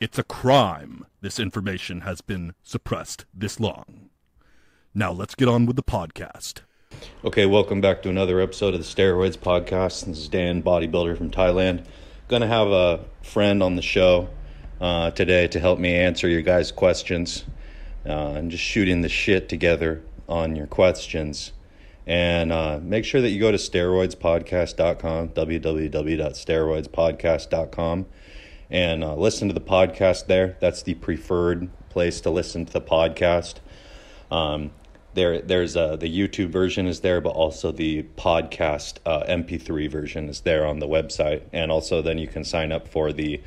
It's 0.00 0.16
a 0.16 0.22
crime 0.22 1.06
this 1.22 1.40
information 1.40 2.02
has 2.02 2.20
been 2.20 2.54
suppressed 2.62 3.24
this 3.34 3.58
long. 3.58 4.10
Now 4.94 5.10
let's 5.10 5.34
get 5.34 5.48
on 5.48 5.66
with 5.66 5.74
the 5.74 5.82
podcast. 5.82 6.60
Okay, 7.24 7.46
welcome 7.46 7.80
back 7.80 8.02
to 8.02 8.08
another 8.08 8.40
episode 8.40 8.74
of 8.74 8.80
the 8.80 8.86
Steroids 8.86 9.36
Podcast. 9.36 10.04
This 10.04 10.18
is 10.18 10.28
Dan, 10.28 10.62
bodybuilder 10.62 11.18
from 11.18 11.32
Thailand. 11.32 11.84
Gonna 12.28 12.46
have 12.46 12.68
a 12.68 13.06
friend 13.22 13.60
on 13.60 13.74
the 13.74 13.82
show 13.82 14.28
uh, 14.80 15.10
today 15.10 15.48
to 15.48 15.58
help 15.58 15.80
me 15.80 15.96
answer 15.96 16.28
your 16.28 16.42
guys' 16.42 16.70
questions 16.70 17.44
uh, 18.06 18.34
and 18.36 18.52
just 18.52 18.62
shooting 18.62 19.00
the 19.00 19.08
shit 19.08 19.48
together 19.48 20.04
on 20.28 20.54
your 20.54 20.68
questions. 20.68 21.54
And 22.06 22.52
uh, 22.52 22.78
make 22.80 23.04
sure 23.04 23.20
that 23.20 23.30
you 23.30 23.40
go 23.40 23.50
to 23.50 23.58
steroidspodcast.com, 23.58 25.30
www.steroidspodcast.com, 25.30 28.06
and 28.70 29.02
uh, 29.02 29.14
listen 29.14 29.48
to 29.48 29.54
the 29.54 29.60
podcast 29.60 30.26
there. 30.26 30.56
That's 30.60 30.82
the 30.82 30.94
preferred 30.94 31.68
place 31.88 32.20
to 32.22 32.30
listen 32.30 32.66
to 32.66 32.72
the 32.72 32.80
podcast. 32.80 33.56
Um, 34.30 34.70
there, 35.14 35.40
there's 35.40 35.76
uh, 35.76 35.96
the 35.96 36.08
YouTube 36.08 36.50
version 36.50 36.86
is 36.86 37.00
there, 37.00 37.20
but 37.20 37.30
also 37.30 37.72
the 37.72 38.04
podcast 38.16 38.98
uh, 39.06 39.24
MP3 39.24 39.90
version 39.90 40.28
is 40.28 40.40
there 40.40 40.66
on 40.66 40.78
the 40.78 40.86
website, 40.86 41.42
and 41.52 41.72
also 41.72 42.02
then 42.02 42.18
you 42.18 42.28
can 42.28 42.44
sign 42.44 42.72
up 42.72 42.86
for 42.86 43.12
the 43.12 43.40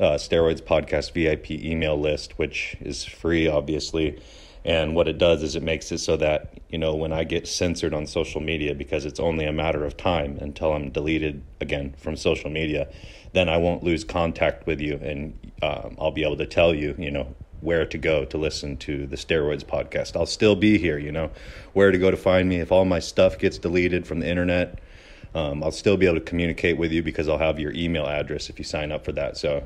uh, 0.00 0.14
Steroids 0.14 0.60
Podcast 0.60 1.12
VIP 1.12 1.52
email 1.52 1.98
list, 1.98 2.38
which 2.38 2.76
is 2.80 3.04
free, 3.04 3.46
obviously. 3.46 4.20
And 4.64 4.94
what 4.94 5.08
it 5.08 5.18
does 5.18 5.42
is 5.42 5.56
it 5.56 5.62
makes 5.62 5.92
it 5.92 5.98
so 5.98 6.16
that, 6.16 6.58
you 6.70 6.78
know, 6.78 6.94
when 6.94 7.12
I 7.12 7.24
get 7.24 7.46
censored 7.46 7.92
on 7.92 8.06
social 8.06 8.40
media, 8.40 8.74
because 8.74 9.04
it's 9.04 9.20
only 9.20 9.44
a 9.44 9.52
matter 9.52 9.84
of 9.84 9.96
time 9.96 10.38
until 10.40 10.72
I'm 10.72 10.90
deleted 10.90 11.42
again 11.60 11.94
from 11.98 12.16
social 12.16 12.50
media, 12.50 12.88
then 13.34 13.48
I 13.48 13.58
won't 13.58 13.82
lose 13.82 14.04
contact 14.04 14.66
with 14.66 14.80
you 14.80 14.94
and 15.02 15.38
um, 15.62 15.96
I'll 16.00 16.12
be 16.12 16.24
able 16.24 16.38
to 16.38 16.46
tell 16.46 16.74
you, 16.74 16.94
you 16.98 17.10
know, 17.10 17.34
where 17.60 17.84
to 17.86 17.98
go 17.98 18.24
to 18.26 18.38
listen 18.38 18.76
to 18.76 19.06
the 19.06 19.16
Steroids 19.16 19.64
podcast. 19.64 20.16
I'll 20.16 20.26
still 20.26 20.54
be 20.54 20.78
here, 20.78 20.98
you 20.98 21.12
know, 21.12 21.30
where 21.72 21.90
to 21.90 21.98
go 21.98 22.10
to 22.10 22.16
find 22.16 22.48
me. 22.48 22.60
If 22.60 22.72
all 22.72 22.84
my 22.84 23.00
stuff 23.00 23.38
gets 23.38 23.58
deleted 23.58 24.06
from 24.06 24.20
the 24.20 24.28
internet, 24.28 24.78
um, 25.34 25.62
I'll 25.62 25.72
still 25.72 25.96
be 25.96 26.06
able 26.06 26.16
to 26.16 26.24
communicate 26.24 26.78
with 26.78 26.92
you 26.92 27.02
because 27.02 27.28
I'll 27.28 27.38
have 27.38 27.58
your 27.58 27.72
email 27.72 28.06
address 28.06 28.48
if 28.48 28.58
you 28.58 28.64
sign 28.64 28.92
up 28.92 29.04
for 29.04 29.12
that. 29.12 29.36
So 29.36 29.64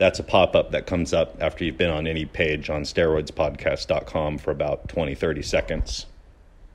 that's 0.00 0.18
a 0.18 0.22
pop 0.22 0.56
up 0.56 0.70
that 0.70 0.86
comes 0.86 1.12
up 1.12 1.36
after 1.42 1.62
you've 1.62 1.76
been 1.76 1.90
on 1.90 2.06
any 2.06 2.24
page 2.24 2.70
on 2.70 2.82
steroidspodcast.com 2.82 4.38
for 4.38 4.50
about 4.50 4.88
20, 4.88 5.14
30 5.14 5.42
seconds. 5.42 6.06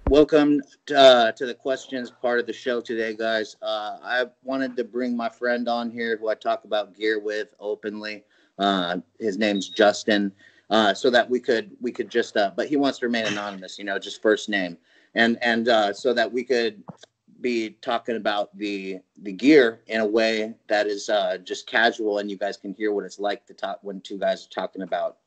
Welcome 0.10 0.62
uh, 0.96 1.32
to 1.32 1.48
the 1.48 1.56
questions 1.56 2.12
part 2.12 2.40
of 2.40 2.46
the 2.46 2.54
show 2.54 2.82
today, 2.82 3.16
guys. 3.16 3.56
Uh, 3.64 3.98
I 4.04 4.26
wanted 4.44 4.78
to 4.78 4.84
bring 4.84 5.18
my 5.18 5.28
friend 5.28 5.68
on 5.68 5.90
here 5.90 6.18
who 6.18 6.30
I 6.30 6.36
talk 6.36 6.66
about 6.66 6.94
gear 6.94 7.20
with 7.20 7.56
openly. 7.60 8.24
Uh, 8.60 8.98
his 9.20 9.40
name's 9.40 9.70
Justin, 9.70 10.32
uh, 10.70 10.94
so 10.94 11.10
that 11.10 11.28
we 11.28 11.40
could 11.40 11.72
we 11.82 11.92
could 11.92 12.10
just. 12.10 12.38
Uh, 12.38 12.52
but 12.56 12.68
he 12.68 12.78
wants 12.78 13.00
to 13.00 13.08
remain 13.08 13.26
anonymous, 13.26 13.80
you 13.80 13.84
know, 13.84 13.98
just 13.98 14.22
first 14.22 14.48
name, 14.50 14.78
and 15.16 15.40
and 15.42 15.68
uh, 15.68 15.92
so 15.92 16.14
that 16.14 16.32
we 16.32 16.44
could 16.44 16.84
be 17.42 17.72
talking 17.82 18.16
about 18.16 18.56
the 18.58 19.00
the 19.22 19.32
gear 19.32 19.82
in 19.88 20.02
a 20.02 20.06
way 20.06 20.54
that 20.68 20.88
is 20.88 21.10
just 21.44 21.68
casual, 21.68 22.20
and 22.20 22.30
you 22.30 22.38
guys 22.38 22.58
can 22.58 22.74
hear 22.74 22.92
what 22.92 23.06
it's 23.06 23.20
like 23.20 23.46
to 23.48 23.54
talk 23.54 23.80
when 23.82 24.02
two 24.02 24.18
guys 24.18 24.46
are 24.46 24.50
talking 24.50 24.82
about 24.82 25.18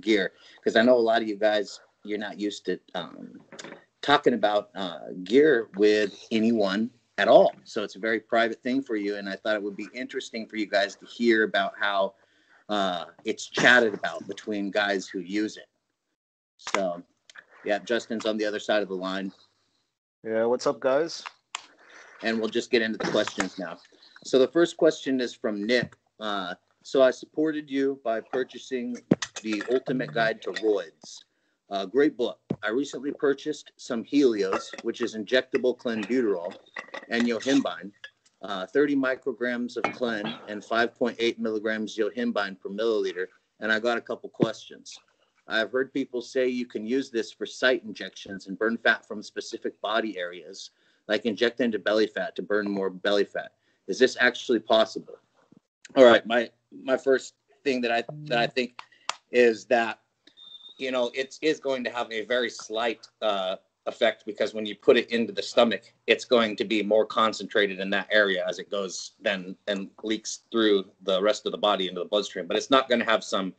gear. 0.00 0.32
Because 0.56 0.76
I 0.76 0.82
know 0.82 0.96
a 0.96 0.98
lot 0.98 1.22
of 1.22 1.28
you 1.28 1.36
guys 1.36 1.80
you're 2.04 2.18
not 2.18 2.38
used 2.38 2.64
to 2.66 2.78
um, 2.94 3.40
talking 4.00 4.34
about 4.34 4.70
uh, 4.74 5.12
gear 5.24 5.68
with 5.76 6.26
anyone 6.30 6.90
at 7.18 7.28
all. 7.28 7.52
So 7.64 7.82
it's 7.82 7.96
a 7.96 8.00
very 8.00 8.20
private 8.20 8.62
thing 8.62 8.82
for 8.82 8.96
you. 8.96 9.16
And 9.16 9.28
I 9.28 9.36
thought 9.36 9.56
it 9.56 9.62
would 9.62 9.76
be 9.76 9.88
interesting 9.94 10.46
for 10.46 10.56
you 10.56 10.66
guys 10.66 10.96
to 10.96 11.06
hear 11.06 11.44
about 11.44 11.74
how 11.78 12.14
uh, 12.68 13.06
it's 13.24 13.46
chatted 13.46 13.94
about 13.94 14.26
between 14.26 14.70
guys 14.70 15.06
who 15.06 15.20
use 15.20 15.56
it. 15.56 15.68
So, 16.56 17.02
yeah, 17.64 17.78
Justin's 17.78 18.26
on 18.26 18.36
the 18.36 18.44
other 18.44 18.60
side 18.60 18.82
of 18.82 18.88
the 18.88 18.94
line. 18.94 19.32
Yeah, 20.24 20.44
what's 20.44 20.66
up, 20.66 20.80
guys? 20.80 21.24
And 22.22 22.38
we'll 22.38 22.48
just 22.48 22.70
get 22.70 22.82
into 22.82 22.98
the 22.98 23.10
questions 23.10 23.58
now. 23.58 23.78
So 24.24 24.38
the 24.38 24.48
first 24.48 24.76
question 24.76 25.20
is 25.20 25.34
from 25.34 25.66
Nick. 25.66 25.96
Uh, 26.20 26.54
so 26.82 27.02
I 27.02 27.10
supported 27.10 27.70
you 27.70 28.00
by 28.04 28.20
purchasing 28.20 28.96
the 29.42 29.62
Ultimate 29.70 30.12
Guide 30.12 30.40
to 30.42 30.50
Roids. 30.52 31.24
Uh, 31.70 31.86
great 31.86 32.16
book. 32.16 32.38
I 32.62 32.70
recently 32.70 33.12
purchased 33.12 33.72
some 33.76 34.04
Helios, 34.04 34.70
which 34.82 35.00
is 35.00 35.16
injectable 35.16 35.76
clenbuterol, 35.76 36.54
and 37.08 37.24
yohimbine, 37.24 37.90
uh, 38.42 38.66
30 38.66 38.94
micrograms 38.96 39.76
of 39.76 39.84
clen 39.94 40.24
and 40.48 40.62
5.8 40.62 41.38
milligrams 41.38 41.96
yohimbine 41.96 42.60
per 42.60 42.68
milliliter. 42.68 43.26
And 43.60 43.72
I 43.72 43.78
got 43.78 43.96
a 43.96 44.02
couple 44.02 44.28
questions. 44.28 44.98
I've 45.48 45.72
heard 45.72 45.92
people 45.92 46.20
say 46.20 46.48
you 46.48 46.66
can 46.66 46.86
use 46.86 47.10
this 47.10 47.32
for 47.32 47.46
site 47.46 47.84
injections 47.84 48.46
and 48.46 48.58
burn 48.58 48.76
fat 48.76 49.06
from 49.06 49.22
specific 49.22 49.80
body 49.80 50.18
areas, 50.18 50.70
like 51.08 51.26
inject 51.26 51.60
into 51.60 51.78
belly 51.78 52.06
fat 52.06 52.36
to 52.36 52.42
burn 52.42 52.70
more 52.70 52.90
belly 52.90 53.24
fat. 53.24 53.52
Is 53.88 53.98
this 53.98 54.16
actually 54.20 54.60
possible? 54.60 55.14
All 55.96 56.04
right, 56.04 56.24
my 56.26 56.50
my 56.82 56.96
first 56.96 57.34
thing 57.64 57.80
that 57.82 57.92
I 57.92 58.04
that 58.24 58.38
I 58.38 58.46
think 58.46 58.80
is 59.30 59.64
that 59.66 59.98
you 60.82 60.90
know, 60.90 61.10
it 61.14 61.38
is 61.42 61.60
going 61.60 61.84
to 61.84 61.90
have 61.90 62.10
a 62.10 62.24
very 62.24 62.50
slight 62.50 63.06
uh, 63.22 63.56
effect 63.86 64.24
because 64.26 64.52
when 64.52 64.66
you 64.66 64.74
put 64.74 64.96
it 64.96 65.10
into 65.10 65.32
the 65.32 65.42
stomach, 65.42 65.92
it's 66.06 66.24
going 66.24 66.56
to 66.56 66.64
be 66.64 66.82
more 66.82 67.06
concentrated 67.06 67.78
in 67.78 67.88
that 67.90 68.08
area 68.10 68.44
as 68.48 68.58
it 68.58 68.70
goes 68.70 69.12
then 69.20 69.56
and 69.68 69.90
leaks 70.02 70.40
through 70.50 70.84
the 71.02 71.22
rest 71.22 71.46
of 71.46 71.52
the 71.52 71.58
body 71.58 71.88
into 71.88 72.00
the 72.00 72.08
bloodstream. 72.08 72.46
But 72.46 72.56
it's 72.56 72.70
not 72.70 72.88
going 72.88 72.98
to 72.98 73.04
have 73.04 73.22
some 73.22 73.54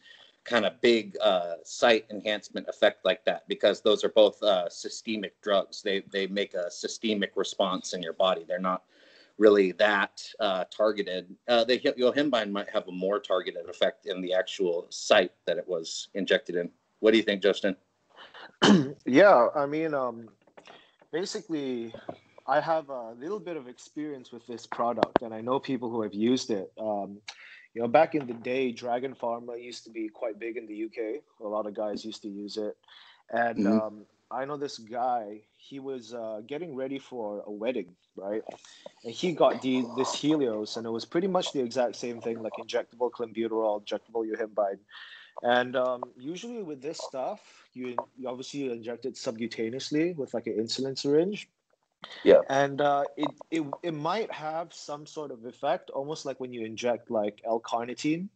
kind 0.46 0.66
of 0.66 0.80
big 0.82 1.16
uh, 1.22 1.56
site 1.64 2.06
enhancement 2.10 2.68
effect 2.68 3.06
like 3.06 3.24
that 3.26 3.48
because 3.48 3.82
those 3.82 4.04
are 4.04 4.10
both 4.10 4.42
uh, 4.44 4.70
systemic 4.70 5.40
drugs. 5.42 5.82
They 5.82 6.04
they 6.12 6.28
make 6.28 6.54
a 6.54 6.70
systemic 6.70 7.32
response 7.36 7.94
in 7.94 8.02
your 8.02 8.14
body. 8.14 8.46
They're 8.48 8.60
not 8.60 8.84
really 9.38 9.72
that 9.74 10.24
uh, 10.40 10.66
targeted. 10.66 11.36
Uh, 11.48 11.64
the 11.64 11.80
yohimbine 11.80 12.52
might 12.52 12.70
have 12.70 12.88
a 12.88 12.92
more 12.92 13.20
targeted 13.20 13.68
effect 13.70 14.06
in 14.06 14.22
the 14.22 14.34
actual 14.34 14.86
site 14.90 15.32
that 15.46 15.58
it 15.58 15.68
was 15.68 16.10
injected 16.14 16.56
in. 16.56 16.70
What 17.00 17.12
do 17.12 17.18
you 17.18 17.24
think, 17.24 17.42
Justin? 17.42 17.76
yeah, 19.06 19.48
I 19.56 19.66
mean, 19.66 19.94
um, 19.94 20.30
basically, 21.12 21.94
I 22.48 22.60
have 22.60 22.90
a 22.90 23.14
little 23.14 23.40
bit 23.40 23.58
of 23.58 23.68
experience 23.68 24.32
with 24.32 24.46
this 24.48 24.68
product, 24.68 25.22
and 25.22 25.34
I 25.34 25.42
know 25.42 25.60
people 25.60 25.90
who 25.90 26.02
have 26.02 26.14
used 26.14 26.52
it. 26.52 26.72
Um, 26.80 27.20
you 27.74 27.82
know, 27.82 27.88
back 27.88 28.16
in 28.16 28.28
the 28.28 28.34
day, 28.34 28.72
Dragon 28.72 29.16
Pharma 29.16 29.62
used 29.62 29.84
to 29.86 29.90
be 29.90 30.10
quite 30.10 30.40
big 30.40 30.58
in 30.58 30.68
the 30.68 30.86
UK. 30.86 31.22
A 31.42 31.48
lot 31.48 31.66
of 31.66 31.74
guys 31.74 32.06
used 32.06 32.22
to 32.24 32.30
use 32.30 32.58
it, 32.58 32.78
and 33.30 33.60
mm-hmm. 33.60 33.80
um, 33.80 34.06
I 34.32 34.46
know 34.46 34.58
this 34.58 34.78
guy. 34.78 35.42
He 35.58 35.80
was 35.80 36.14
uh, 36.14 36.42
getting 36.46 36.76
ready 36.76 37.00
for 37.00 37.42
a 37.48 37.52
wedding, 37.52 37.96
right? 38.18 38.42
And 39.06 39.14
he 39.14 39.32
got 39.32 39.62
the 39.62 39.86
this 39.96 40.14
Helios, 40.14 40.76
and 40.78 40.86
it 40.86 40.90
was 40.90 41.06
pretty 41.06 41.28
much 41.28 41.54
the 41.54 41.62
exact 41.62 41.96
same 41.96 42.20
thing, 42.20 42.42
like 42.44 42.54
injectable 42.60 43.10
clenbuterol, 43.10 43.82
injectable 43.82 44.30
yohimbine 44.30 44.80
and 45.42 45.76
um, 45.76 46.04
usually 46.18 46.62
with 46.62 46.82
this 46.82 46.98
stuff, 46.98 47.40
you, 47.74 47.96
you 48.18 48.28
obviously 48.28 48.72
inject 48.72 49.06
it 49.06 49.16
subcutaneously 49.16 50.16
with 50.16 50.34
like 50.34 50.48
an 50.48 50.54
insulin 50.54 50.98
syringe. 50.98 51.50
Yeah. 52.24 52.42
And 52.50 52.82
uh, 52.82 53.06
it, 53.18 53.32
it, 53.52 53.64
it 53.84 53.94
might 53.94 54.32
have 54.32 54.74
some 54.74 55.06
sort 55.06 55.32
of 55.32 55.46
effect, 55.46 55.90
almost 55.90 56.26
like 56.26 56.40
when 56.40 56.54
you 56.54 56.66
inject 56.66 57.10
like 57.10 57.42
L-carnitine. 57.46 58.30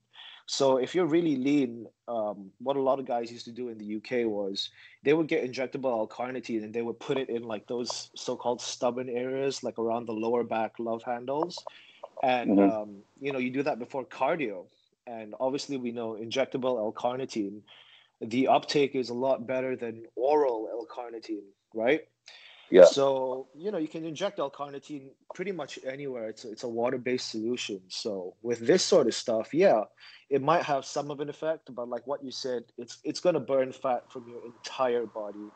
So 0.49 0.77
if 0.77 0.95
you're 0.95 1.05
really 1.05 1.35
lean, 1.35 1.87
um, 2.07 2.51
what 2.59 2.77
a 2.77 2.81
lot 2.81 2.99
of 2.99 3.05
guys 3.05 3.31
used 3.31 3.45
to 3.45 3.51
do 3.51 3.67
in 3.67 3.77
the 3.77 3.85
UK 3.97 4.25
was 4.25 4.69
they 5.03 5.13
would 5.13 5.27
get 5.27 5.43
injectable 5.43 5.91
L-carnitine 5.91 6.63
and 6.63 6.73
they 6.73 6.81
would 6.81 6.99
put 6.99 7.17
it 7.17 7.29
in 7.29 7.43
like 7.43 7.67
those 7.67 8.09
so-called 8.15 8.61
stubborn 8.61 9.09
areas, 9.09 9.61
like 9.61 9.77
around 9.77 10.05
the 10.05 10.13
lower 10.13 10.43
back 10.43 10.79
love 10.79 11.03
handles, 11.03 11.65
and 12.23 12.57
Mhm. 12.57 12.71
um, 12.71 13.03
you 13.19 13.33
know 13.33 13.39
you 13.39 13.49
do 13.49 13.63
that 13.63 13.77
before 13.77 14.05
cardio. 14.05 14.65
And 15.05 15.35
obviously, 15.39 15.77
we 15.77 15.91
know 15.91 16.13
injectable 16.13 16.77
L-carnitine, 16.77 17.61
the 18.21 18.47
uptake 18.47 18.95
is 18.95 19.09
a 19.09 19.13
lot 19.13 19.47
better 19.47 19.75
than 19.75 20.05
oral 20.15 20.67
L-carnitine, 20.71 21.45
right? 21.73 22.07
Yeah. 22.71 22.85
So 22.85 23.47
you 23.55 23.71
know 23.71 23.77
you 23.77 23.87
can 23.87 24.05
inject 24.05 24.39
L-carnitine 24.39 25.09
pretty 25.33 25.51
much 25.51 25.79
anywhere. 25.85 26.29
It's 26.29 26.45
a, 26.45 26.51
it's 26.51 26.63
a 26.63 26.69
water-based 26.69 27.29
solution. 27.31 27.81
So 27.89 28.35
with 28.41 28.59
this 28.59 28.83
sort 28.83 29.07
of 29.07 29.13
stuff, 29.13 29.53
yeah, 29.53 29.83
it 30.29 30.41
might 30.41 30.63
have 30.63 30.85
some 30.85 31.11
of 31.11 31.19
an 31.19 31.29
effect, 31.29 31.73
but 31.73 31.87
like 31.87 32.05
what 32.07 32.23
you 32.23 32.31
said, 32.31 32.63
it's 32.77 32.99
it's 33.03 33.19
gonna 33.19 33.39
burn 33.39 33.71
fat 33.71 34.11
from 34.11 34.27
your 34.27 34.41
entire 34.45 35.05
body. 35.05 35.51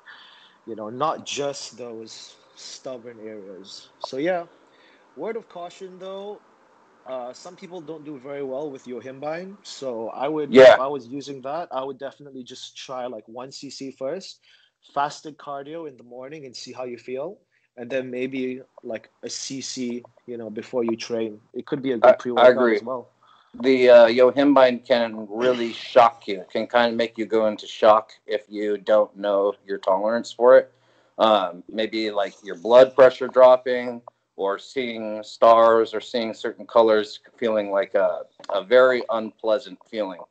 You 0.66 0.76
know, 0.76 0.90
not 0.90 1.26
just 1.26 1.78
those 1.78 2.38
stubborn 2.56 3.20
areas. 3.20 3.90
So 4.00 4.18
yeah, 4.18 4.46
word 5.16 5.36
of 5.38 5.50
caution 5.50 5.98
though. 6.00 6.44
Uh, 7.06 7.34
some 7.34 7.56
people 7.56 7.82
don't 7.82 8.06
do 8.06 8.20
very 8.20 8.44
well 8.44 8.70
with 8.72 8.86
yohimbine, 8.86 9.58
so 9.64 10.10
I 10.10 10.28
would, 10.28 10.54
Yeah. 10.54 10.74
if 10.76 10.80
I 10.80 10.88
was 10.88 11.08
using 11.08 11.42
that, 11.42 11.68
I 11.72 11.84
would 11.84 11.98
definitely 11.98 12.44
just 12.44 12.78
try 12.78 13.08
like 13.08 13.28
one 13.28 13.50
cc 13.50 13.98
first, 13.98 14.40
fasted 14.94 15.38
cardio 15.38 15.88
in 15.88 15.98
the 15.98 16.04
morning 16.04 16.46
and 16.46 16.56
see 16.56 16.72
how 16.72 16.84
you 16.84 16.98
feel, 16.98 17.38
and 17.78 17.90
then 17.90 18.10
maybe 18.12 18.62
like 18.84 19.10
a 19.24 19.28
cc, 19.28 20.04
you 20.28 20.38
know, 20.38 20.50
before 20.50 20.84
you 20.84 20.96
train. 20.96 21.40
It 21.54 21.66
could 21.66 21.82
be 21.82 21.92
a 21.94 21.98
good 21.98 22.18
pre-workout 22.20 22.72
as 22.72 22.84
well. 22.84 23.10
The 23.60 23.90
uh, 23.90 24.08
yohimbine 24.08 24.86
can 24.86 25.28
really 25.30 25.74
shock 25.74 26.28
you. 26.28 26.46
Can 26.52 26.68
kind 26.68 26.92
of 26.92 26.98
make 26.98 27.18
you 27.18 27.26
go 27.26 27.48
into 27.48 27.68
shock 27.68 28.12
if 28.26 28.46
you 28.48 28.78
don't 28.78 29.16
know 29.18 29.54
your 29.66 29.78
tolerance 29.78 30.32
for 30.32 30.58
it. 30.58 30.72
Um, 31.18 31.64
maybe 31.70 32.12
like 32.12 32.34
your 32.44 32.56
blood 32.56 32.96
pressure 32.96 33.28
dropping, 33.28 34.02
or 34.38 34.58
seeing 34.58 35.22
stars, 35.22 35.94
or 35.94 36.00
seeing 36.00 36.34
certain 36.34 36.66
colors, 36.66 37.20
feeling 37.38 37.72
like 37.72 37.94
a, 37.94 38.22
a 38.50 38.64
very 38.64 39.04
unpleasant 39.10 39.78
feeling. 39.90 40.22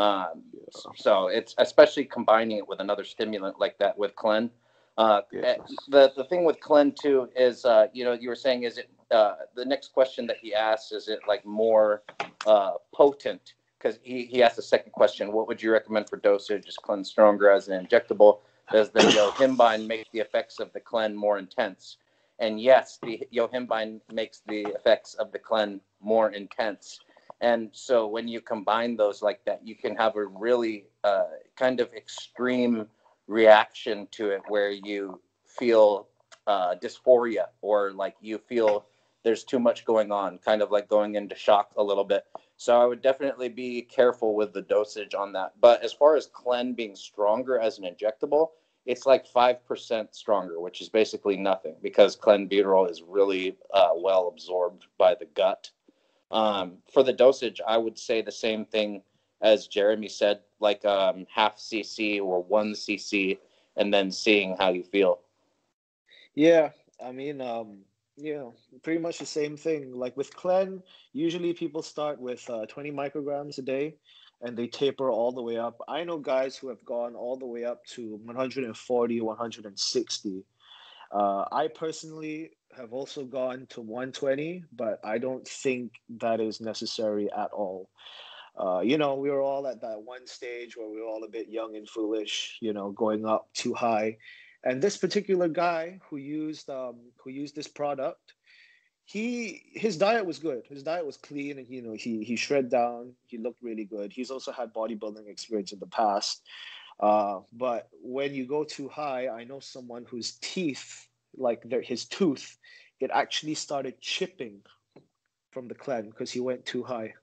Um, 0.00 0.44
so 0.96 1.28
it's 1.28 1.54
especially 1.58 2.06
combining 2.06 2.56
it 2.58 2.66
with 2.66 2.80
another 2.80 3.04
stimulant 3.04 3.60
like 3.60 3.76
that 3.78 3.98
with 3.98 4.16
Clen. 4.16 4.50
Uh, 4.96 5.22
Yeah. 5.30 5.56
the 5.88 6.12
the 6.16 6.24
thing 6.24 6.44
with 6.44 6.58
Clen 6.60 6.92
too 6.92 7.28
is, 7.36 7.64
uh, 7.64 7.88
you 7.92 8.04
know, 8.04 8.12
you 8.12 8.28
were 8.28 8.42
saying, 8.46 8.62
is 8.62 8.78
it 8.78 8.88
uh, 9.10 9.34
the 9.54 9.64
next 9.64 9.92
question 9.92 10.26
that 10.26 10.38
he 10.38 10.54
asks? 10.54 10.92
Is 10.92 11.08
it 11.08 11.20
like 11.28 11.44
more 11.44 12.02
uh, 12.46 12.74
potent? 12.94 13.54
Because 13.78 13.98
he 14.02 14.24
he 14.26 14.42
asked 14.42 14.56
the 14.56 14.62
second 14.74 14.92
question: 14.92 15.32
What 15.32 15.48
would 15.48 15.62
you 15.62 15.70
recommend 15.72 16.08
for 16.08 16.16
dosage? 16.16 16.66
Is 16.68 16.76
Clen 16.76 17.04
stronger 17.04 17.50
as 17.50 17.68
an 17.68 17.86
injectable? 17.86 18.40
Does 18.72 18.90
the 18.90 19.00
yohimbine 19.00 19.86
make 19.86 20.10
the 20.12 20.20
effects 20.20 20.60
of 20.60 20.72
the 20.72 20.80
Clen 20.80 21.14
more 21.16 21.38
intense? 21.38 21.98
And 22.38 22.60
yes, 22.60 22.98
the 23.02 23.26
yohimbine 23.32 24.00
makes 24.12 24.40
the 24.46 24.62
effects 24.78 25.14
of 25.14 25.30
the 25.32 25.38
Clen 25.38 25.80
more 26.00 26.30
intense. 26.30 27.00
And 27.40 27.70
so 27.72 28.06
when 28.06 28.28
you 28.28 28.40
combine 28.40 28.96
those 28.96 29.22
like 29.22 29.44
that, 29.46 29.66
you 29.66 29.74
can 29.74 29.96
have 29.96 30.16
a 30.16 30.26
really 30.26 30.84
uh, 31.04 31.24
kind 31.56 31.80
of 31.80 31.92
extreme 31.94 32.86
reaction 33.26 34.08
to 34.10 34.30
it 34.30 34.42
where 34.48 34.70
you 34.70 35.20
feel 35.46 36.08
uh, 36.46 36.74
dysphoria 36.82 37.46
or 37.62 37.92
like 37.92 38.16
you 38.20 38.38
feel 38.38 38.86
there's 39.22 39.44
too 39.44 39.58
much 39.58 39.84
going 39.84 40.10
on, 40.10 40.38
kind 40.38 40.62
of 40.62 40.70
like 40.70 40.88
going 40.88 41.14
into 41.14 41.34
shock 41.34 41.72
a 41.76 41.82
little 41.82 42.04
bit. 42.04 42.24
So 42.56 42.80
I 42.80 42.86
would 42.86 43.02
definitely 43.02 43.48
be 43.48 43.82
careful 43.82 44.34
with 44.34 44.52
the 44.52 44.62
dosage 44.62 45.14
on 45.14 45.32
that. 45.32 45.52
But 45.60 45.82
as 45.82 45.92
far 45.92 46.16
as 46.16 46.26
Clen 46.26 46.74
being 46.74 46.96
stronger 46.96 47.58
as 47.58 47.78
an 47.78 47.84
injectable, 47.84 48.48
it's 48.86 49.06
like 49.06 49.26
5% 49.26 50.14
stronger, 50.14 50.60
which 50.60 50.80
is 50.80 50.88
basically 50.88 51.36
nothing 51.36 51.76
because 51.82 52.16
clenbuterol 52.16 52.90
is 52.90 53.02
really 53.02 53.56
uh, 53.74 53.90
well 53.94 54.28
absorbed 54.28 54.86
by 54.98 55.14
the 55.14 55.26
gut. 55.34 55.70
Um, 56.30 56.78
for 56.92 57.02
the 57.02 57.12
dosage, 57.12 57.60
I 57.66 57.76
would 57.76 57.98
say 57.98 58.22
the 58.22 58.32
same 58.32 58.64
thing 58.64 59.02
as 59.42 59.66
Jeremy 59.66 60.08
said, 60.08 60.40
like 60.60 60.84
um, 60.84 61.26
half 61.34 61.56
cc 61.56 62.20
or 62.20 62.42
one 62.42 62.72
cc, 62.72 63.38
and 63.76 63.92
then 63.92 64.10
seeing 64.10 64.56
how 64.58 64.70
you 64.70 64.82
feel. 64.82 65.20
Yeah, 66.34 66.70
I 67.02 67.12
mean, 67.12 67.40
um, 67.40 67.78
know, 68.18 68.54
pretty 68.82 69.00
much 69.00 69.18
the 69.18 69.26
same 69.26 69.56
thing. 69.56 69.92
Like 69.94 70.16
with 70.16 70.34
Clen, 70.34 70.82
usually 71.12 71.52
people 71.54 71.82
start 71.82 72.20
with 72.20 72.48
uh, 72.50 72.66
20 72.66 72.92
micrograms 72.92 73.58
a 73.58 73.62
day 73.62 73.96
and 74.42 74.56
they 74.56 74.66
taper 74.66 75.10
all 75.10 75.32
the 75.32 75.42
way 75.42 75.58
up. 75.58 75.80
I 75.88 76.04
know 76.04 76.18
guys 76.18 76.56
who 76.56 76.68
have 76.68 76.84
gone 76.84 77.14
all 77.14 77.36
the 77.36 77.46
way 77.46 77.64
up 77.64 77.84
to 77.86 78.16
140, 78.24 79.20
160. 79.20 80.44
Uh, 81.12 81.44
I 81.52 81.68
personally 81.68 82.50
have 82.76 82.92
also 82.92 83.24
gone 83.24 83.66
to 83.70 83.80
120, 83.80 84.64
but 84.72 85.00
I 85.04 85.18
don't 85.18 85.46
think 85.46 85.92
that 86.18 86.40
is 86.40 86.60
necessary 86.60 87.28
at 87.32 87.50
all. 87.52 87.90
Uh, 88.58 88.80
you 88.80 88.98
know, 88.98 89.14
we 89.14 89.30
were 89.30 89.40
all 89.40 89.66
at 89.66 89.80
that 89.80 90.02
one 90.02 90.26
stage 90.26 90.76
where 90.76 90.88
we 90.88 91.00
were 91.00 91.06
all 91.06 91.24
a 91.24 91.28
bit 91.28 91.48
young 91.48 91.76
and 91.76 91.88
foolish, 91.88 92.58
you 92.60 92.72
know, 92.72 92.90
going 92.90 93.24
up 93.24 93.48
too 93.54 93.74
high. 93.74 94.16
And 94.64 94.82
this 94.82 94.96
particular 94.96 95.48
guy 95.48 95.98
who 96.08 96.16
used 96.18 96.68
um, 96.68 96.96
who 97.22 97.30
used 97.30 97.56
this 97.56 97.68
product, 97.68 98.34
he 99.04 99.62
his 99.72 99.96
diet 99.96 100.26
was 100.26 100.38
good. 100.38 100.66
His 100.68 100.82
diet 100.82 101.06
was 101.06 101.16
clean, 101.16 101.58
and 101.58 101.66
you 101.68 101.80
know 101.80 101.94
he 101.94 102.22
he 102.22 102.36
shred 102.36 102.70
down. 102.70 103.14
He 103.26 103.38
looked 103.38 103.62
really 103.62 103.84
good. 103.84 104.12
He's 104.12 104.30
also 104.30 104.52
had 104.52 104.74
bodybuilding 104.74 105.26
experience 105.28 105.72
in 105.72 105.78
the 105.78 105.86
past. 105.86 106.42
Uh, 107.00 107.40
but 107.54 107.88
when 108.02 108.34
you 108.34 108.46
go 108.46 108.62
too 108.62 108.88
high, 108.88 109.28
I 109.28 109.44
know 109.44 109.60
someone 109.60 110.04
whose 110.04 110.32
teeth, 110.42 111.08
like 111.36 111.62
their, 111.64 111.82
his 111.82 112.04
tooth, 112.06 112.58
it 113.00 113.10
actually 113.12 113.54
started 113.54 114.00
chipping 114.00 114.62
from 115.52 115.68
the 115.68 115.74
clen 115.74 116.10
because 116.10 116.30
he 116.32 116.40
went 116.40 116.64
too 116.66 116.82
high. 116.82 117.14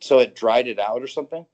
So 0.00 0.18
it 0.20 0.34
dried 0.34 0.68
it 0.68 0.78
out 0.78 1.02
or 1.02 1.06
something? 1.08 1.46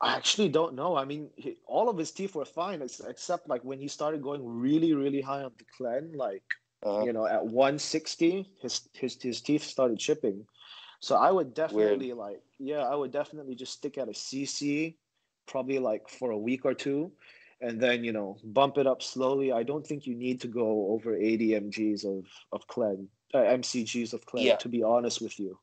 I 0.00 0.16
actually 0.16 0.48
don't 0.48 0.74
know. 0.74 0.96
I 0.96 1.04
mean, 1.04 1.30
he, 1.36 1.56
all 1.66 1.88
of 1.88 1.96
his 1.96 2.12
teeth 2.12 2.34
were 2.34 2.44
fine, 2.44 2.82
ex- 2.82 3.00
except 3.00 3.48
like 3.48 3.64
when 3.64 3.78
he 3.78 3.88
started 3.88 4.22
going 4.22 4.44
really, 4.44 4.92
really 4.94 5.20
high 5.20 5.42
on 5.42 5.52
the 5.58 5.64
clen, 5.76 6.12
like 6.14 6.44
Uh, 6.84 7.06
you 7.06 7.12
know, 7.12 7.26
at 7.26 7.44
160, 7.46 8.50
his 8.60 8.88
his 8.92 9.16
his 9.22 9.40
teeth 9.42 9.62
started 9.64 9.98
chipping. 9.98 10.46
So 11.00 11.16
I 11.16 11.30
would 11.30 11.54
definitely 11.54 12.12
like, 12.12 12.42
yeah, 12.58 12.82
I 12.82 12.94
would 12.94 13.12
definitely 13.12 13.54
just 13.54 13.72
stick 13.74 13.98
at 13.98 14.08
a 14.08 14.12
CC, 14.12 14.96
probably 15.46 15.78
like 15.78 16.08
for 16.08 16.30
a 16.30 16.38
week 16.38 16.64
or 16.64 16.74
two, 16.74 17.12
and 17.64 17.80
then 17.80 18.04
you 18.04 18.12
know 18.12 18.36
bump 18.44 18.78
it 18.78 18.86
up 18.86 19.02
slowly. 19.02 19.52
I 19.52 19.62
don't 19.62 19.86
think 19.86 20.06
you 20.06 20.14
need 20.14 20.40
to 20.42 20.48
go 20.48 20.88
over 20.90 21.16
80 21.16 21.48
mg's 21.50 22.04
of 22.04 22.26
of 22.52 22.66
clen, 22.68 23.08
uh, 23.32 23.38
mcgs 23.38 24.12
of 24.12 24.24
clen. 24.26 24.44
Yeah. 24.44 24.56
To 24.56 24.68
be 24.68 24.82
honest 24.82 25.20
with 25.20 25.38
you. 25.40 25.58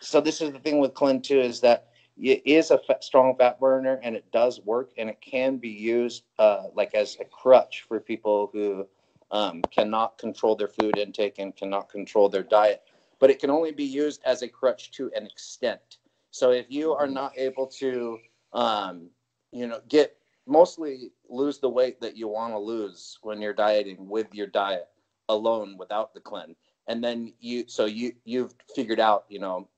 so 0.00 0.20
this 0.20 0.40
is 0.40 0.52
the 0.52 0.58
thing 0.58 0.78
with 0.78 0.94
Clen 0.94 1.20
too 1.20 1.40
is 1.40 1.60
that 1.60 1.88
it 2.16 2.42
is 2.44 2.70
a 2.70 2.78
fa- 2.78 2.98
strong 3.00 3.36
fat 3.36 3.58
burner 3.58 4.00
and 4.02 4.14
it 4.14 4.30
does 4.32 4.60
work 4.60 4.90
and 4.98 5.08
it 5.08 5.20
can 5.20 5.56
be 5.56 5.68
used 5.70 6.24
uh, 6.38 6.64
like 6.74 6.94
as 6.94 7.16
a 7.20 7.24
crutch 7.24 7.84
for 7.88 8.00
people 8.00 8.50
who 8.52 8.86
um, 9.30 9.62
cannot 9.70 10.18
control 10.18 10.56
their 10.56 10.68
food 10.68 10.98
intake 10.98 11.38
and 11.38 11.56
cannot 11.56 11.88
control 11.88 12.28
their 12.28 12.42
diet. 12.42 12.82
But 13.18 13.30
it 13.30 13.38
can 13.38 13.50
only 13.50 13.72
be 13.72 13.84
used 13.84 14.20
as 14.24 14.42
a 14.42 14.48
crutch 14.48 14.90
to 14.92 15.10
an 15.14 15.26
extent. 15.26 15.98
So 16.30 16.50
if 16.50 16.66
you 16.68 16.92
are 16.92 17.06
not 17.06 17.32
able 17.36 17.66
to, 17.78 18.18
um, 18.52 19.08
you 19.52 19.66
know, 19.66 19.80
get 19.88 20.16
mostly 20.46 21.12
lose 21.28 21.58
the 21.58 21.68
weight 21.68 22.00
that 22.00 22.16
you 22.16 22.28
want 22.28 22.52
to 22.52 22.58
lose 22.58 23.18
when 23.22 23.40
you're 23.40 23.52
dieting 23.52 24.08
with 24.08 24.34
your 24.34 24.46
diet 24.46 24.88
alone 25.28 25.76
without 25.78 26.12
the 26.14 26.20
cleanse. 26.20 26.56
And 26.88 27.02
then 27.02 27.32
you 27.40 27.64
so 27.68 27.84
you 27.84 28.12
you've 28.24 28.54
figured 28.74 29.00
out 29.00 29.24
you 29.28 29.38
know 29.38 29.68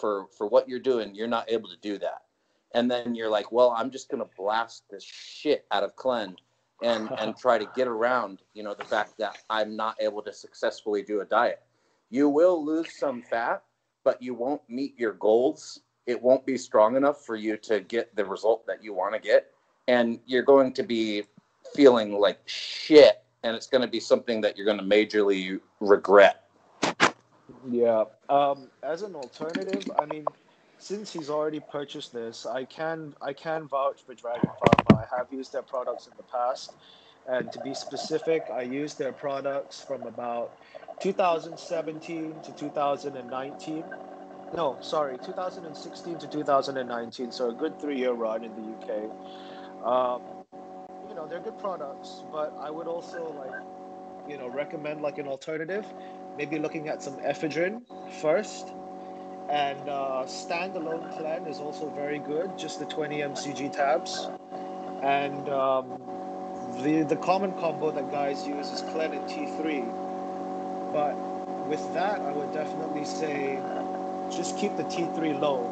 for 0.00 0.26
for 0.36 0.46
what 0.46 0.68
you're 0.68 0.78
doing 0.78 1.14
you're 1.14 1.26
not 1.26 1.50
able 1.50 1.68
to 1.68 1.76
do 1.82 1.98
that. 1.98 2.22
And 2.74 2.90
then 2.90 3.14
you're 3.14 3.30
like 3.30 3.50
well 3.50 3.74
i'm 3.76 3.90
just 3.90 4.08
going 4.08 4.22
to 4.22 4.30
blast 4.36 4.84
this 4.90 5.02
shit 5.02 5.66
out 5.72 5.82
of 5.82 5.96
clen 5.96 6.36
and 6.82 7.10
and 7.18 7.36
try 7.36 7.58
to 7.58 7.68
get 7.74 7.88
around 7.88 8.42
you 8.54 8.62
know 8.62 8.74
the 8.74 8.84
fact 8.84 9.18
that 9.18 9.38
i'm 9.50 9.74
not 9.74 9.96
able 10.00 10.22
to 10.22 10.32
successfully 10.32 11.02
do 11.02 11.20
a 11.20 11.24
diet. 11.24 11.62
You 12.10 12.28
will 12.28 12.64
lose 12.64 12.96
some 12.98 13.22
fat 13.22 13.62
but 14.04 14.22
you 14.22 14.34
won't 14.34 14.62
meet 14.68 14.98
your 14.98 15.12
goals. 15.12 15.80
It 16.06 16.20
won't 16.20 16.46
be 16.46 16.56
strong 16.56 16.96
enough 16.96 17.24
for 17.24 17.36
you 17.36 17.56
to 17.58 17.80
get 17.80 18.14
the 18.16 18.24
result 18.24 18.66
that 18.66 18.82
you 18.82 18.94
want 18.94 19.14
to 19.14 19.20
get 19.20 19.52
and 19.90 20.20
you're 20.24 20.44
going 20.44 20.72
to 20.72 20.84
be 20.84 21.24
feeling 21.74 22.12
like 22.12 22.38
shit 22.46 23.24
and 23.42 23.56
it's 23.56 23.66
going 23.66 23.82
to 23.82 23.88
be 23.88 23.98
something 23.98 24.40
that 24.40 24.56
you're 24.56 24.66
going 24.66 24.78
to 24.78 24.84
majorly 24.84 25.60
regret 25.80 26.44
Yeah. 27.68 28.04
Um, 28.28 28.68
as 28.82 29.02
an 29.02 29.14
alternative, 29.16 29.90
I 29.98 30.06
mean, 30.06 30.24
since 30.78 31.12
he's 31.12 31.28
already 31.28 31.60
purchased 31.60 32.12
this, 32.12 32.46
I 32.46 32.64
can 32.64 33.14
I 33.20 33.32
can 33.32 33.66
vouch 33.66 33.98
for 34.06 34.14
Dragon 34.14 34.50
Pharma. 34.60 35.02
I 35.02 35.16
have 35.16 35.26
used 35.32 35.52
their 35.52 35.62
products 35.62 36.06
in 36.06 36.12
the 36.16 36.22
past, 36.22 36.72
and 37.26 37.52
to 37.52 37.60
be 37.60 37.74
specific, 37.74 38.46
I 38.52 38.62
used 38.62 38.96
their 38.98 39.12
products 39.12 39.82
from 39.82 40.02
about 40.04 40.56
2017 41.00 42.34
to 42.44 42.52
2019. 42.52 43.84
no, 44.54 44.78
sorry, 44.80 45.18
2016 45.18 46.18
to 46.18 46.26
2019. 46.26 47.32
So 47.32 47.50
a 47.50 47.52
good 47.52 47.78
three-year 47.80 48.12
run 48.12 48.44
in 48.44 48.52
the 48.58 48.66
UK. 48.76 48.90
Um, 49.84 50.22
you 51.08 51.14
know, 51.14 51.26
they're 51.26 51.40
good 51.40 51.58
products, 51.58 52.22
but 52.30 52.54
I 52.60 52.70
would 52.70 52.86
also 52.86 53.32
like, 53.32 53.60
you 54.28 54.38
know, 54.38 54.48
recommend 54.48 55.00
like 55.00 55.18
an 55.18 55.26
alternative. 55.26 55.86
Maybe 56.36 56.58
looking 56.58 56.88
at 56.88 57.02
some 57.02 57.16
ephedrine 57.16 57.82
first, 58.20 58.72
and 59.48 59.88
uh, 59.88 60.24
standalone 60.26 61.16
Clen 61.16 61.46
is 61.46 61.58
also 61.58 61.90
very 61.90 62.18
good. 62.18 62.56
Just 62.56 62.78
the 62.78 62.86
20 62.86 63.18
mcg 63.18 63.72
tabs, 63.72 64.28
and 65.02 65.48
um, 65.48 66.00
the 66.82 67.02
the 67.02 67.16
common 67.16 67.52
combo 67.58 67.90
that 67.90 68.10
guys 68.10 68.46
use 68.46 68.70
is 68.70 68.82
Clen 68.92 69.12
and 69.12 69.28
T3. 69.28 70.92
But 70.92 71.16
with 71.68 71.92
that, 71.94 72.20
I 72.20 72.32
would 72.32 72.52
definitely 72.52 73.04
say 73.04 73.58
just 74.30 74.56
keep 74.58 74.76
the 74.76 74.84
T3 74.84 75.40
low. 75.40 75.64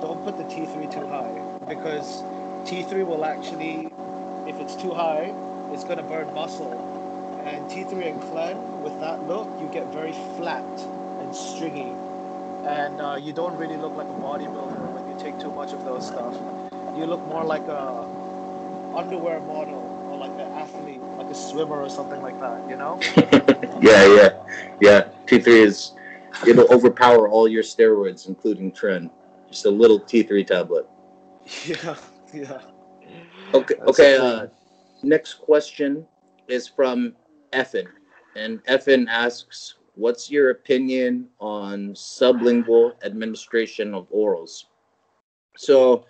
Don't 0.00 0.22
put 0.24 0.36
the 0.36 0.44
T3 0.44 0.92
too 0.92 1.06
high 1.06 1.40
because 1.68 2.22
T3 2.64 3.06
will 3.06 3.24
actually, 3.24 3.92
if 4.46 4.58
it's 4.60 4.74
too 4.76 4.92
high, 4.94 5.32
it's 5.72 5.84
going 5.84 5.98
to 5.98 6.02
burn 6.02 6.32
muscle. 6.34 6.72
And 7.44 7.64
T3 7.70 8.10
and 8.12 8.22
Clen, 8.22 8.82
with 8.82 8.98
that 9.00 9.26
look, 9.26 9.48
you 9.60 9.68
get 9.72 9.86
very 9.92 10.12
flat 10.36 10.64
and 11.20 11.34
stringy. 11.34 11.92
And 12.66 13.00
uh, 13.00 13.18
you 13.20 13.32
don't 13.32 13.56
really 13.56 13.76
look 13.76 13.94
like 13.94 14.06
a 14.08 14.20
bodybuilder 14.20 14.92
when 14.92 15.08
you 15.08 15.18
take 15.22 15.38
too 15.40 15.50
much 15.52 15.72
of 15.72 15.84
those 15.84 16.06
stuff. 16.06 16.34
You 16.96 17.06
look 17.06 17.24
more 17.28 17.44
like 17.44 17.66
a 17.68 18.04
underwear 18.94 19.40
model 19.40 19.80
or 20.10 20.18
like 20.18 20.32
an 20.32 20.52
athlete, 20.58 21.00
like 21.16 21.28
a 21.28 21.34
swimmer 21.34 21.80
or 21.80 21.88
something 21.88 22.20
like 22.22 22.38
that, 22.40 22.68
you 22.68 22.76
know? 22.76 22.98
yeah, 23.80 24.04
yeah, 24.04 24.30
yeah. 24.80 25.08
T3 25.26 25.46
is, 25.46 25.92
it'll 26.46 26.70
overpower 26.72 27.28
all 27.28 27.48
your 27.48 27.62
steroids, 27.62 28.28
including 28.28 28.72
Tren. 28.72 29.10
Just 29.48 29.64
a 29.64 29.70
little 29.70 30.00
T3 30.00 30.46
tablet. 30.46 30.88
Yeah, 31.66 31.96
yeah. 32.34 32.60
Okay, 33.54 33.74
That's 33.78 34.00
okay. 34.00 34.16
Uh, 34.16 34.46
next 35.02 35.34
question 35.34 36.06
is 36.48 36.68
from 36.68 37.14
Effin. 37.52 37.86
And 38.36 38.62
Effin 38.64 39.06
asks, 39.08 39.74
what's 39.94 40.30
your 40.30 40.50
opinion 40.50 41.28
on 41.40 41.94
sublingual 41.94 42.92
administration 43.04 43.94
of 43.94 44.10
orals? 44.10 44.64
So 45.56 46.04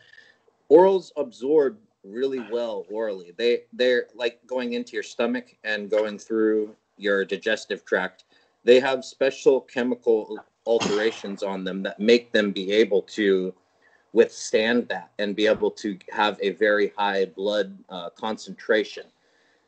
orals 0.70 1.10
absorb 1.16 1.78
really 2.04 2.44
well 2.50 2.84
orally. 2.90 3.32
They 3.36 3.62
they're 3.72 4.06
like 4.14 4.40
going 4.46 4.72
into 4.72 4.92
your 4.92 5.02
stomach 5.02 5.54
and 5.64 5.90
going 5.90 6.18
through 6.18 6.74
your 6.96 7.24
digestive 7.24 7.84
tract. 7.84 8.24
They 8.64 8.80
have 8.80 9.04
special 9.04 9.60
chemical 9.60 10.38
alterations 10.66 11.42
on 11.42 11.64
them 11.64 11.82
that 11.84 11.98
make 11.98 12.32
them 12.32 12.50
be 12.50 12.72
able 12.72 13.02
to 13.02 13.54
withstand 14.12 14.88
that 14.88 15.10
and 15.18 15.36
be 15.36 15.46
able 15.46 15.70
to 15.70 15.98
have 16.10 16.38
a 16.40 16.50
very 16.50 16.92
high 16.96 17.26
blood 17.26 17.78
uh, 17.88 18.10
concentration. 18.10 19.04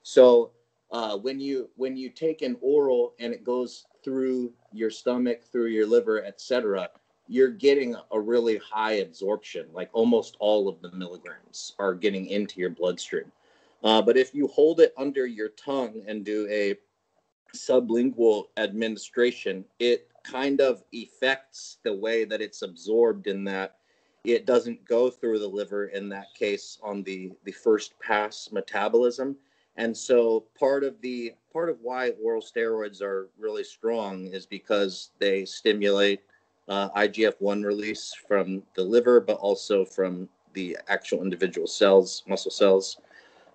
So 0.03 0.53
uh, 0.91 1.17
when 1.19 1.39
you 1.41 1.71
when 1.77 1.97
you 1.97 2.11
take 2.11 2.43
an 2.43 2.57
oral 2.61 3.15
and 3.21 3.33
it 3.33 3.45
goes 3.45 3.87
through 4.03 4.53
your 4.73 4.91
stomach, 4.91 5.43
through 5.45 5.67
your 5.67 5.87
liver, 5.87 6.25
etc., 6.25 6.89
you're 7.29 7.51
getting 7.51 7.95
a 8.11 8.19
really 8.19 8.59
high 8.59 8.95
absorption. 8.95 9.67
Like 9.73 9.91
almost 9.93 10.37
all 10.41 10.69
of 10.69 10.83
the 10.83 10.91
milligrams 10.93 11.75
are 11.79 11.95
getting 11.95 12.27
into 12.27 12.59
your 12.59 12.71
bloodstream. 12.71 13.31
Uh, 13.85 14.03
but 14.03 14.17
if 14.17 14.35
you 14.35 14.49
hold 14.49 14.81
it 14.81 14.93
under 14.99 15.27
your 15.27 15.51
tongue 15.51 16.03
and 16.07 16.25
do 16.25 16.47
a 16.51 16.75
sublingual 17.55 18.47
administration, 18.57 19.65
it 19.79 20.09
kind 20.23 20.61
of 20.61 20.83
affects 20.95 21.79
the 21.85 21.95
way 21.95 22.25
that 22.25 22.41
it's 22.41 22.63
absorbed 22.63 23.27
in 23.27 23.45
that 23.45 23.77
it 24.25 24.47
doesn't 24.47 24.85
go 24.85 25.11
through 25.11 25.39
the 25.39 25.49
liver 25.49 25.87
in 25.87 26.09
that 26.11 26.35
case 26.35 26.79
on 26.83 27.03
the 27.03 27.33
the 27.45 27.53
first 27.53 27.99
pass 28.01 28.51
metabolism. 28.53 29.37
And 29.77 29.97
so 29.97 30.45
part 30.59 30.85
of 30.85 31.01
the 31.01 31.35
part 31.53 31.71
of 31.71 31.79
why 31.81 32.11
oral 32.23 32.43
steroids 32.43 33.01
are 33.01 33.31
really 33.39 33.65
strong 33.65 34.27
is 34.27 34.47
because 34.47 35.11
they 35.19 35.45
stimulate 35.45 36.21
uh, 36.69 36.89
igf-1 36.91 37.65
release 37.65 38.15
from 38.29 38.63
the 38.75 38.83
liver 38.83 39.21
but 39.21 39.39
also 39.39 39.85
from 39.85 40.29
the 40.53 40.77
actual 40.89 41.23
individual 41.23 41.67
cells 41.67 42.23
muscle 42.29 42.51
cells 42.51 42.99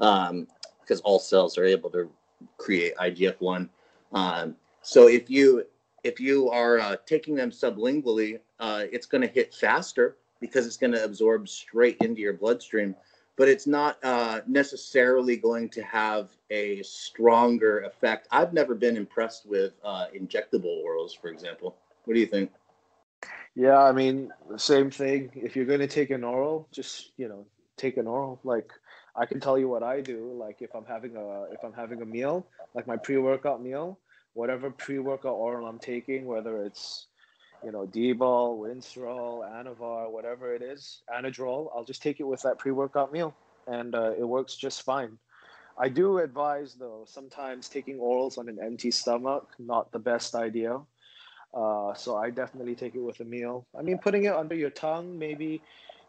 um, 0.02 0.48
because 0.82 1.00
all 1.02 1.20
cells 1.20 1.58
are 1.58 1.64
able 1.64 1.90
to 1.90 2.10
create 2.58 2.94
igf-1 2.98 3.70
um, 4.12 4.56
so 4.82 5.08
if 5.08 5.30
you 5.30 5.66
if 6.04 6.20
you 6.20 6.50
are 6.50 6.78
uh, 6.80 6.96
taking 7.06 7.36
them 7.36 7.52
sublingually 7.52 8.40
uh, 8.60 8.84
it's 8.92 9.06
going 9.06 9.22
to 9.22 9.28
hit 9.28 9.54
faster 9.54 10.18
because 10.46 10.66
it's 10.66 10.78
going 10.78 10.94
to 10.94 11.04
absorb 11.04 11.48
straight 11.48 11.98
into 12.02 12.22
your 12.22 12.34
bloodstream 12.34 12.96
but 13.38 13.50
it's 13.50 13.68
not 13.68 13.98
uh, 14.04 14.40
necessarily 14.48 15.36
going 15.36 15.68
to 15.68 15.82
have 15.84 16.30
a 16.50 16.82
stronger 16.84 17.82
effect 17.82 18.28
i've 18.32 18.54
never 18.54 18.76
been 18.76 18.98
impressed 18.98 19.46
with 19.46 19.74
uh, 19.84 20.06
injectable 20.16 20.84
orals 20.86 21.20
for 21.20 21.30
example 21.30 21.76
what 22.06 22.14
do 22.14 22.20
you 22.20 22.28
think 22.28 22.52
Yeah, 23.56 23.82
I 23.82 23.94
mean, 23.94 24.32
same 24.58 24.92
thing. 24.92 25.32
If 25.34 25.56
you're 25.56 25.66
going 25.66 25.80
to 25.80 25.88
take 25.88 26.10
an 26.12 26.26
oral, 26.26 26.68
just, 26.74 27.12
you 27.16 27.30
know, 27.30 27.46
take 27.78 27.98
an 27.98 28.08
oral. 28.08 28.40
Like 28.44 28.72
I 29.16 29.26
can 29.26 29.40
tell 29.40 29.58
you 29.58 29.70
what 29.70 29.84
I 29.84 30.02
do. 30.02 30.36
Like 30.38 30.62
if 30.62 30.76
I'm 30.76 30.86
having 30.86 31.16
a 31.16 31.44
if 31.44 31.64
I'm 31.64 31.74
having 31.74 32.02
a 32.02 32.06
meal, 32.06 32.46
like 32.74 32.88
my 32.88 32.98
pre-workout 32.98 33.64
meal, 33.64 34.00
whatever 34.34 34.70
pre-workout 34.70 35.34
oral 35.34 35.68
I'm 35.68 35.80
taking, 35.80 36.26
whether 36.26 36.64
it's 36.64 37.08
you 37.66 37.72
know, 37.72 37.88
D-ball, 37.88 38.60
Winstrol, 38.60 39.44
Anavar, 39.44 40.12
whatever 40.12 40.54
it 40.54 40.62
is, 40.62 41.02
Anadrol, 41.10 41.70
I'll 41.76 41.84
just 41.84 42.04
take 42.04 42.20
it 42.20 42.24
with 42.24 42.42
that 42.44 42.60
pre-workout 42.60 43.12
meal, 43.12 43.34
and 43.68 43.96
uh, 43.96 44.12
it 44.12 44.24
works 44.24 44.56
just 44.56 44.84
fine. 44.84 45.18
I 45.78 45.90
do 45.90 46.20
advise 46.20 46.76
though, 46.76 47.04
sometimes 47.08 47.68
taking 47.68 47.98
orals 47.98 48.38
on 48.38 48.48
an 48.48 48.60
empty 48.64 48.92
stomach, 48.92 49.50
not 49.58 49.92
the 49.92 50.00
best 50.00 50.36
idea. 50.36 50.80
Uh, 51.54 51.94
so 51.96 52.16
I 52.16 52.30
definitely 52.30 52.76
take 52.76 52.96
it 52.96 53.00
with 53.00 53.20
a 53.20 53.26
meal. 53.26 53.66
I 53.78 53.82
mean, 53.82 53.98
putting 53.98 54.26
it 54.26 54.34
under 54.34 54.56
your 54.56 54.70
tongue, 54.70 55.18
maybe, 55.18 55.62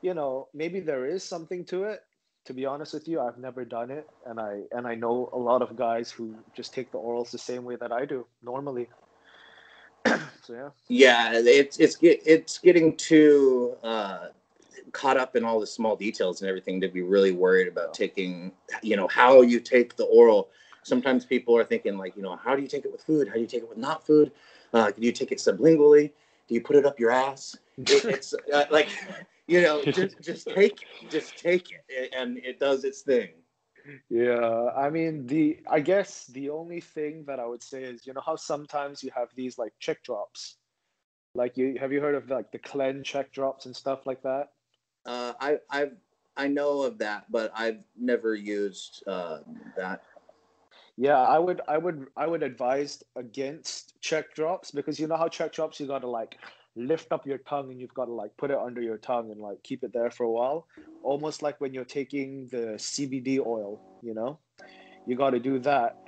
you 0.02 0.12
know, 0.12 0.48
maybe 0.52 0.80
there 0.80 1.06
is 1.06 1.24
something 1.24 1.64
to 1.66 1.84
it. 1.84 2.00
To 2.46 2.52
be 2.52 2.66
honest 2.66 2.94
with 2.94 3.08
you, 3.08 3.20
I've 3.20 3.38
never 3.38 3.64
done 3.64 3.90
it, 3.90 4.06
and 4.24 4.38
I 4.38 4.60
and 4.70 4.86
I 4.86 4.94
know 4.94 5.30
a 5.32 5.38
lot 5.38 5.62
of 5.62 5.74
guys 5.74 6.12
who 6.12 6.36
just 6.54 6.72
take 6.72 6.92
the 6.92 6.98
orals 6.98 7.32
the 7.32 7.38
same 7.38 7.64
way 7.64 7.74
that 7.74 7.90
I 7.90 8.04
do 8.04 8.24
normally. 8.40 8.88
so 10.42 10.72
yeah. 10.88 11.32
yeah 11.32 11.40
it's 11.44 11.78
it's 11.78 11.96
it's 12.02 12.58
getting 12.58 12.96
too 12.96 13.76
uh, 13.82 14.28
caught 14.92 15.16
up 15.16 15.36
in 15.36 15.44
all 15.44 15.60
the 15.60 15.66
small 15.66 15.96
details 15.96 16.40
and 16.40 16.48
everything 16.48 16.80
to 16.80 16.88
be 16.88 17.02
really 17.02 17.32
worried 17.32 17.68
about 17.68 17.94
taking 17.94 18.52
you 18.82 18.96
know 18.96 19.08
how 19.08 19.42
you 19.42 19.60
take 19.60 19.96
the 19.96 20.04
oral. 20.04 20.48
Sometimes 20.82 21.24
people 21.24 21.56
are 21.56 21.64
thinking 21.64 21.98
like 21.98 22.16
you 22.16 22.22
know 22.22 22.36
how 22.36 22.56
do 22.56 22.62
you 22.62 22.68
take 22.68 22.84
it 22.84 22.92
with 22.92 23.02
food? 23.02 23.28
How 23.28 23.34
do 23.34 23.40
you 23.40 23.46
take 23.46 23.62
it 23.62 23.68
with 23.68 23.78
not 23.78 24.06
food? 24.06 24.32
Uh, 24.72 24.90
do 24.90 25.02
you 25.02 25.12
take 25.12 25.32
it 25.32 25.38
sublingually? 25.38 26.12
Do 26.48 26.54
you 26.54 26.60
put 26.60 26.76
it 26.76 26.86
up 26.86 26.98
your 26.98 27.10
ass? 27.10 27.56
It, 27.78 28.04
it's 28.04 28.34
uh, 28.52 28.64
like 28.70 28.88
you 29.46 29.62
know 29.62 29.82
just 29.84 30.20
just 30.20 30.48
take 30.48 30.86
just 31.10 31.36
take 31.36 31.70
it 31.88 32.14
and 32.16 32.38
it 32.38 32.58
does 32.58 32.84
its 32.84 33.02
thing 33.02 33.30
Yeah, 34.08 34.70
I 34.76 34.90
mean 34.90 35.26
the 35.26 35.60
I 35.68 35.80
guess 35.80 36.26
the 36.26 36.50
only 36.50 36.80
thing 36.80 37.24
that 37.26 37.38
I 37.40 37.46
would 37.46 37.62
say 37.62 37.84
is 37.84 38.06
you 38.06 38.12
know 38.12 38.20
how 38.24 38.36
sometimes 38.36 39.02
you 39.02 39.10
have 39.14 39.34
these 39.34 39.58
like 39.58 39.74
check 39.78 40.02
drops. 40.02 40.58
Like 41.34 41.56
you 41.56 41.76
have 41.80 41.92
you 41.92 42.00
heard 42.00 42.14
of 42.14 42.28
like 42.30 42.52
the 42.52 42.58
Clen 42.58 43.02
check 43.04 43.32
drops 43.32 43.66
and 43.66 43.74
stuff 43.76 44.06
like 44.06 44.22
that? 44.22 44.48
uh, 45.06 45.32
i 45.40 45.58
i've 45.70 45.96
i 46.36 46.46
know 46.48 46.82
of 46.82 46.98
that 46.98 47.30
but 47.30 47.50
i've 47.54 47.84
never 47.96 48.34
used 48.34 49.02
uh, 49.06 49.38
that 49.76 50.02
Yeah, 50.96 51.18
I 51.18 51.38
would 51.38 51.60
I 51.68 51.78
would 51.78 52.06
I 52.16 52.26
would 52.26 52.42
advise 52.42 53.02
against 53.16 54.00
check 54.00 54.34
drops 54.34 54.70
because 54.70 54.98
you 55.00 55.06
know 55.06 55.16
how 55.16 55.28
check 55.28 55.52
drops 55.52 55.80
you 55.80 55.86
gotta 55.86 56.08
like 56.08 56.38
lift 56.76 57.10
up 57.10 57.26
your 57.26 57.38
tongue 57.38 57.70
and 57.70 57.80
you've 57.80 57.94
got 57.94 58.04
to 58.04 58.12
like 58.12 58.36
put 58.36 58.50
it 58.50 58.58
under 58.58 58.82
your 58.82 58.98
tongue 58.98 59.30
and 59.30 59.40
like 59.40 59.62
keep 59.62 59.82
it 59.82 59.92
there 59.92 60.10
for 60.10 60.24
a 60.24 60.30
while. 60.30 60.66
Almost 61.02 61.42
like 61.42 61.60
when 61.60 61.72
you're 61.72 61.84
taking 61.84 62.48
the 62.48 62.74
CBD 62.76 63.38
oil, 63.44 63.80
you 64.02 64.14
know? 64.14 64.38
You 65.06 65.16
gotta 65.16 65.38
do 65.38 65.58
that. 65.60 65.98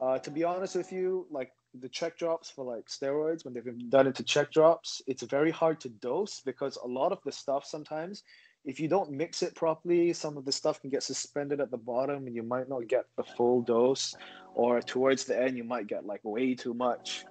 Uh, 0.00 0.18
to 0.18 0.30
be 0.30 0.44
honest 0.44 0.76
with 0.76 0.92
you, 0.92 1.26
like 1.30 1.52
the 1.80 1.88
check 1.88 2.16
drops 2.16 2.50
for 2.50 2.64
like 2.64 2.86
steroids, 2.86 3.44
when 3.44 3.52
they've 3.52 3.64
been 3.64 3.88
done 3.88 4.06
into 4.06 4.22
check 4.22 4.52
drops, 4.52 5.02
it's 5.06 5.22
very 5.22 5.50
hard 5.50 5.80
to 5.80 5.88
dose 5.88 6.40
because 6.40 6.76
a 6.76 6.86
lot 6.86 7.12
of 7.12 7.18
the 7.24 7.32
stuff 7.32 7.64
sometimes, 7.64 8.22
if 8.64 8.78
you 8.80 8.88
don't 8.88 9.10
mix 9.10 9.42
it 9.42 9.54
properly, 9.54 10.12
some 10.12 10.36
of 10.36 10.44
the 10.44 10.52
stuff 10.52 10.80
can 10.80 10.90
get 10.90 11.02
suspended 11.02 11.60
at 11.60 11.70
the 11.70 11.76
bottom 11.76 12.26
and 12.26 12.34
you 12.34 12.42
might 12.42 12.68
not 12.68 12.86
get 12.88 13.04
the 13.16 13.24
full 13.24 13.60
dose, 13.60 14.14
or 14.54 14.80
towards 14.80 15.24
the 15.24 15.38
end, 15.38 15.56
you 15.56 15.64
might 15.64 15.86
get 15.86 16.06
like 16.06 16.20
way 16.22 16.54
too 16.54 16.74
much. 16.74 17.24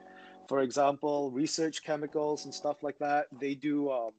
For 0.48 0.60
example, 0.62 1.32
research 1.32 1.84
chemicals 1.84 2.46
and 2.46 2.54
stuff 2.54 2.84
like 2.84 2.98
that, 3.00 3.28
they 3.40 3.56
do 3.56 3.92
um, 3.92 4.12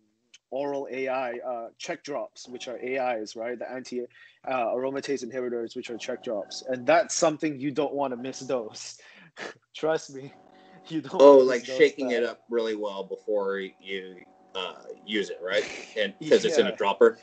oral 0.51 0.87
AI 0.91 1.33
uh, 1.47 1.69
check 1.79 2.03
drops, 2.03 2.49
which 2.49 2.69
are 2.69 2.79
AIs, 2.79 3.37
right? 3.37 3.59
The 3.59 3.71
anti 3.71 4.03
uh, 4.03 4.07
aromatase 4.47 5.25
inhibitors, 5.25 5.77
which 5.77 5.91
are 5.91 5.99
check 5.99 6.23
drops. 6.23 6.63
And 6.69 6.87
that's 6.87 7.15
something 7.15 7.59
you 7.59 7.71
don't 7.71 7.95
want 7.95 8.13
to 8.13 8.17
miss 8.17 8.41
those. 8.41 8.99
Trust 9.75 10.15
me. 10.15 10.33
You 10.89 11.01
don't 11.01 11.15
oh 11.21 11.39
like 11.39 11.65
shaking 11.65 12.09
that. 12.09 12.23
it 12.23 12.25
up 12.25 12.43
really 12.51 12.77
well 12.77 13.05
before 13.05 13.59
you 13.59 14.17
uh, 14.55 14.75
use 15.07 15.31
it, 15.31 15.39
right? 15.43 15.65
And 15.97 16.15
because 16.21 16.45
it's 16.45 16.59
in 16.59 16.67
a 16.67 16.77
dropper. 16.77 17.19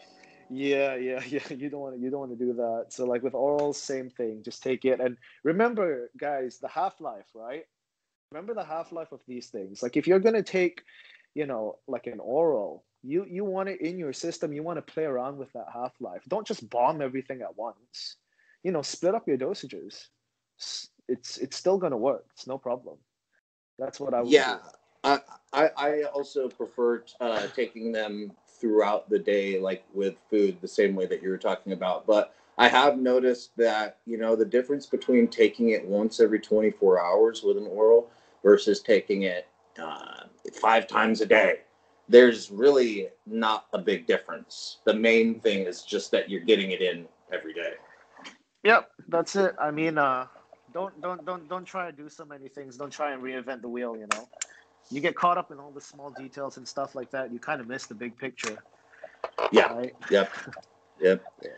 Yeah, 0.50 0.96
yeah, 0.96 1.22
yeah. 1.27 1.41
You 1.50 1.70
don't 1.70 1.79
want 1.79 1.96
to. 1.96 2.01
You 2.01 2.10
don't 2.10 2.20
want 2.20 2.38
to 2.38 2.46
do 2.46 2.53
that. 2.53 2.88
So 2.89 3.05
like 3.05 3.24
with 3.24 3.34
oral, 3.34 3.74
same 3.74 4.10
thing. 4.10 4.41
Just 4.43 4.63
take 4.63 4.84
it 4.84 5.00
and 5.00 5.17
remember, 5.43 6.10
guys, 6.17 6.58
the 6.60 6.67
half 6.67 7.00
life, 7.00 7.27
right? 7.34 7.65
Remember 8.31 8.53
the 8.53 8.63
half 8.63 8.91
life 8.91 9.11
of 9.11 9.19
these 9.27 9.47
things. 9.47 9.83
Like 9.83 9.97
if 9.97 10.07
you're 10.07 10.19
gonna 10.19 10.43
take, 10.43 10.83
you 11.35 11.45
know, 11.45 11.77
like 11.88 12.07
an 12.07 12.19
oral, 12.19 12.83
you 13.03 13.25
you 13.29 13.43
want 13.43 13.69
it 13.69 13.81
in 13.81 13.97
your 13.97 14.13
system. 14.13 14.53
You 14.53 14.63
want 14.63 14.77
to 14.77 14.93
play 14.93 15.03
around 15.03 15.38
with 15.38 15.51
that 15.53 15.65
half 15.73 15.93
life. 16.00 16.23
Don't 16.27 16.47
just 16.47 16.69
bomb 16.69 17.01
everything 17.01 17.41
at 17.41 17.57
once. 17.57 18.17
You 18.63 18.71
know, 18.71 18.81
split 18.81 19.15
up 19.15 19.27
your 19.27 19.38
dosages. 19.38 20.07
It's 21.09 21.38
it's 21.38 21.57
still 21.57 21.77
gonna 21.77 21.97
work. 21.97 22.25
It's 22.33 22.47
no 22.47 22.57
problem. 22.57 22.97
That's 23.77 24.00
what 24.00 24.13
I 24.13 24.21
would 24.21 24.31
Yeah. 24.31 24.59
I, 25.03 25.19
I 25.51 25.69
I 25.75 26.03
also 26.03 26.47
prefer 26.47 27.03
uh, 27.19 27.47
taking 27.55 27.91
them 27.91 28.31
throughout 28.47 29.09
the 29.09 29.19
day, 29.19 29.59
like 29.59 29.83
with 29.93 30.15
food, 30.29 30.61
the 30.61 30.67
same 30.67 30.95
way 30.95 31.07
that 31.07 31.23
you 31.23 31.29
were 31.29 31.38
talking 31.38 31.73
about. 31.73 32.05
But 32.05 32.33
I 32.57 32.67
have 32.67 33.00
noticed 33.00 33.57
that 33.57 33.97
you 34.05 34.17
know 34.17 34.35
the 34.35 34.45
difference 34.45 34.85
between 34.85 35.27
taking 35.27 35.71
it 35.71 35.83
once 35.85 36.19
every 36.19 36.39
24 36.39 37.01
hours 37.03 37.43
with 37.43 37.57
an 37.57 37.65
oral 37.65 38.09
versus 38.43 38.81
taking 38.81 39.24
it 39.24 39.48
uh, 39.81 40.24
five 40.62 40.88
times 40.88 41.21
a 41.21 41.25
day. 41.25 41.60
There's 42.10 42.51
really 42.51 43.10
not 43.25 43.67
a 43.74 43.77
big 43.79 44.05
difference. 44.05 44.79
The 44.86 44.93
main 44.93 45.39
thing 45.39 45.65
is 45.65 45.83
just 45.83 46.12
that 46.12 46.29
you're 46.29 46.41
getting 46.41 46.71
it 46.71 46.81
in 46.81 47.07
every 47.31 47.53
day. 47.53 47.74
Yep, 48.63 48.91
that's 49.07 49.36
it. 49.36 49.55
I 49.60 49.71
mean, 49.71 49.98
uh, 49.98 50.27
don't 50.74 51.00
don't 51.01 51.25
don't 51.25 51.48
don't 51.50 51.65
try 51.65 51.89
to 51.89 51.95
do 51.95 52.10
so 52.10 52.25
many 52.25 52.48
things. 52.48 52.77
Don't 52.77 52.91
try 52.91 53.13
and 53.13 53.24
reinvent 53.24 53.62
the 53.62 53.69
wheel. 53.69 53.95
You 53.95 54.07
know, 54.13 54.27
you 54.89 55.01
get 55.01 55.15
caught 55.15 55.38
up 55.38 55.51
in 55.51 55.57
all 55.60 55.71
the 55.71 55.81
small 55.81 56.12
details 56.12 56.57
and 56.57 56.67
stuff 56.67 56.95
like 56.95 57.12
that. 57.12 57.31
You 57.31 57.39
kind 57.39 57.62
of 57.62 57.67
miss 57.67 57.86
the 57.88 57.95
big 57.95 58.17
picture, 58.17 58.57
Yeah. 59.51 59.74
right? 59.74 59.95
Yep. 60.10 60.31
Yep. 61.00 61.24
Yeah. 61.43 61.50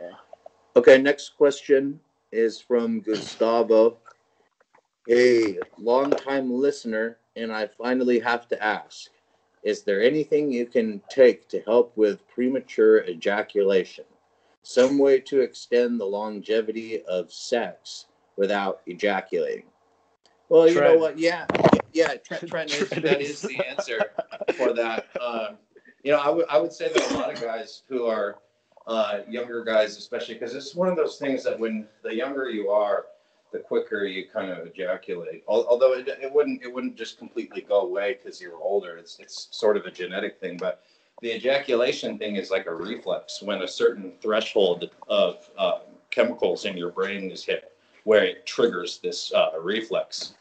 Okay, 0.78 1.02
next 1.02 1.36
question 1.36 2.00
is 2.32 2.62
from 2.62 3.02
Gustavo, 3.02 3.98
a 5.10 5.60
longtime 5.78 6.52
listener, 6.52 7.18
and 7.36 7.52
I 7.52 7.68
finally 7.68 8.20
have 8.20 8.48
to 8.50 8.64
ask 8.64 9.10
Is 9.64 9.84
there 9.84 10.02
anything 10.02 10.52
you 10.52 10.66
can 10.66 11.02
take 11.10 11.48
to 11.50 11.62
help 11.62 11.96
with 11.96 12.28
premature 12.28 13.04
ejaculation? 13.06 14.06
Some 14.64 14.98
way 14.98 15.20
to 15.22 15.42
extend 15.42 16.00
the 16.00 16.06
longevity 16.06 17.04
of 17.04 17.32
sex 17.32 18.06
without 18.38 18.82
ejaculating? 18.86 19.66
Well, 20.50 20.70
you 20.70 20.80
know 20.80 20.98
what? 20.98 21.18
Yeah, 21.18 21.46
yeah, 21.94 22.16
Tren, 22.16 22.40
Tren 22.50 22.66
is, 22.66 22.90
Tren 22.90 23.04
that 23.04 23.22
is. 23.22 23.30
is 23.30 23.42
the 23.42 23.68
answer 23.68 24.00
for 24.56 24.74
that. 24.74 25.08
Um, 25.20 25.58
you 26.04 26.12
know, 26.12 26.20
I 26.20 26.30
would 26.30 26.46
I 26.50 26.60
would 26.60 26.74
say 26.74 26.92
that 26.92 27.12
a 27.12 27.14
lot 27.16 27.34
of 27.34 27.42
guys 27.42 27.84
who 27.88 28.06
are 28.06 28.40
uh, 28.88 29.20
younger 29.30 29.64
guys, 29.64 29.98
especially 29.98 30.36
because 30.36 30.54
it's 30.54 30.76
one 30.76 30.88
of 30.90 30.96
those 30.96 31.18
things 31.18 31.44
that 31.44 31.58
when 31.60 31.88
the 32.04 32.14
younger 32.14 32.50
you 32.50 32.70
are, 32.70 33.06
the 33.54 33.60
quicker 33.60 34.04
you 34.06 34.26
kind 34.28 34.52
of 34.52 34.68
ejaculate. 34.68 35.44
Although 35.48 35.94
it, 35.94 36.08
it 36.08 36.34
wouldn't 36.34 36.62
it 36.62 36.74
wouldn't 36.74 36.98
just 36.98 37.18
completely 37.18 37.62
go 37.62 37.82
away 37.82 38.18
because 38.22 38.42
you're 38.42 38.58
older. 38.58 38.98
It's 38.98 39.20
it's 39.20 39.48
sort 39.52 39.78
of 39.78 39.86
a 39.86 39.92
genetic 39.92 40.40
thing, 40.40 40.58
but 40.58 40.84
the 41.22 41.32
ejaculation 41.32 42.18
thing 42.18 42.36
is 42.36 42.52
like 42.52 42.66
a 42.66 42.76
reflex 42.76 43.42
when 43.42 43.62
a 43.62 43.68
certain 43.68 44.12
threshold 44.22 44.90
of 45.08 45.50
uh, 45.58 45.80
chemicals 46.10 46.66
in 46.66 46.76
your 46.76 46.92
brain 46.92 47.32
is 47.32 47.46
hit, 47.46 47.72
where 48.04 48.26
it 48.26 48.46
triggers 48.46 48.98
this 48.98 49.32
uh, 49.34 49.52
reflex. 49.62 50.34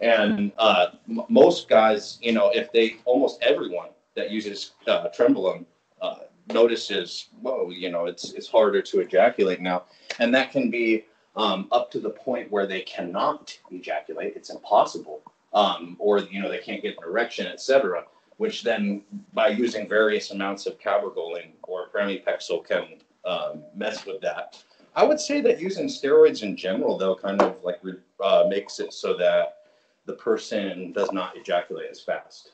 And 0.00 0.52
uh, 0.58 0.88
m- 1.08 1.24
most 1.28 1.68
guys, 1.68 2.18
you 2.22 2.32
know, 2.32 2.50
if 2.54 2.70
they 2.72 2.96
almost 3.06 3.42
everyone 3.42 3.88
that 4.14 4.30
uses 4.30 4.72
uh, 4.86 5.08
Trembling 5.08 5.66
uh, 6.00 6.20
notices, 6.52 7.28
whoa, 7.40 7.70
you 7.70 7.90
know, 7.90 8.04
it's 8.06 8.32
it's 8.32 8.48
harder 8.48 8.82
to 8.82 9.00
ejaculate 9.00 9.60
now, 9.60 9.84
and 10.18 10.34
that 10.34 10.52
can 10.52 10.70
be 10.70 11.04
um, 11.36 11.68
up 11.72 11.90
to 11.92 12.00
the 12.00 12.10
point 12.10 12.50
where 12.50 12.66
they 12.66 12.80
cannot 12.82 13.56
ejaculate. 13.70 14.34
It's 14.36 14.50
impossible, 14.50 15.22
um, 15.52 15.96
or 15.98 16.18
you 16.20 16.40
know, 16.40 16.48
they 16.50 16.58
can't 16.58 16.82
get 16.82 16.96
an 16.98 17.04
erection, 17.04 17.46
etc. 17.46 18.04
Which 18.36 18.62
then, 18.62 19.02
by 19.34 19.48
using 19.48 19.88
various 19.88 20.30
amounts 20.30 20.66
of 20.66 20.78
cabergoline 20.80 21.52
or 21.64 21.88
pramipexole, 21.88 22.66
can 22.66 23.00
um, 23.24 23.62
mess 23.74 24.06
with 24.06 24.20
that. 24.22 24.62
I 24.96 25.04
would 25.04 25.20
say 25.20 25.40
that 25.42 25.60
using 25.60 25.86
steroids 25.86 26.42
in 26.42 26.56
general, 26.56 26.98
though, 26.98 27.14
kind 27.14 27.40
of 27.40 27.62
like 27.62 27.80
uh, 28.20 28.46
makes 28.48 28.80
it 28.80 28.92
so 28.92 29.16
that 29.18 29.58
the 30.06 30.14
person 30.14 30.92
does 30.92 31.12
not 31.12 31.36
ejaculate 31.36 31.90
as 31.90 32.00
fast. 32.00 32.52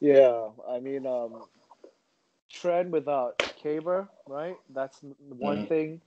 Yeah, 0.00 0.48
I 0.68 0.80
mean, 0.80 1.06
um, 1.06 1.42
tren 2.52 2.90
without 2.90 3.38
caber, 3.38 4.08
right? 4.26 4.56
That's 4.70 5.00
one 5.28 5.58
Mhm. 5.58 5.68
thing. 5.68 6.00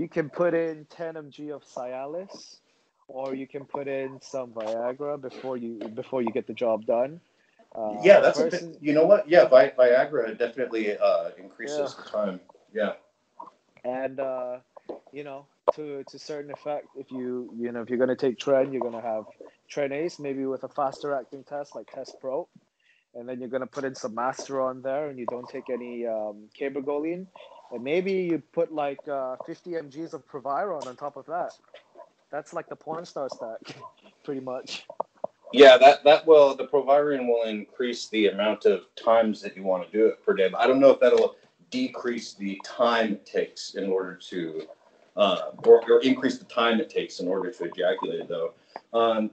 You 0.00 0.08
can 0.08 0.30
put 0.30 0.54
in 0.54 0.86
10 0.86 1.14
mg 1.14 1.54
of 1.54 1.62
Cialis, 1.62 2.60
or 3.06 3.34
you 3.34 3.46
can 3.46 3.66
put 3.66 3.86
in 3.86 4.18
some 4.22 4.50
Viagra 4.52 5.20
before 5.20 5.58
you 5.58 5.78
before 5.94 6.22
you 6.22 6.30
get 6.32 6.46
the 6.46 6.54
job 6.54 6.86
done. 6.86 7.20
Uh, 7.76 8.00
yeah, 8.02 8.20
that's 8.20 8.40
a 8.40 8.46
bit. 8.46 8.64
You 8.80 8.94
know 8.94 9.04
what? 9.04 9.28
Yeah, 9.28 9.44
Vi- 9.44 9.74
Viagra 9.78 10.38
definitely 10.38 10.96
uh, 10.96 11.32
increases 11.36 11.94
the 11.96 12.04
time. 12.10 12.40
Yeah. 12.72 12.94
and 13.84 14.20
uh, 14.20 14.58
you 15.12 15.24
know 15.24 15.46
to 15.74 16.02
to 16.10 16.18
certain 16.18 16.50
effect 16.50 16.86
if 16.96 17.10
you 17.10 17.52
you 17.56 17.70
know 17.72 17.82
if 17.82 17.90
you're 17.90 17.98
going 17.98 18.16
to 18.16 18.16
take 18.16 18.38
tren 18.38 18.72
you're 18.72 18.80
going 18.80 19.00
to 19.02 19.08
have 19.14 19.24
trenace 19.68 20.18
maybe 20.18 20.46
with 20.46 20.64
a 20.64 20.68
faster 20.68 21.14
acting 21.14 21.44
test 21.44 21.74
like 21.74 21.90
test 21.92 22.16
pro 22.20 22.48
and 23.14 23.28
then 23.28 23.40
you're 23.40 23.48
going 23.48 23.60
to 23.60 23.66
put 23.66 23.84
in 23.84 23.94
some 23.94 24.14
Masteron 24.14 24.82
there 24.82 25.08
and 25.10 25.18
you 25.18 25.26
don't 25.26 25.48
take 25.48 25.68
any 25.70 26.06
um, 26.06 26.48
cabergoline 26.58 27.26
and 27.72 27.82
maybe 27.84 28.12
you 28.12 28.42
put 28.52 28.72
like 28.72 29.06
uh, 29.08 29.36
50 29.46 29.70
mgs 29.72 30.12
of 30.12 30.26
proviron 30.26 30.86
on 30.86 30.96
top 30.96 31.16
of 31.16 31.26
that 31.26 31.52
that's 32.30 32.52
like 32.52 32.68
the 32.68 32.76
porn 32.76 33.04
star 33.04 33.28
stack 33.28 33.76
pretty 34.24 34.40
much 34.40 34.86
Yeah, 35.52 35.76
that 35.78 36.04
that 36.04 36.26
will 36.26 36.54
the 36.54 36.64
Proviron 36.64 37.26
will 37.26 37.42
increase 37.44 38.08
the 38.08 38.28
amount 38.28 38.66
of 38.66 38.82
times 38.94 39.42
that 39.42 39.56
you 39.56 39.64
want 39.64 39.84
to 39.84 39.90
do 39.90 40.06
it 40.06 40.24
per 40.24 40.32
day. 40.34 40.48
But 40.48 40.60
I 40.60 40.66
don't 40.66 40.78
know 40.78 40.90
if 40.90 41.00
that'll 41.00 41.36
decrease 41.70 42.34
the 42.34 42.60
time 42.64 43.14
it 43.14 43.26
takes 43.26 43.74
in 43.74 43.90
order 43.90 44.14
to, 44.14 44.66
uh, 45.16 45.50
or, 45.64 45.82
or 45.90 46.00
increase 46.02 46.38
the 46.38 46.44
time 46.44 46.80
it 46.80 46.88
takes 46.88 47.20
in 47.20 47.26
order 47.26 47.50
to 47.50 47.64
ejaculate. 47.64 48.28
Though, 48.28 48.54
um, 48.92 49.30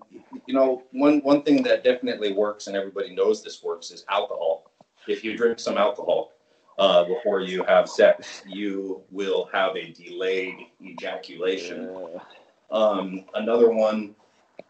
you 0.47 0.55
know, 0.55 0.83
one 0.91 1.19
one 1.19 1.43
thing 1.43 1.61
that 1.63 1.83
definitely 1.83 2.33
works, 2.33 2.65
and 2.67 2.75
everybody 2.75 3.13
knows 3.13 3.43
this 3.43 3.61
works, 3.61 3.91
is 3.91 4.03
alcohol. 4.09 4.71
If 5.07 5.23
you 5.23 5.37
drink 5.37 5.59
some 5.59 5.77
alcohol 5.77 6.31
uh, 6.77 7.03
before 7.05 7.41
you 7.41 7.63
have 7.63 7.89
sex, 7.89 8.43
you 8.47 9.01
will 9.11 9.49
have 9.51 9.75
a 9.75 9.91
delayed 9.91 10.55
ejaculation. 10.81 11.89
Um, 12.71 13.25
another 13.33 13.71
one 13.71 14.15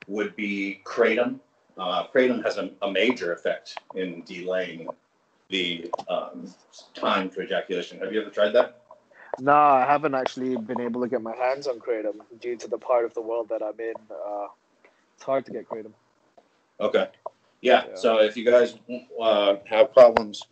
would 0.07 0.35
be 0.35 0.81
kratom. 0.85 1.39
Uh, 1.77 2.07
kratom 2.07 2.43
has 2.43 2.57
a, 2.57 2.71
a 2.81 2.91
major 2.91 3.33
effect 3.33 3.77
in 3.95 4.23
delaying 4.23 4.87
the 5.49 5.91
um, 6.09 6.53
time 6.93 7.29
to 7.31 7.41
ejaculation. 7.41 7.99
Have 7.99 8.13
you 8.13 8.21
ever 8.21 8.29
tried 8.29 8.51
that? 8.51 8.81
no 9.39 9.53
i 9.53 9.85
haven't 9.85 10.15
actually 10.15 10.55
been 10.57 10.79
able 10.79 11.01
to 11.01 11.07
get 11.07 11.21
my 11.21 11.35
hands 11.35 11.67
on 11.67 11.79
kratom 11.79 12.19
due 12.41 12.55
to 12.55 12.67
the 12.67 12.77
part 12.77 13.05
of 13.05 13.13
the 13.13 13.21
world 13.21 13.47
that 13.49 13.61
i'm 13.61 13.79
in 13.79 13.93
uh, 14.09 14.47
it's 15.13 15.23
hard 15.23 15.45
to 15.45 15.51
get 15.51 15.67
kratom 15.69 15.93
Okay. 16.79 17.07
Yeah. 17.61 17.85
Yeah. 17.89 17.95
So 17.95 18.19
if 18.19 18.37
you 18.37 18.45
guys 18.45 18.75
uh, 19.19 19.55
have 19.65 19.93
problems 19.93 20.47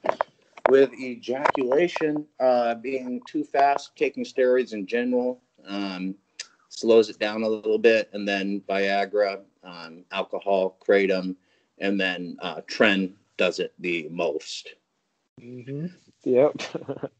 with 0.69 0.93
ejaculation 0.93 2.25
uh, 2.39 2.75
being 2.75 3.21
too 3.27 3.43
fast, 3.43 3.95
taking 3.95 4.23
steroids 4.23 4.73
in 4.73 4.85
general 4.85 5.41
um, 5.67 6.15
slows 6.69 7.09
it 7.09 7.19
down 7.19 7.43
a 7.43 7.47
little 7.47 7.77
bit, 7.77 8.09
and 8.13 8.27
then 8.27 8.61
Viagra, 8.67 9.41
um, 9.63 10.03
alcohol, 10.11 10.77
kratom, 10.85 11.35
and 11.79 11.99
then 11.99 12.37
uh, 12.41 12.61
Tren 12.61 13.13
does 13.37 13.59
it 13.59 13.73
the 13.79 14.07
most. 14.09 14.75
Mm-hmm. 15.41 15.87
Yep. 16.23 16.61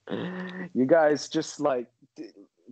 you 0.73 0.85
guys 0.85 1.29
just 1.29 1.59
like 1.59 1.87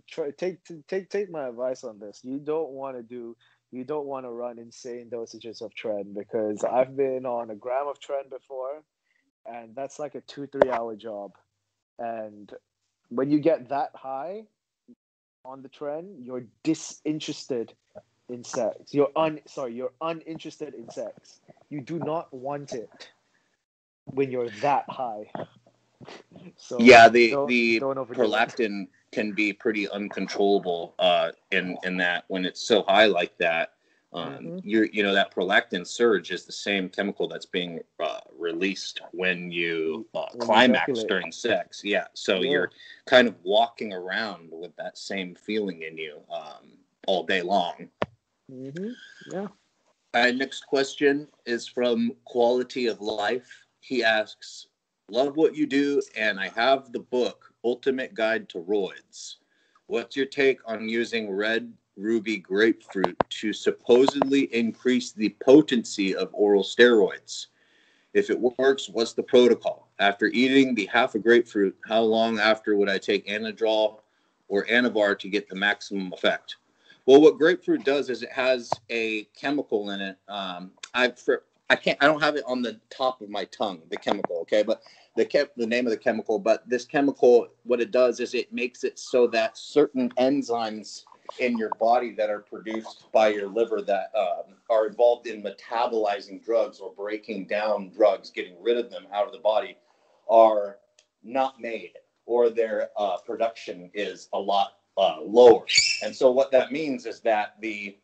try 0.08 0.30
take 0.30 0.58
take 0.88 1.08
take 1.10 1.30
my 1.30 1.48
advice 1.48 1.84
on 1.84 1.98
this. 1.98 2.20
You 2.24 2.38
don't 2.38 2.70
want 2.70 2.96
to 2.96 3.02
do 3.02 3.36
you 3.70 3.84
don't 3.84 4.06
want 4.06 4.24
to 4.24 4.30
run 4.30 4.58
insane 4.58 5.10
dosages 5.10 5.60
of 5.60 5.72
tren 5.74 6.14
because 6.14 6.62
I've 6.64 6.96
been 6.96 7.26
on 7.26 7.50
a 7.50 7.56
gram 7.56 7.88
of 7.88 7.98
tren 7.98 8.30
before, 8.30 8.82
and 9.46 9.74
that's 9.74 9.98
like 9.98 10.14
a 10.14 10.20
two 10.22 10.46
three 10.46 10.70
hour 10.70 10.94
job, 10.96 11.32
and 11.98 12.52
when 13.08 13.30
you 13.30 13.38
get 13.40 13.68
that 13.68 13.90
high 13.94 14.44
on 15.44 15.62
the 15.62 15.68
tren, 15.68 16.14
you're 16.20 16.44
disinterested 16.62 17.74
in 18.28 18.42
sex. 18.44 18.92
You're 18.94 19.10
un 19.16 19.40
sorry, 19.46 19.74
you're 19.74 19.92
uninterested 20.00 20.74
in 20.74 20.90
sex. 20.90 21.40
You 21.70 21.80
do 21.80 21.98
not 21.98 22.32
want 22.32 22.72
it 22.72 23.10
when 24.06 24.30
you're 24.30 24.48
that 24.62 24.84
high. 24.88 25.30
So 26.56 26.78
Yeah, 26.80 27.08
the 27.08 27.30
don't- 27.30 27.48
the 27.48 27.78
don't 27.80 27.98
overdo 27.98 28.22
it. 28.22 28.26
prolactin 28.26 28.88
can 29.12 29.32
be 29.32 29.52
pretty 29.52 29.88
uncontrollable 29.88 30.94
uh, 30.98 31.32
in 31.50 31.76
in 31.84 31.96
that 31.98 32.24
when 32.28 32.44
it's 32.44 32.60
so 32.66 32.82
high 32.82 33.06
like 33.06 33.36
that. 33.38 33.74
Um, 34.14 34.44
Mhm. 34.46 34.60
you 34.64 34.88
you 34.92 35.02
know 35.02 35.12
that 35.12 35.34
prolactin 35.34 35.84
surge 35.84 36.30
is 36.30 36.46
the 36.46 36.52
same 36.52 36.88
chemical 36.88 37.26
that's 37.26 37.46
being 37.46 37.80
uh, 37.98 38.20
released 38.38 39.00
when 39.12 39.50
you 39.50 40.06
uh, 40.14 40.26
When 40.34 40.46
climax 40.46 40.82
ejaculate. 40.84 41.08
during 41.08 41.32
sex. 41.32 41.82
Yeah, 41.84 42.06
so 42.14 42.36
Yeah. 42.36 42.50
you're 42.50 42.70
kind 43.06 43.26
of 43.26 43.34
walking 43.44 43.92
around 43.92 44.50
with 44.52 44.74
that 44.76 44.96
same 44.96 45.34
feeling 45.34 45.82
in 45.82 45.98
you 45.98 46.22
um, 46.30 46.78
all 47.08 47.24
day 47.24 47.42
long. 47.42 47.90
Mm-hmm. 48.50 48.90
Yeah. 49.32 49.48
Our 50.14 50.32
next 50.32 50.66
question 50.66 51.28
is 51.44 51.66
from 51.66 52.12
Quality 52.24 52.86
of 52.86 53.00
Life. 53.00 53.66
He 53.80 54.04
asks, 54.04 54.68
Love 55.10 55.36
what 55.36 55.54
you 55.56 55.66
do, 55.66 56.00
and 56.16 56.38
I 56.40 56.48
have 56.50 56.92
the 56.92 57.00
book, 57.00 57.52
Ultimate 57.64 58.14
Guide 58.14 58.48
to 58.50 58.58
Roids. 58.58 59.36
What's 59.86 60.16
your 60.16 60.26
take 60.26 60.60
on 60.66 60.88
using 60.88 61.30
red 61.30 61.76
ruby 61.96 62.38
grapefruit 62.38 63.18
to 63.28 63.52
supposedly 63.52 64.52
increase 64.54 65.12
the 65.12 65.36
potency 65.40 66.14
of 66.14 66.30
oral 66.32 66.62
steroids? 66.62 67.46
If 68.14 68.30
it 68.30 68.38
works, 68.58 68.88
what's 68.88 69.12
the 69.12 69.22
protocol? 69.22 69.88
After 69.98 70.26
eating 70.26 70.74
the 70.74 70.86
half 70.86 71.14
a 71.14 71.18
grapefruit, 71.18 71.76
how 71.84 72.02
long 72.02 72.38
after 72.38 72.76
would 72.76 72.88
I 72.88 72.98
take 72.98 73.26
Anadrol 73.26 74.00
or 74.48 74.64
Anavar 74.66 75.18
to 75.18 75.28
get 75.28 75.48
the 75.48 75.56
maximum 75.56 76.12
effect? 76.12 76.56
Well, 77.06 77.20
what 77.20 77.38
grapefruit 77.38 77.84
does 77.84 78.08
is 78.10 78.22
it 78.22 78.32
has 78.32 78.70
a 78.88 79.24
chemical 79.36 79.90
in 79.90 80.00
it. 80.00 80.16
Um, 80.28 80.72
I 80.94 81.10
for 81.10 81.44
I 81.68 81.76
can't 81.76 81.98
I 82.02 82.06
don't 82.06 82.22
have 82.22 82.36
it 82.36 82.44
on 82.46 82.62
the 82.62 82.80
top 82.88 83.20
of 83.20 83.28
my 83.28 83.44
tongue 83.46 83.82
the 83.90 83.96
chemical. 83.96 84.38
Okay, 84.42 84.62
but 84.62 84.82
the 85.16 85.24
ke- 85.24 85.50
the 85.56 85.66
name 85.66 85.86
of 85.86 85.90
the 85.90 85.98
chemical. 85.98 86.38
But 86.38 86.68
this 86.68 86.84
chemical, 86.84 87.48
what 87.64 87.80
it 87.80 87.90
does 87.90 88.20
is 88.20 88.32
it 88.32 88.52
makes 88.52 88.84
it 88.84 88.98
so 88.98 89.26
that 89.28 89.58
certain 89.58 90.10
enzymes 90.10 91.04
in 91.38 91.58
your 91.58 91.70
body 91.80 92.12
that 92.12 92.30
are 92.30 92.40
produced 92.40 93.10
by 93.12 93.28
your 93.28 93.48
liver 93.48 93.82
that 93.82 94.10
um, 94.16 94.54
are 94.70 94.86
involved 94.86 95.26
in 95.26 95.42
metabolizing 95.42 96.44
drugs 96.44 96.80
or 96.80 96.92
breaking 96.92 97.46
down 97.46 97.90
drugs, 97.90 98.30
getting 98.30 98.54
rid 98.62 98.76
of 98.76 98.90
them 98.90 99.06
out 99.12 99.26
of 99.26 99.32
the 99.32 99.38
body, 99.38 99.76
are 100.28 100.78
not 101.22 101.60
made, 101.60 101.92
or 102.26 102.50
their 102.50 102.90
uh, 102.96 103.16
production 103.18 103.90
is 103.94 104.28
a 104.32 104.38
lot 104.38 104.74
uh, 104.96 105.20
lower. 105.20 105.64
And 106.02 106.14
so 106.14 106.30
what 106.30 106.50
that 106.52 106.72
means 106.72 107.06
is 107.06 107.20
that 107.20 107.56
the 107.60 107.96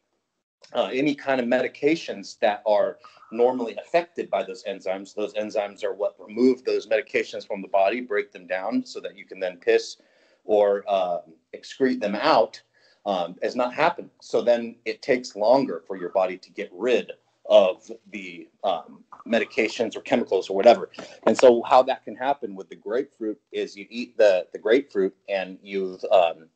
uh, 0.73 0.89
any 0.93 1.15
kind 1.15 1.41
of 1.41 1.47
medications 1.47 2.39
that 2.39 2.63
are 2.67 2.99
normally 3.33 3.77
affected 3.77 4.31
by 4.31 4.43
those 4.43 4.63
enzymes, 4.65 5.15
those 5.15 5.35
enzymes 5.35 5.83
are 5.83 5.95
what 5.95 6.15
remove 6.19 6.65
those 6.65 6.87
medications 6.87 7.47
from 7.47 7.63
the 7.63 7.69
body, 7.69 8.01
break 8.01 8.31
them 8.31 8.47
down 8.47 8.85
so 8.85 9.01
that 9.01 9.17
you 9.17 9.25
can 9.25 9.41
then 9.41 9.57
piss 9.57 9.97
or 10.45 10.85
uh, 10.89 11.19
excrete 11.55 12.01
them 12.01 12.15
out, 12.15 12.61
um, 13.07 13.37
has 13.43 13.57
not 13.57 13.75
happened. 13.75 14.11
So 14.21 14.43
then 14.43 14.77
it 14.85 15.03
takes 15.03 15.37
longer 15.37 15.83
for 15.87 15.97
your 15.97 16.11
body 16.11 16.37
to 16.39 16.51
get 16.51 16.71
rid 16.73 17.13
of 17.49 17.91
the 18.13 18.49
um, 18.63 19.05
medications 19.27 19.97
or 19.97 20.01
chemicals 20.01 20.49
or 20.49 20.57
whatever. 20.57 20.91
And 21.27 21.37
so 21.37 21.63
how 21.63 21.83
that 21.85 22.05
can 22.05 22.15
happen 22.15 22.55
with 22.55 22.69
the 22.69 22.77
grapefruit 22.77 23.41
is 23.53 23.77
you 23.77 23.87
eat 23.91 24.17
the, 24.17 24.47
the 24.53 24.59
grapefruit 24.59 25.15
and 25.29 25.59
you've 25.63 26.05
um, 26.13 26.49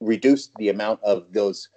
reduced 0.00 0.54
the 0.56 0.68
amount 0.68 1.02
of 1.02 1.32
those 1.32 1.68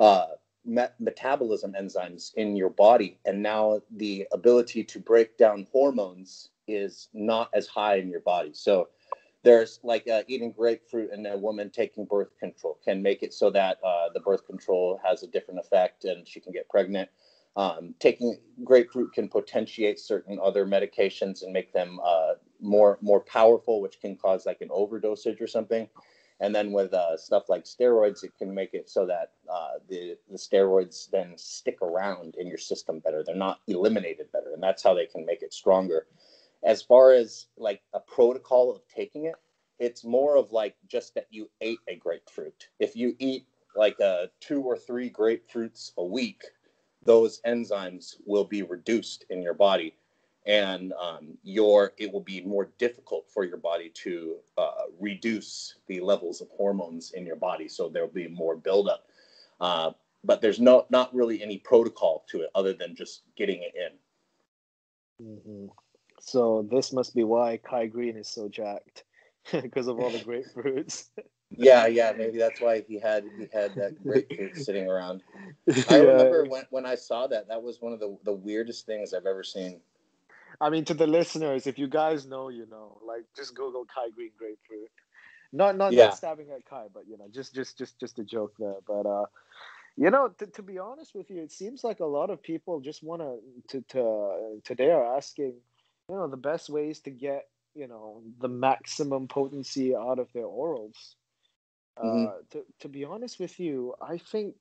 uh, 0.00 0.26
met- 0.64 0.94
metabolism 0.98 1.74
enzymes 1.78 2.32
in 2.34 2.56
your 2.56 2.70
body. 2.70 3.18
And 3.26 3.42
now 3.42 3.80
the 3.96 4.26
ability 4.32 4.84
to 4.84 4.98
break 4.98 5.36
down 5.36 5.66
hormones 5.70 6.50
is 6.66 7.08
not 7.12 7.50
as 7.52 7.66
high 7.66 7.96
in 7.96 8.08
your 8.08 8.20
body. 8.20 8.50
So 8.54 8.88
there's 9.44 9.80
like 9.84 10.08
uh, 10.08 10.22
eating 10.28 10.52
grapefruit 10.52 11.10
and 11.12 11.26
a 11.28 11.38
woman 11.38 11.70
taking 11.70 12.06
birth 12.06 12.38
control 12.40 12.78
can 12.84 13.02
make 13.02 13.22
it 13.24 13.34
so 13.34 13.50
that 13.52 13.78
uh, 13.84 14.08
the 14.14 14.20
birth 14.20 14.46
control 14.46 15.00
has 15.04 15.24
a 15.24 15.28
different 15.28 15.60
effect 15.60 16.04
and 16.06 16.28
she 16.28 16.40
can 16.40 16.52
get 16.52 16.68
pregnant. 16.70 17.10
Um, 17.56 17.94
taking 18.00 18.38
grapefruit 18.64 19.14
can 19.14 19.28
potentiate 19.28 20.00
certain 20.00 20.40
other 20.42 20.66
medications 20.66 21.44
and 21.44 21.52
make 21.54 21.72
them 21.72 22.00
uh, 22.04 22.34
more 22.60 22.98
more 23.02 23.20
powerful, 23.20 23.82
which 23.82 24.00
can 24.00 24.16
cause 24.16 24.46
like 24.46 24.62
an 24.62 24.70
overdosage 24.70 25.40
or 25.40 25.48
something. 25.48 25.88
And 26.40 26.54
then 26.54 26.72
with 26.72 26.94
uh, 26.94 27.16
stuff 27.16 27.44
like 27.48 27.64
steroids, 27.64 28.24
it 28.24 28.32
can 28.38 28.54
make 28.54 28.74
it 28.74 28.90
so 28.90 29.06
that 29.06 29.32
uh, 29.52 29.74
the 29.88 30.18
the 30.30 30.38
steroids 30.38 31.10
then 31.10 31.34
stick 31.38 31.80
around 31.82 32.36
in 32.38 32.48
your 32.48 32.58
system 32.58 33.00
better. 33.00 33.24
They're 33.24 33.36
not 33.36 33.60
eliminated 33.68 34.32
better, 34.32 34.52
and 34.54 34.62
that's 34.62 34.82
how 34.82 34.94
they 34.94 35.06
can 35.06 35.26
make 35.26 35.42
it 35.42 35.54
stronger. 35.54 36.06
As 36.64 36.82
far 36.82 37.12
as 37.12 37.46
like 37.58 37.82
a 37.92 38.00
protocol 38.00 38.70
of 38.70 38.80
taking 38.88 39.26
it, 39.26 39.34
it's 39.78 40.04
more 40.04 40.36
of 40.36 40.52
like 40.52 40.76
just 40.88 41.14
that 41.14 41.26
you 41.30 41.50
ate 41.60 41.80
a 41.88 41.96
grapefruit. 41.96 42.68
If 42.78 42.96
you 42.96 43.14
eat 43.18 43.46
like 43.76 44.00
uh, 44.00 44.26
two 44.40 44.62
or 44.62 44.76
three 44.76 45.10
grapefruits 45.10 45.92
a 45.98 46.04
week, 46.04 46.42
those 47.04 47.40
enzymes 47.42 48.16
will 48.24 48.44
be 48.44 48.62
reduced 48.62 49.26
in 49.28 49.42
your 49.42 49.54
body. 49.54 49.94
And 50.46 50.92
um, 50.94 51.38
your 51.42 51.92
it 51.96 52.12
will 52.12 52.20
be 52.20 52.42
more 52.42 52.70
difficult 52.78 53.30
for 53.30 53.44
your 53.44 53.56
body 53.56 53.90
to 54.02 54.36
uh, 54.58 54.84
reduce 55.00 55.76
the 55.86 56.00
levels 56.00 56.40
of 56.40 56.48
hormones 56.50 57.12
in 57.12 57.26
your 57.26 57.36
body. 57.36 57.68
So 57.68 57.88
there'll 57.88 58.08
be 58.08 58.28
more 58.28 58.56
buildup. 58.56 59.06
Uh, 59.60 59.92
but 60.22 60.40
there's 60.40 60.60
no 60.60 60.86
not 60.90 61.14
really 61.14 61.42
any 61.42 61.58
protocol 61.58 62.24
to 62.30 62.42
it 62.42 62.50
other 62.54 62.72
than 62.74 62.94
just 62.94 63.22
getting 63.36 63.62
it 63.62 63.74
in. 65.18 65.36
Hmm 65.44 65.66
So 66.24 66.66
this 66.70 66.92
must 66.92 67.14
be 67.14 67.24
why 67.24 67.58
Kai 67.58 67.86
Greene 67.86 68.16
is 68.16 68.28
so 68.28 68.48
jacked 68.48 69.04
because 69.62 69.88
of 69.88 69.98
all 69.98 70.10
the 70.10 70.20
grapefruits. 70.20 71.10
yeah 71.56 71.86
yeah 71.86 72.12
maybe 72.16 72.38
that's 72.38 72.60
why 72.60 72.80
he 72.88 72.98
had 72.98 73.24
he 73.36 73.48
had 73.52 73.76
that 73.76 73.94
grapefruit 74.06 74.56
sitting 74.56 74.88
around 74.88 75.22
i 75.88 75.96
Yeah. 75.96 76.00
remember 76.00 76.46
when, 76.46 76.64
when 76.70 76.86
i 76.86 76.94
saw 76.94 77.26
that 77.26 77.48
that 77.48 77.62
was 77.62 77.80
one 77.80 77.92
of 77.92 78.00
the, 78.00 78.16
the 78.24 78.32
weirdest 78.32 78.86
things 78.86 79.14
i've 79.14 79.26
ever 79.26 79.44
seen 79.44 79.80
I 80.60 80.70
mean, 80.70 80.84
to 80.86 80.94
the 80.94 81.06
listeners, 81.06 81.66
if 81.66 81.78
you 81.78 81.88
guys 81.88 82.26
know, 82.26 82.48
you 82.48 82.66
know. 82.66 83.00
Like, 83.06 83.24
just 83.36 83.54
Google 83.54 83.84
Kai 83.86 84.10
Greene 84.10 84.32
grapefruit. 84.38 84.90
Not 85.52 85.76
not, 85.76 85.94
Yeah. 85.94 86.06
not 86.06 86.14
stabbing 86.14 86.50
at 86.50 86.64
Kai, 86.66 86.86
but 86.92 87.04
you 87.08 87.18
know, 87.18 87.26
just 87.32 87.54
just 87.54 87.78
just 87.78 88.00
just 88.00 88.18
a 88.18 88.24
joke 88.24 88.54
there. 88.58 88.76
But 88.86 89.06
uh, 89.06 89.26
you 89.96 90.10
know, 90.10 90.28
to, 90.38 90.46
to 90.48 90.62
be 90.62 90.78
honest 90.78 91.14
with 91.14 91.30
you, 91.30 91.42
it 91.42 91.52
seems 91.52 91.84
like 91.84 92.00
a 92.00 92.06
lot 92.06 92.30
of 92.30 92.42
people 92.42 92.80
just 92.80 93.02
want 93.02 93.22
to 93.22 93.38
to 93.68 93.82
to 93.90 94.60
today 94.64 94.90
are 94.90 95.16
asking, 95.16 95.54
you 96.08 96.16
know, 96.16 96.28
the 96.28 96.36
best 96.36 96.68
ways 96.68 97.00
to 97.00 97.10
get 97.10 97.48
you 97.74 97.86
know 97.88 98.22
the 98.40 98.48
maximum 98.48 99.28
potency 99.28 99.94
out 99.94 100.18
of 100.18 100.32
their 100.32 100.44
orals. 100.46 101.14
Mhm. 102.02 102.28
Uh, 102.28 102.42
to 102.50 102.64
to 102.80 102.88
be 102.88 103.04
honest 103.04 103.38
with 103.38 103.58
you, 103.58 103.94
I 104.00 104.18
think, 104.18 104.54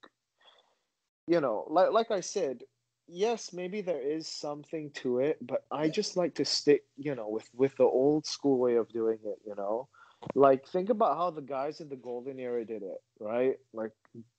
you 1.27 1.39
know, 1.41 1.65
like 1.69 1.91
like 1.91 2.11
I 2.11 2.21
said, 2.21 2.63
yes, 3.07 3.53
maybe 3.53 3.81
there 3.81 4.01
is 4.01 4.27
something 4.27 4.91
to 4.95 5.19
it, 5.19 5.37
but 5.41 5.65
I 5.71 5.89
just 5.89 6.17
like 6.17 6.35
to 6.35 6.45
stick, 6.45 6.83
you 6.97 7.15
know, 7.15 7.29
with 7.29 7.49
with 7.53 7.75
the 7.77 7.83
old 7.85 8.25
school 8.25 8.57
way 8.59 8.75
of 8.75 8.89
doing 8.89 9.19
it, 9.23 9.39
you 9.45 9.55
know. 9.55 9.87
Like 10.35 10.65
think 10.67 10.89
about 10.89 11.17
how 11.17 11.31
the 11.31 11.41
guys 11.41 11.81
in 11.81 11.89
the 11.89 11.95
golden 11.97 12.39
era 12.39 12.65
did 12.65 12.81
it, 12.83 13.01
right? 13.19 13.55
Like 13.73 13.91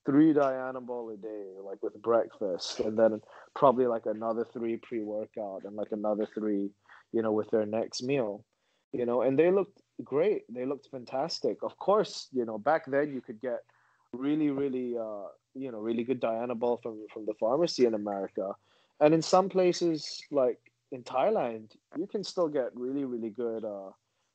three 0.06 0.32
Dianabol 0.32 1.14
a 1.14 1.16
day, 1.16 1.54
like 1.62 1.82
with 1.82 2.00
breakfast, 2.02 2.80
and 2.80 2.98
then 2.98 3.20
probably 3.54 3.86
like 3.86 4.06
another 4.06 4.44
three 4.52 4.76
pre-workout 4.76 5.62
and 5.64 5.76
like 5.76 5.92
another 5.92 6.26
three, 6.34 6.70
you 7.14 7.22
know, 7.22 7.32
with 7.32 7.50
their 7.50 7.66
next 7.66 8.02
meal. 8.02 8.44
You 8.92 9.06
know, 9.06 9.22
and 9.22 9.38
they 9.38 9.50
looked 9.50 9.80
great. 10.02 10.42
They 10.48 10.64
looked 10.66 10.88
fantastic. 10.90 11.58
Of 11.62 11.76
course, 11.78 12.28
you 12.32 12.44
know, 12.44 12.58
back 12.58 12.82
then 12.86 13.12
you 13.12 13.20
could 13.20 13.40
get 13.40 13.60
really, 14.12 14.50
really 14.50 14.96
uh, 14.98 15.28
you 15.54 15.70
know, 15.72 15.78
really 15.78 16.04
good 16.04 16.20
Dianabol 16.20 16.82
from 16.82 17.06
from 17.12 17.26
the 17.26 17.34
pharmacy 17.40 17.86
in 17.86 17.94
America. 17.94 18.52
And 19.00 19.14
in 19.14 19.22
some 19.22 19.48
places 19.48 20.22
like 20.30 20.58
in 20.92 21.02
Thailand, 21.02 21.72
you 21.96 22.06
can 22.06 22.22
still 22.22 22.48
get 22.48 22.70
really, 22.74 23.04
really 23.04 23.30
good 23.30 23.64
uh 23.64 23.90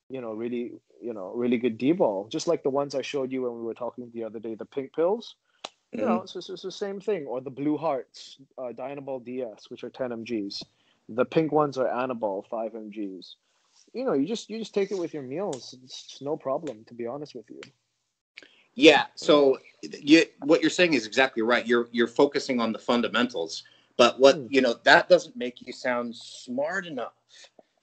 you 0.10 0.22
know, 0.22 0.34
really, 0.34 0.74
you 1.02 1.14
know, 1.14 1.32
really 1.36 1.58
good 1.58 1.78
D-ball, 1.78 2.28
just 2.32 2.48
like 2.48 2.64
the 2.64 2.70
ones 2.72 2.96
I 2.96 3.04
showed 3.04 3.32
you 3.32 3.44
when 3.44 3.54
we 3.54 3.62
were 3.62 3.76
talking 3.76 4.10
the 4.12 4.24
other 4.24 4.40
day, 4.40 4.56
the 4.56 4.66
pink 4.66 4.92
pills. 4.94 5.36
You 5.92 6.06
know, 6.06 6.22
it's, 6.22 6.36
it's, 6.36 6.50
it's 6.50 6.64
the 6.64 6.72
same 6.72 7.00
thing. 7.00 7.26
Or 7.28 7.42
the 7.42 7.50
blue 7.52 7.78
hearts, 7.78 8.38
uh, 8.58 8.72
Danabol 8.78 9.24
DS, 9.24 9.70
which 9.70 9.84
are 9.84 9.90
10 9.90 10.10
mgs. 10.10 10.64
The 11.10 11.26
pink 11.26 11.52
ones 11.52 11.78
are 11.78 11.88
Anabol, 11.88 12.48
5 12.48 12.74
mgs. 12.74 13.36
You 13.94 14.06
know, 14.06 14.14
you 14.14 14.28
just 14.28 14.50
you 14.50 14.60
just 14.60 14.76
take 14.76 14.92
it 14.92 14.98
with 15.00 15.14
your 15.14 15.24
meals. 15.24 15.76
It's 15.84 16.22
no 16.22 16.38
problem, 16.38 16.86
to 16.88 16.94
be 16.94 17.08
honest 17.08 17.36
with 17.36 17.50
you. 17.50 17.62
Yeah. 18.76 19.06
So 19.16 19.58
you, 19.82 20.26
what 20.42 20.62
you're 20.62 20.70
saying 20.70 20.94
is 20.94 21.08
exactly 21.08 21.42
right. 21.42 21.68
You're 21.68 21.90
you're 21.92 22.08
focusing 22.08 22.62
on 22.62 22.72
the 22.72 22.80
fundamentals, 22.80 23.64
but 23.98 24.20
what 24.20 24.36
Hmm. 24.36 24.48
you 24.50 24.62
know 24.62 24.76
that 24.84 25.10
doesn't 25.10 25.36
make 25.36 25.62
you 25.66 25.74
sound 25.74 26.16
smart 26.16 26.86
enough. 26.86 27.14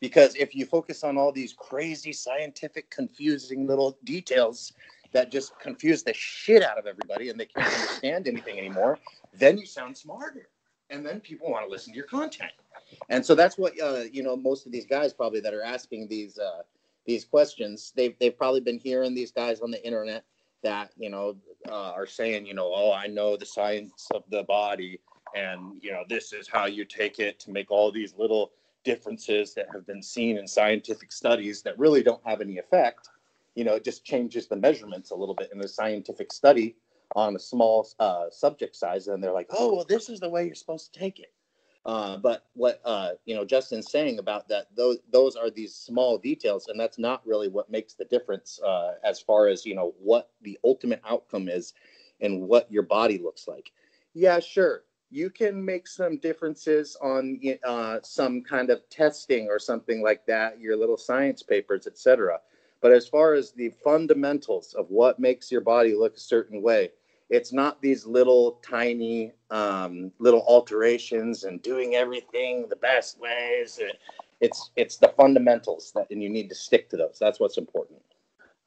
Because 0.00 0.36
if 0.36 0.54
you 0.54 0.66
focus 0.66 1.04
on 1.04 1.18
all 1.18 1.32
these 1.32 1.54
crazy 1.54 2.12
scientific, 2.12 2.90
confusing 2.90 3.66
little 3.66 3.98
details 4.04 4.72
that 5.12 5.32
just 5.32 5.58
confuse 5.58 6.02
the 6.02 6.12
shit 6.14 6.62
out 6.62 6.78
of 6.78 6.86
everybody 6.86 7.30
and 7.30 7.40
they 7.40 7.46
can't 7.46 7.66
understand 7.80 8.28
anything 8.28 8.58
anymore, 8.58 8.98
then 9.34 9.58
you 9.58 9.66
sound 9.66 9.96
smarter, 9.96 10.48
and 10.90 11.04
then 11.04 11.20
people 11.20 11.50
want 11.50 11.64
to 11.66 11.70
listen 11.70 11.92
to 11.94 11.96
your 11.96 12.06
content. 12.06 12.52
And 13.08 13.24
so 13.24 13.34
that's 13.34 13.58
what 13.58 13.80
uh, 13.80 14.04
you 14.10 14.22
know. 14.22 14.36
Most 14.36 14.66
of 14.66 14.72
these 14.72 14.86
guys 14.86 15.12
probably 15.12 15.40
that 15.40 15.54
are 15.54 15.62
asking 15.62 16.08
these 16.08 16.38
uh, 16.38 16.62
these 17.06 17.24
questions, 17.24 17.92
they've 17.96 18.14
they've 18.18 18.36
probably 18.36 18.60
been 18.60 18.78
hearing 18.78 19.14
these 19.14 19.32
guys 19.32 19.60
on 19.60 19.70
the 19.70 19.84
internet 19.84 20.24
that 20.62 20.90
you 20.96 21.10
know 21.10 21.36
uh, 21.68 21.92
are 21.92 22.06
saying, 22.06 22.46
you 22.46 22.54
know, 22.54 22.72
oh, 22.74 22.92
I 22.92 23.06
know 23.06 23.36
the 23.36 23.46
science 23.46 24.08
of 24.14 24.24
the 24.30 24.44
body, 24.44 25.00
and 25.34 25.82
you 25.82 25.92
know 25.92 26.04
this 26.08 26.32
is 26.32 26.48
how 26.48 26.66
you 26.66 26.84
take 26.84 27.18
it 27.18 27.38
to 27.40 27.50
make 27.50 27.70
all 27.70 27.90
these 27.90 28.14
little 28.16 28.52
differences 28.84 29.52
that 29.54 29.66
have 29.72 29.86
been 29.86 30.02
seen 30.02 30.38
in 30.38 30.46
scientific 30.46 31.10
studies 31.10 31.62
that 31.62 31.78
really 31.78 32.02
don't 32.02 32.24
have 32.24 32.40
any 32.40 32.58
effect 32.58 33.08
you 33.56 33.64
know 33.64 33.74
it 33.74 33.82
just 33.82 34.04
changes 34.04 34.46
the 34.46 34.54
measurements 34.54 35.10
a 35.10 35.14
little 35.14 35.34
bit 35.34 35.50
in 35.52 35.60
a 35.64 35.68
scientific 35.68 36.32
study 36.32 36.76
on 37.16 37.34
a 37.34 37.38
small 37.38 37.88
uh, 37.98 38.26
subject 38.30 38.76
size 38.76 39.08
and 39.08 39.22
they're 39.22 39.32
like 39.32 39.48
oh 39.50 39.74
well 39.74 39.84
this 39.88 40.08
is 40.08 40.20
the 40.20 40.28
way 40.28 40.46
you're 40.46 40.54
supposed 40.54 40.92
to 40.92 41.00
take 41.00 41.18
it 41.18 41.32
uh, 41.86 42.16
but 42.16 42.46
what 42.54 42.80
uh, 42.84 43.10
you 43.24 43.34
know 43.34 43.44
justin's 43.44 43.90
saying 43.90 44.18
about 44.18 44.48
that 44.48 44.66
those 44.76 44.98
those 45.12 45.36
are 45.36 45.50
these 45.50 45.74
small 45.74 46.18
details 46.18 46.66
and 46.68 46.78
that's 46.78 46.98
not 46.98 47.24
really 47.24 47.48
what 47.48 47.70
makes 47.70 47.94
the 47.94 48.04
difference 48.06 48.60
uh, 48.66 48.94
as 49.04 49.20
far 49.20 49.46
as 49.46 49.64
you 49.64 49.74
know 49.74 49.94
what 49.98 50.30
the 50.42 50.58
ultimate 50.64 51.00
outcome 51.08 51.48
is 51.48 51.74
and 52.20 52.42
what 52.42 52.70
your 52.70 52.82
body 52.82 53.18
looks 53.18 53.46
like. 53.46 53.70
Yeah 54.14 54.40
sure. 54.40 54.82
You 55.10 55.30
can 55.30 55.64
make 55.64 55.86
some 55.86 56.18
differences 56.18 56.96
on 57.00 57.40
uh, 57.64 57.98
some 58.02 58.42
kind 58.42 58.70
of 58.70 58.88
testing 58.90 59.46
or 59.48 59.60
something 59.60 60.02
like 60.02 60.26
that 60.26 60.60
your 60.60 60.76
little 60.76 60.96
science 60.96 61.42
papers 61.42 61.86
etc 61.86 62.40
but 62.82 62.92
as 62.92 63.08
far 63.08 63.34
as 63.34 63.52
the 63.52 63.70
fundamentals 63.82 64.74
of 64.74 64.90
what 64.90 65.18
makes 65.18 65.50
your 65.50 65.60
body 65.60 65.94
look 65.94 66.16
a 66.16 66.20
certain 66.20 66.60
way 66.62 66.90
it's 67.28 67.52
not 67.52 67.82
these 67.82 68.06
little 68.06 68.60
tiny 68.62 69.32
um, 69.50 70.12
little 70.18 70.44
alterations 70.46 71.44
and 71.44 71.62
doing 71.62 71.94
everything 71.94 72.66
the 72.68 72.76
best 72.76 73.20
ways 73.20 73.80
it's 74.40 74.70
it's 74.76 74.96
the 74.98 75.12
fundamentals 75.16 75.92
that 75.94 76.06
and 76.10 76.22
you 76.22 76.28
need 76.28 76.48
to 76.48 76.54
stick 76.54 76.88
to 76.90 76.96
those 76.96 77.18
that's 77.18 77.40
what's 77.40 77.58
important 77.58 78.00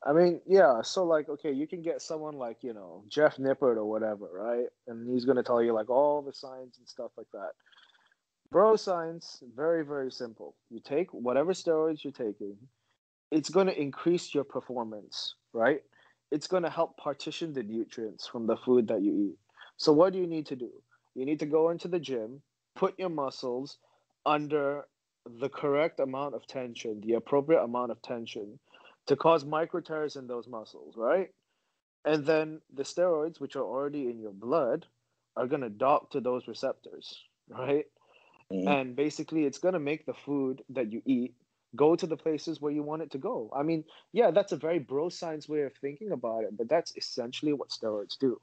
I 0.06 0.14
mean, 0.14 0.40
yeah. 0.46 0.82
So 0.82 1.04
like, 1.04 1.28
okay, 1.30 1.52
you 1.52 1.68
can 1.68 1.82
get 1.82 2.02
someone 2.02 2.36
like 2.36 2.64
you 2.64 2.74
know 2.74 3.04
Jeff 3.10 3.38
Nippard 3.38 3.76
or 3.76 3.86
whatever, 3.86 4.30
right? 4.32 4.68
And 4.88 5.10
he's 5.10 5.26
gonna 5.26 5.44
tell 5.44 5.62
you 5.62 5.74
like 5.74 5.90
all 5.90 6.22
the 6.22 6.34
signs 6.34 6.78
and 6.78 6.88
stuff 6.88 7.12
like 7.18 7.28
that. 7.34 7.52
Bro, 8.52 8.78
science 8.78 9.44
very 9.56 9.86
very 9.86 10.12
simple. 10.12 10.56
You 10.70 10.80
take 10.80 11.14
whatever 11.14 11.54
steroids 11.54 12.04
you're 12.04 12.14
taking, 12.14 12.56
it's 13.32 13.50
gonna 13.50 13.74
increase 13.74 14.34
your 14.34 14.46
performance, 14.46 15.36
right? 15.54 15.82
It's 16.32 16.48
gonna 16.48 16.70
help 16.70 16.98
partition 16.98 17.54
the 17.54 17.64
nutrients 17.64 18.28
from 18.28 18.48
the 18.48 18.58
food 18.58 18.88
that 18.88 19.02
you 19.02 19.14
eat. 19.30 19.38
So 19.78 19.94
what 19.94 20.14
do 20.14 20.20
you 20.20 20.28
need 20.28 20.46
to 20.48 20.56
do? 20.56 20.72
You 21.16 21.26
need 21.26 21.40
to 21.40 21.46
go 21.46 21.70
into 21.70 21.88
the 21.88 22.00
gym, 22.00 22.42
put 22.76 22.98
your 23.00 23.10
muscles 23.10 23.78
under 24.26 24.86
the 25.26 25.50
correct 25.50 26.00
amount 26.00 26.36
of 26.36 26.48
tension, 26.48 27.02
the 27.02 27.14
appropriate 27.14 27.64
amount 27.64 27.92
of 27.92 28.02
tension 28.02 28.60
to 29.08 29.16
cause 29.16 29.44
micro 29.44 29.82
tears 29.82 30.16
in 30.16 30.28
those 30.28 30.48
muscles, 30.48 30.96
right? 30.96 31.30
And 32.06 32.26
then 32.26 32.62
the 32.74 32.84
steroids, 32.84 33.40
which 33.40 33.56
are 33.56 33.64
already 33.64 34.10
in 34.10 34.20
your 34.20 34.32
blood, 34.32 34.86
are 35.36 35.48
going 35.48 35.62
to 35.62 35.70
dock 35.70 36.12
to 36.12 36.22
those 36.22 36.48
receptors, 36.48 37.24
right? 37.50 37.86
Mm-hmm. 38.52 38.68
And 38.68 38.96
basically, 38.96 39.46
it's 39.46 39.60
going 39.60 39.74
to 39.74 39.80
make 39.80 40.06
the 40.06 40.14
food 40.14 40.64
that 40.70 40.92
you 40.92 41.02
eat 41.06 41.34
go 41.76 41.96
to 41.96 42.08
the 42.08 42.18
places 42.18 42.62
where 42.62 42.72
you 42.72 42.84
want 42.84 43.02
it 43.02 43.12
to 43.12 43.18
go. 43.18 43.52
I 43.56 43.64
mean, 43.64 43.84
yeah, 44.12 44.32
that's 44.32 44.52
a 44.52 44.58
very 44.58 44.80
bro 44.80 45.10
science 45.10 45.48
way 45.48 45.62
of 45.62 45.74
thinking 45.82 46.12
about 46.12 46.44
it, 46.44 46.58
but 46.58 46.70
that's 46.70 46.96
essentially 46.96 47.54
what 47.54 47.70
steroids 47.70 48.18
do. 48.20 48.40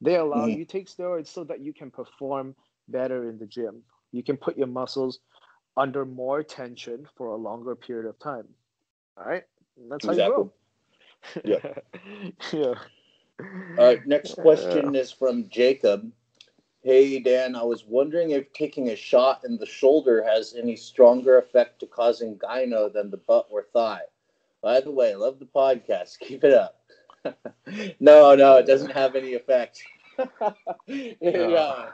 They 0.00 0.16
allow 0.16 0.46
mm-hmm. 0.46 0.58
you 0.58 0.64
take 0.64 0.88
steroids 0.88 1.28
so 1.28 1.44
that 1.44 1.60
you 1.60 1.72
can 1.72 1.90
perform 1.90 2.54
better 2.88 3.28
in 3.28 3.38
the 3.38 3.46
gym. 3.46 3.82
You 4.10 4.22
can 4.22 4.36
put 4.36 4.58
your 4.58 4.66
muscles 4.66 5.20
under 5.76 6.04
more 6.04 6.42
tension 6.42 7.06
for 7.16 7.28
a 7.28 7.36
longer 7.36 7.76
period 7.76 8.08
of 8.08 8.18
time. 8.18 8.48
All 9.16 9.24
right. 9.24 9.44
That's 9.88 10.04
exactly. 10.04 10.22
how 10.22 10.28
you 10.28 10.34
grow. 10.34 10.52
Yeah. 11.44 11.74
yeah. 12.52 12.74
All 13.78 13.84
right. 13.84 14.06
Next 14.06 14.34
question 14.40 14.94
is 14.94 15.12
from 15.12 15.48
Jacob. 15.48 16.10
Hey 16.84 17.20
Dan, 17.20 17.54
I 17.54 17.62
was 17.62 17.84
wondering 17.84 18.32
if 18.32 18.52
taking 18.52 18.88
a 18.88 18.96
shot 18.96 19.44
in 19.44 19.56
the 19.56 19.66
shoulder 19.66 20.20
has 20.24 20.54
any 20.54 20.74
stronger 20.74 21.38
effect 21.38 21.78
to 21.78 21.86
causing 21.86 22.36
gyno 22.36 22.92
than 22.92 23.08
the 23.08 23.18
butt 23.18 23.46
or 23.50 23.62
thigh. 23.72 24.02
By 24.62 24.80
the 24.80 24.90
way, 24.90 25.14
love 25.14 25.38
the 25.38 25.46
podcast. 25.46 26.18
Keep 26.20 26.42
it 26.42 26.52
up. 26.52 26.80
no, 28.00 28.34
no, 28.34 28.56
it 28.56 28.66
doesn't 28.66 28.90
have 28.90 29.14
any 29.14 29.34
effect. 29.34 29.80
yeah 30.88 31.90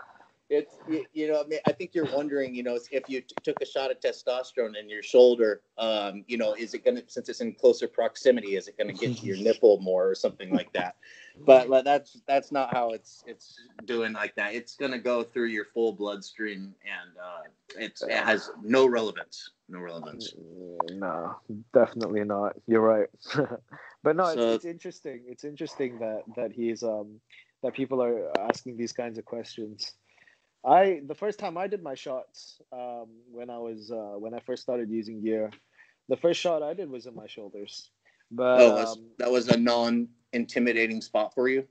it's 0.51 0.77
you, 0.89 1.05
you, 1.13 1.29
know 1.29 1.43
I, 1.43 1.47
mean, 1.47 1.59
I 1.67 1.73
think 1.73 1.95
you're 1.95 2.11
wondering 2.15 2.55
you 2.55 2.63
know 2.63 2.79
if 2.91 3.09
you 3.09 3.21
t- 3.21 3.35
took 3.43 3.61
a 3.61 3.67
shot 3.67 3.91
of 3.91 4.01
testosterone 4.01 4.79
in 4.79 4.89
your 4.89 5.03
shoulder 5.03 5.61
um, 5.77 6.25
you 6.27 6.39
know 6.39 6.55
is 6.55 6.75
it 6.75 6.85
going 6.85 6.97
to 6.97 7.05
since 7.07 7.29
it's 7.29 7.41
in 7.41 7.53
closer 7.53 7.87
proximity 7.87 8.57
is 8.57 8.69
it 8.69 8.77
going 8.79 8.89
to 8.89 8.95
get 8.95 9.19
to 9.19 9.27
your 9.27 9.37
nipple 9.43 9.79
more 9.81 10.09
or 10.09 10.15
something 10.15 10.51
like 10.51 10.73
that? 10.73 10.97
But 11.45 11.85
that's 11.85 12.21
that's 12.27 12.51
not 12.51 12.75
how 12.75 12.91
it's 12.91 13.23
it's 13.27 13.61
doing 13.85 14.13
like 14.13 14.35
that. 14.37 14.55
It's 14.55 14.75
going 14.75 14.93
to 14.93 14.99
go 14.99 15.23
through 15.23 15.47
your 15.47 15.65
full 15.65 15.93
bloodstream 15.93 16.75
and 16.83 17.17
uh, 17.23 17.49
it's, 17.77 18.03
it 18.03 18.11
has 18.11 18.51
no 18.63 18.87
relevance 18.87 19.51
no 19.69 19.81
relevance. 19.81 20.35
Mm, 20.35 20.99
no 20.99 21.37
definitely 21.75 22.25
not. 22.25 22.55
You're 22.67 22.81
right. 22.81 23.09
But 24.05 24.15
no 24.15 24.27
so, 24.27 24.31
it's, 24.33 24.41
it's 24.41 24.65
interesting. 24.65 25.23
It's 25.27 25.43
interesting 25.43 25.99
that 25.99 26.23
that 26.37 26.53
he's 26.53 26.85
um 26.85 27.21
that 27.65 27.75
people 27.75 28.01
are 28.01 28.31
asking 28.49 28.77
these 28.77 28.93
kinds 28.93 29.19
of 29.19 29.25
questions 29.25 29.95
I 30.65 31.01
the 31.07 31.15
first 31.15 31.39
time 31.39 31.57
I 31.57 31.67
did 31.67 31.83
my 31.83 31.95
shots 31.95 32.61
um, 32.73 33.07
when 33.31 33.51
I 33.51 33.59
was 33.59 33.91
uh, 33.91 34.19
when 34.19 34.35
I 34.35 34.41
first 34.41 34.63
started 34.63 34.91
using 34.91 35.23
gear, 35.23 35.51
the 36.09 36.17
first 36.17 36.41
shot 36.41 36.63
I 36.63 36.75
did 36.75 36.91
was 36.91 37.07
in 37.07 37.15
my 37.15 37.27
shoulders. 37.27 37.91
But 38.31 38.61
oh, 38.61 38.85
um, 38.85 39.07
that 39.19 39.31
was 39.31 39.49
a 39.49 39.57
non-intimidating 39.57 41.01
spot 41.01 41.35
for 41.35 41.49
you. 41.49 41.67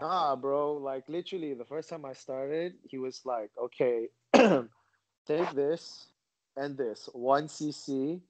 Ah, 0.00 0.34
bro, 0.34 0.74
like 0.74 1.08
literally 1.08 1.54
the 1.54 1.64
first 1.64 1.88
time 1.88 2.04
I 2.04 2.12
started, 2.12 2.74
he 2.88 2.98
was 2.98 3.20
like, 3.24 3.50
"Okay, 3.56 4.08
take 5.26 5.54
this 5.54 6.08
and 6.56 6.76
this 6.76 7.08
one 7.12 7.46
cc 7.46 8.20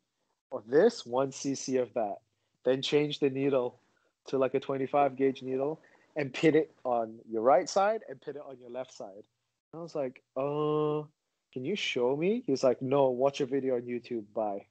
or 0.51 0.63
this, 0.67 1.07
one 1.07 1.31
cc 1.31 1.81
of 1.81 1.93
that, 1.95 2.17
then 2.65 2.83
change 2.83 3.21
the 3.21 3.31
needle 3.31 3.81
to 4.27 4.39
like 4.39 4.55
a 4.55 4.61
25 4.61 5.17
gauge 5.17 5.43
needle, 5.43 5.81
and 6.17 6.33
pin 6.33 6.55
it 6.55 6.75
on 6.85 7.19
your 7.29 7.43
right 7.43 7.69
side 7.69 8.03
and 8.09 8.21
pin 8.21 8.37
it 8.37 8.43
on 8.47 8.59
your 8.59 8.71
left 8.71 8.93
side. 8.93 9.25
And 9.73 9.81
I 9.81 9.83
was 9.83 9.95
like, 9.95 10.23
uh, 10.37 11.07
can 11.53 11.65
you 11.65 11.77
show 11.77 12.17
me? 12.17 12.43
He's 12.47 12.63
like, 12.63 12.83
no, 12.83 13.11
watch 13.11 13.41
a 13.41 13.47
video 13.47 13.77
on 13.77 13.83
YouTube. 13.83 14.25
Bye. 14.35 14.67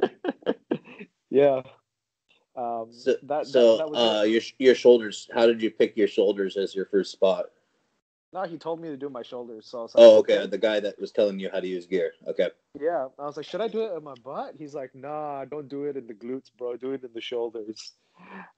yeah. 1.30 1.62
Um, 2.56 2.88
so, 2.90 3.16
that, 3.24 3.46
so 3.46 3.76
that, 3.76 3.92
that 3.92 3.98
uh, 3.98 4.22
your 4.22 4.40
your 4.58 4.74
shoulders. 4.74 5.28
How 5.34 5.46
did 5.46 5.60
you 5.60 5.70
pick 5.70 5.96
your 5.96 6.08
shoulders 6.08 6.56
as 6.56 6.74
your 6.74 6.86
first 6.86 7.12
spot? 7.12 7.46
No, 8.32 8.42
he 8.44 8.58
told 8.58 8.80
me 8.80 8.88
to 8.88 8.96
do 8.96 9.08
my 9.08 9.22
shoulders. 9.22 9.66
So 9.66 9.82
like, 9.82 9.90
oh, 9.94 10.18
okay. 10.18 10.38
okay. 10.38 10.46
The 10.46 10.58
guy 10.58 10.80
that 10.80 11.00
was 11.00 11.12
telling 11.12 11.38
you 11.38 11.48
how 11.52 11.60
to 11.60 11.66
use 11.66 11.86
gear. 11.86 12.12
Okay. 12.26 12.50
Yeah, 12.78 13.08
I 13.18 13.24
was 13.24 13.36
like, 13.36 13.46
should 13.46 13.60
I 13.60 13.68
do 13.68 13.82
it 13.82 13.96
in 13.96 14.04
my 14.04 14.14
butt? 14.22 14.54
He's 14.58 14.74
like, 14.74 14.94
nah, 14.94 15.44
don't 15.44 15.68
do 15.68 15.84
it 15.84 15.96
in 15.96 16.06
the 16.06 16.14
glutes, 16.14 16.50
bro. 16.56 16.76
Do 16.76 16.92
it 16.92 17.04
in 17.04 17.10
the 17.14 17.20
shoulders. 17.20 17.92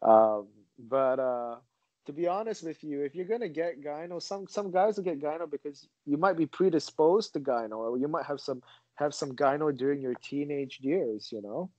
Um, 0.02 0.46
but 0.78 1.18
uh, 1.18 1.56
to 2.06 2.12
be 2.12 2.26
honest 2.26 2.64
with 2.64 2.82
you, 2.82 3.02
if 3.02 3.14
you're 3.14 3.26
gonna 3.26 3.48
get 3.48 3.82
gyno, 3.82 4.22
some 4.22 4.46
some 4.48 4.70
guys 4.70 4.96
will 4.96 5.04
get 5.04 5.20
gyno 5.20 5.50
because 5.50 5.88
you 6.06 6.16
might 6.16 6.36
be 6.36 6.46
predisposed 6.46 7.32
to 7.34 7.40
gyno, 7.40 7.76
or 7.76 7.98
you 7.98 8.08
might 8.08 8.24
have 8.24 8.40
some 8.40 8.62
have 8.94 9.12
some 9.12 9.32
gyno 9.36 9.76
during 9.76 10.00
your 10.00 10.14
teenage 10.14 10.78
years, 10.80 11.28
you 11.30 11.42
know. 11.42 11.70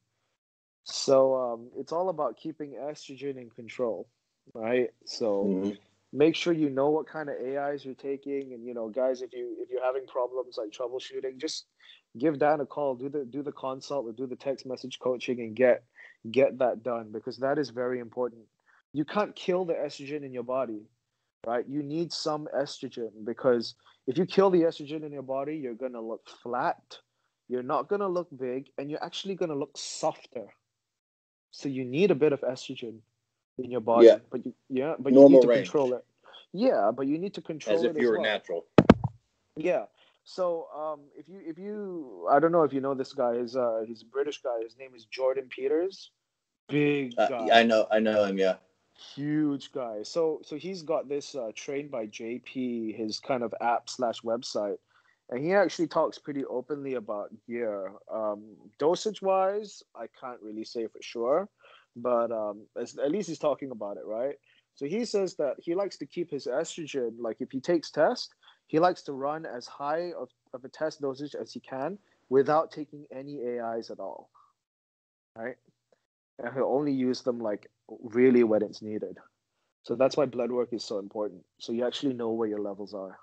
So 0.83 1.35
um, 1.35 1.69
it's 1.77 1.91
all 1.91 2.09
about 2.09 2.37
keeping 2.37 2.73
estrogen 2.73 3.37
in 3.37 3.49
control, 3.49 4.07
right? 4.53 4.89
So 5.05 5.45
mm-hmm. 5.45 5.71
make 6.13 6.35
sure 6.35 6.53
you 6.53 6.69
know 6.69 6.89
what 6.89 7.07
kind 7.07 7.29
of 7.29 7.35
AIs 7.35 7.83
you're 7.85 7.95
taking, 7.95 8.53
and 8.53 8.63
you 8.65 8.73
know, 8.73 8.89
guys, 8.89 9.21
if 9.21 9.33
you 9.33 9.55
if 9.59 9.69
you're 9.71 9.83
having 9.83 10.05
problems 10.05 10.57
like 10.57 10.69
troubleshooting, 10.69 11.37
just 11.37 11.65
give 12.17 12.37
Dan 12.37 12.59
a 12.59 12.65
call, 12.65 12.95
do 12.95 13.09
the 13.09 13.25
do 13.25 13.41
the 13.41 13.51
consult 13.51 14.05
or 14.05 14.11
do 14.11 14.27
the 14.27 14.35
text 14.35 14.65
message 14.65 14.99
coaching, 14.99 15.39
and 15.39 15.55
get 15.55 15.83
get 16.29 16.59
that 16.59 16.83
done 16.83 17.11
because 17.11 17.37
that 17.37 17.57
is 17.57 17.69
very 17.69 17.99
important 17.99 18.43
you 18.93 19.05
can't 19.05 19.35
kill 19.35 19.65
the 19.65 19.73
estrogen 19.73 20.23
in 20.23 20.33
your 20.33 20.43
body, 20.43 20.81
right? 21.45 21.65
You 21.67 21.83
need 21.83 22.11
some 22.11 22.47
estrogen 22.55 23.11
because 23.23 23.75
if 24.07 24.17
you 24.17 24.25
kill 24.25 24.49
the 24.49 24.61
estrogen 24.61 25.03
in 25.03 25.11
your 25.11 25.21
body, 25.23 25.55
you're 25.55 25.75
going 25.75 25.93
to 25.93 26.01
look 26.01 26.27
flat, 26.41 26.97
you're 27.47 27.63
not 27.63 27.87
going 27.87 28.01
to 28.01 28.07
look 28.07 28.27
big, 28.37 28.67
and 28.77 28.89
you're 28.89 29.03
actually 29.03 29.35
going 29.35 29.49
to 29.49 29.55
look 29.55 29.77
softer. 29.77 30.47
So 31.51 31.69
you 31.69 31.85
need 31.85 32.11
a 32.11 32.15
bit 32.15 32.33
of 32.33 32.41
estrogen 32.41 32.99
in 33.57 33.71
your 33.71 33.81
body, 33.81 34.07
yeah. 34.07 34.17
but 34.31 34.45
you 34.45 34.53
yeah, 34.69 34.95
but 34.99 35.13
Normal 35.13 35.31
you 35.31 35.35
need 35.35 35.41
to 35.41 35.47
range. 35.47 35.67
control 35.67 35.93
it. 35.93 36.05
Yeah, 36.53 36.91
but 36.95 37.07
you 37.07 37.17
need 37.17 37.33
to 37.35 37.41
control 37.41 37.75
it. 37.75 37.79
as 37.79 37.83
if 37.83 38.01
you 38.01 38.07
were 38.07 38.19
well. 38.19 38.23
natural. 38.23 38.65
Yeah. 39.55 39.85
So 40.23 40.67
um, 40.75 41.01
if 41.15 41.27
you 41.27 41.41
if 41.43 41.57
you 41.57 42.27
I 42.31 42.39
don't 42.39 42.51
know 42.51 42.63
if 42.63 42.71
you 42.71 42.81
know 42.81 42.93
this 42.93 43.13
guy 43.13 43.33
is 43.33 43.55
uh 43.55 43.81
he's 43.87 44.03
a 44.03 44.05
British 44.05 44.41
guy. 44.41 44.61
His 44.63 44.77
name 44.77 44.91
is 44.95 45.05
Jordan 45.05 45.47
Peters. 45.49 46.11
Big 46.67 47.15
uh. 47.17 47.47
I 47.51 47.63
know 47.63 47.87
I 47.91 47.99
know 47.99 48.23
him. 48.25 48.37
Yeah 48.37 48.55
huge 49.15 49.71
guy. 49.71 50.03
So 50.03 50.41
so 50.43 50.55
he's 50.55 50.81
got 50.81 51.09
this 51.09 51.35
uh, 51.35 51.51
trained 51.55 51.91
by 51.91 52.07
JP, 52.07 52.95
his 52.95 53.19
kind 53.19 53.43
of 53.43 53.53
app 53.61 53.89
slash 53.89 54.21
website, 54.21 54.77
and 55.29 55.43
he 55.43 55.53
actually 55.53 55.87
talks 55.87 56.17
pretty 56.17 56.45
openly 56.45 56.95
about 56.95 57.29
gear. 57.47 57.91
Um, 58.11 58.55
dosage 58.77 59.21
wise, 59.21 59.83
I 59.95 60.05
can't 60.19 60.41
really 60.41 60.63
say 60.63 60.87
for 60.87 61.01
sure, 61.01 61.49
but 61.95 62.31
um, 62.31 62.65
at 62.77 63.11
least 63.11 63.29
he's 63.29 63.39
talking 63.39 63.71
about 63.71 63.97
it, 63.97 64.05
right? 64.05 64.35
So 64.75 64.85
he 64.85 65.03
says 65.05 65.35
that 65.35 65.55
he 65.59 65.75
likes 65.75 65.97
to 65.97 66.05
keep 66.05 66.31
his 66.31 66.45
estrogen, 66.45 67.11
like 67.19 67.37
if 67.41 67.51
he 67.51 67.59
takes 67.59 67.91
test, 67.91 68.33
he 68.67 68.79
likes 68.79 69.01
to 69.03 69.13
run 69.13 69.45
as 69.45 69.67
high 69.67 70.13
of, 70.13 70.29
of 70.53 70.63
a 70.63 70.69
test 70.69 71.01
dosage 71.01 71.35
as 71.35 71.51
he 71.51 71.59
can 71.59 71.97
without 72.29 72.71
taking 72.71 73.05
any 73.11 73.59
AIs 73.59 73.89
at 73.89 73.99
all. 73.99 74.29
Right? 75.35 75.55
And 76.37 76.53
he'll 76.53 76.63
only 76.65 76.93
use 76.93 77.21
them 77.21 77.39
like 77.39 77.69
really 78.03 78.43
when 78.43 78.63
it's 78.63 78.81
needed. 78.81 79.17
So 79.83 79.95
that's 79.95 80.17
why 80.17 80.25
blood 80.25 80.51
work 80.51 80.73
is 80.73 80.83
so 80.83 80.99
important. 80.99 81.43
So 81.59 81.71
you 81.71 81.85
actually 81.85 82.13
know 82.13 82.31
where 82.31 82.47
your 82.47 82.61
levels 82.61 82.93
are. 82.93 83.17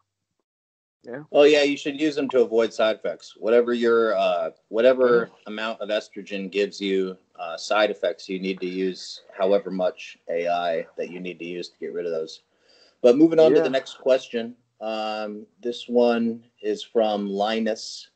Yeah. 1.04 1.22
Oh 1.30 1.44
yeah, 1.44 1.62
you 1.62 1.76
should 1.76 2.00
use 2.00 2.16
them 2.16 2.28
to 2.30 2.40
avoid 2.40 2.72
side 2.72 2.96
effects. 2.96 3.34
Whatever 3.36 3.72
your 3.72 4.16
uh, 4.16 4.50
whatever 4.68 5.30
amount 5.46 5.80
of 5.80 5.88
estrogen 5.88 6.50
gives 6.50 6.80
you 6.80 7.16
uh, 7.38 7.56
side 7.56 7.90
effects, 7.90 8.28
you 8.28 8.40
need 8.40 8.58
to 8.60 8.66
use 8.66 9.22
however 9.36 9.70
much 9.70 10.18
AI 10.28 10.86
that 10.96 11.10
you 11.10 11.20
need 11.20 11.38
to 11.38 11.44
use 11.44 11.68
to 11.68 11.78
get 11.78 11.92
rid 11.92 12.06
of 12.06 12.12
those. 12.12 12.42
But 13.02 13.16
moving 13.16 13.38
on 13.38 13.54
to 13.54 13.60
the 13.60 13.70
next 13.70 13.98
question. 13.98 14.56
Um, 14.80 15.46
this 15.60 15.88
one 15.88 16.42
is 16.60 16.82
from 16.82 17.28
Linus. 17.28 18.10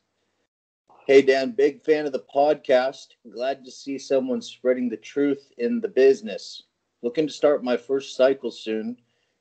Hey 1.11 1.21
Dan, 1.21 1.51
big 1.51 1.81
fan 1.81 2.05
of 2.05 2.13
the 2.13 2.23
podcast. 2.33 3.07
Glad 3.29 3.65
to 3.65 3.69
see 3.69 3.97
someone 3.97 4.41
spreading 4.41 4.87
the 4.87 4.95
truth 4.95 5.51
in 5.57 5.81
the 5.81 5.89
business. 5.89 6.63
Looking 7.01 7.27
to 7.27 7.33
start 7.33 7.65
my 7.65 7.75
first 7.75 8.15
cycle 8.15 8.49
soon, 8.49 8.95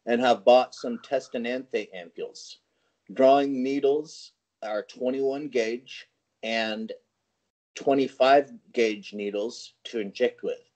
and 0.05 0.21
have 0.21 0.45
bought 0.45 0.75
some 0.75 0.99
Testananthe 0.99 1.87
ampules. 1.95 2.57
Drawing 3.13 3.63
needles 3.63 4.33
are 4.65 4.83
21 4.83 5.47
gauge 5.47 6.09
and 6.43 6.91
25 7.77 8.51
gauge 8.73 9.15
needles 9.15 9.75
to 9.85 10.01
inject 10.01 10.43
with. 10.43 10.73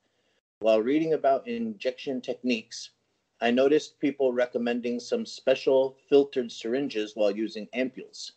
While 0.61 0.81
reading 0.81 1.15
about 1.15 1.49
injection 1.49 2.21
techniques, 2.21 2.91
I 3.41 3.51
noticed 3.51 3.99
people 3.99 4.33
recommending 4.33 5.01
some 5.01 5.27
special 5.27 5.97
filtered 6.09 6.53
syringes 6.53 7.17
while 7.17 7.33
using 7.37 7.67
ampules. 7.75 8.31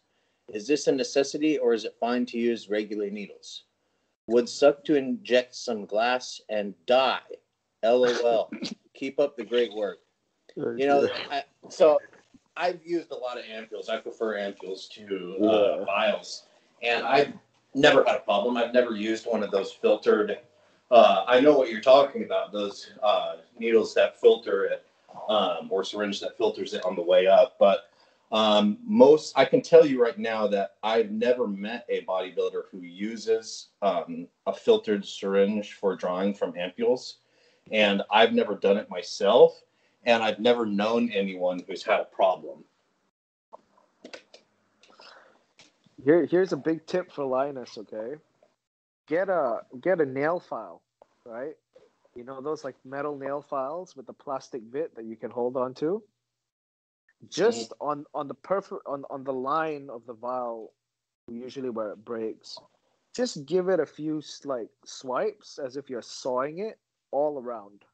Is 0.53 0.67
this 0.67 0.87
a 0.87 0.91
necessity 0.91 1.57
or 1.57 1.73
is 1.73 1.85
it 1.85 1.95
fine 1.99 2.25
to 2.27 2.37
use 2.37 2.69
regular 2.69 3.09
needles? 3.09 3.63
Would 4.27 4.47
suck 4.47 4.83
to 4.85 4.95
inject 4.95 5.55
some 5.55 5.85
glass 5.85 6.41
and 6.49 6.73
die. 6.85 7.19
LOL. 7.83 8.49
Keep 8.93 9.19
up 9.19 9.37
the 9.37 9.43
great 9.43 9.73
work. 9.73 9.99
You 10.55 10.87
know, 10.87 11.07
I, 11.29 11.43
so 11.69 11.99
I've 12.55 12.79
used 12.83 13.11
a 13.11 13.15
lot 13.15 13.37
of 13.37 13.45
ampules. 13.45 13.89
I 13.89 13.97
prefer 13.97 14.35
ampules 14.37 14.89
to 14.89 15.37
uh, 15.45 15.85
vials, 15.85 16.47
and 16.81 17.05
I've 17.05 17.31
never 17.75 18.03
had 18.03 18.15
a 18.15 18.19
problem. 18.21 18.57
I've 18.57 18.73
never 18.73 18.95
used 18.95 19.27
one 19.27 19.43
of 19.43 19.51
those 19.51 19.71
filtered. 19.71 20.39
Uh, 20.89 21.25
I 21.27 21.39
know 21.39 21.55
what 21.55 21.69
you're 21.69 21.81
talking 21.81 22.23
about. 22.23 22.51
Those 22.51 22.89
uh, 23.03 23.35
needles 23.59 23.93
that 23.93 24.19
filter 24.19 24.65
it, 24.65 24.85
um, 25.29 25.67
or 25.69 25.83
syringe 25.83 26.19
that 26.21 26.37
filters 26.37 26.73
it 26.73 26.83
on 26.83 26.95
the 26.95 27.03
way 27.03 27.27
up. 27.27 27.55
But 27.59 27.86
um, 28.31 28.77
most, 28.83 29.37
I 29.37 29.45
can 29.45 29.61
tell 29.61 29.85
you 29.85 30.01
right 30.01 30.17
now 30.17 30.47
that 30.47 30.75
I've 30.83 31.11
never 31.11 31.47
met 31.47 31.85
a 31.89 32.03
bodybuilder 32.05 32.63
who 32.71 32.81
uses 32.81 33.69
um, 33.81 34.27
a 34.45 34.53
filtered 34.53 35.05
syringe 35.05 35.73
for 35.73 35.95
drawing 35.95 36.33
from 36.33 36.53
ampules, 36.53 37.15
and 37.71 38.01
I've 38.11 38.33
never 38.33 38.55
done 38.55 38.77
it 38.77 38.89
myself 38.89 39.61
and 40.07 40.23
I've 40.23 40.39
never 40.39 40.65
known 40.65 41.11
anyone 41.11 41.61
who's 41.67 41.83
had 41.83 41.99
a 41.99 42.05
problem. 42.05 42.63
Here, 46.03 46.25
here's 46.25 46.53
a 46.53 46.57
big 46.57 46.85
tip 46.85 47.11
for 47.11 47.25
Linus. 47.25 47.77
Okay, 47.77 48.15
get 49.07 49.29
a 49.29 49.61
get 49.81 49.99
a 49.99 50.05
nail 50.05 50.39
file, 50.39 50.81
right? 51.25 51.55
You 52.15 52.23
know 52.23 52.41
those 52.41 52.63
like 52.63 52.75
metal 52.85 53.17
nail 53.17 53.41
files 53.41 53.95
with 53.95 54.07
the 54.07 54.13
plastic 54.13 54.61
bit 54.71 54.95
that 54.95 55.05
you 55.05 55.17
can 55.17 55.29
hold 55.29 55.57
on 55.57 55.73
to. 55.75 56.01
Just 57.29 57.73
on 57.81 58.05
on 58.13 58.27
the 58.27 58.35
perfect 58.35 58.81
on 58.85 59.03
on 59.09 59.23
the 59.23 59.33
line 59.33 59.89
of 59.89 60.05
the 60.05 60.13
vial, 60.13 60.73
usually 61.27 61.69
where 61.69 61.91
it 61.91 62.05
breaks. 62.05 62.57
Just 63.15 63.45
give 63.45 63.69
it 63.69 63.79
a 63.79 63.85
few 63.85 64.21
like 64.45 64.69
swipes 64.85 65.57
as 65.57 65.77
if 65.77 65.89
you're 65.89 66.01
sawing 66.01 66.59
it 66.59 66.79
all 67.11 67.39
around, 67.39 67.85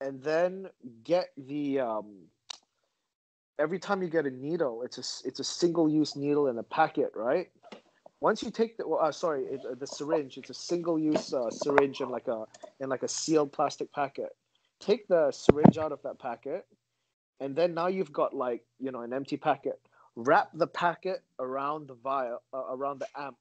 and 0.00 0.22
then 0.22 0.68
get 1.04 1.28
the 1.36 1.80
um, 1.80 2.28
every 3.58 3.78
time 3.78 4.02
you 4.02 4.08
get 4.08 4.26
a 4.26 4.30
needle, 4.30 4.82
it's 4.82 4.98
a 4.98 5.28
it's 5.28 5.40
a 5.40 5.44
single 5.44 5.88
use 5.88 6.16
needle 6.16 6.48
in 6.48 6.58
a 6.58 6.62
packet, 6.62 7.12
right? 7.14 7.50
Once 8.20 8.42
you 8.42 8.50
take 8.50 8.76
the 8.76 8.86
well, 8.86 9.00
uh, 9.00 9.12
sorry, 9.12 9.44
it, 9.44 9.60
uh, 9.70 9.74
the 9.74 9.86
syringe, 9.86 10.38
it's 10.38 10.50
a 10.50 10.54
single 10.54 10.98
use 10.98 11.34
uh, 11.34 11.50
syringe 11.50 12.00
in 12.00 12.08
like 12.08 12.28
a 12.28 12.44
in 12.80 12.88
like 12.88 13.02
a 13.02 13.08
sealed 13.08 13.52
plastic 13.52 13.92
packet. 13.92 14.30
Take 14.80 15.06
the 15.08 15.30
syringe 15.30 15.78
out 15.78 15.92
of 15.92 16.00
that 16.02 16.18
packet, 16.18 16.66
and 17.42 17.56
then 17.56 17.74
now 17.74 17.88
you've 17.88 18.12
got 18.14 18.34
like 18.34 18.64
you 18.80 18.92
know 18.92 19.02
an 19.02 19.14
empty 19.14 19.38
packet. 19.38 19.80
Wrap 20.16 20.50
the 20.54 20.68
packet 20.68 21.24
around 21.40 21.88
the 21.88 21.94
vial, 21.94 22.42
uh, 22.54 22.64
around 22.70 23.00
the 23.00 23.08
amp, 23.16 23.38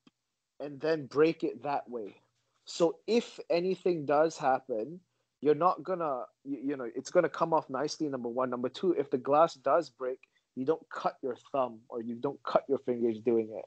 and 0.60 0.82
then 0.82 1.08
break 1.08 1.44
it 1.44 1.64
that 1.64 1.90
way. 1.90 2.22
So 2.66 2.98
if 3.08 3.40
anything 3.50 4.06
does 4.06 4.38
happen, 4.38 5.02
you're 5.42 5.56
not 5.56 5.84
gonna 5.84 6.26
you, 6.46 6.60
you 6.64 6.78
know 6.78 6.90
it's 6.96 7.12
gonna 7.12 7.30
come 7.30 7.54
off 7.54 7.70
nicely 7.70 8.10
number 8.10 8.30
one 8.30 8.50
number 8.52 8.70
two 8.70 8.94
if 8.94 9.12
the 9.12 9.18
glass 9.18 9.56
does 9.56 9.90
break 9.90 10.20
you 10.56 10.66
don't 10.66 10.90
cut 10.90 11.18
your 11.24 11.36
thumb 11.52 11.82
or 11.90 12.02
you 12.02 12.16
don't 12.16 12.42
cut 12.44 12.66
your 12.70 12.80
fingers 12.80 13.20
doing 13.20 13.50
it 13.58 13.66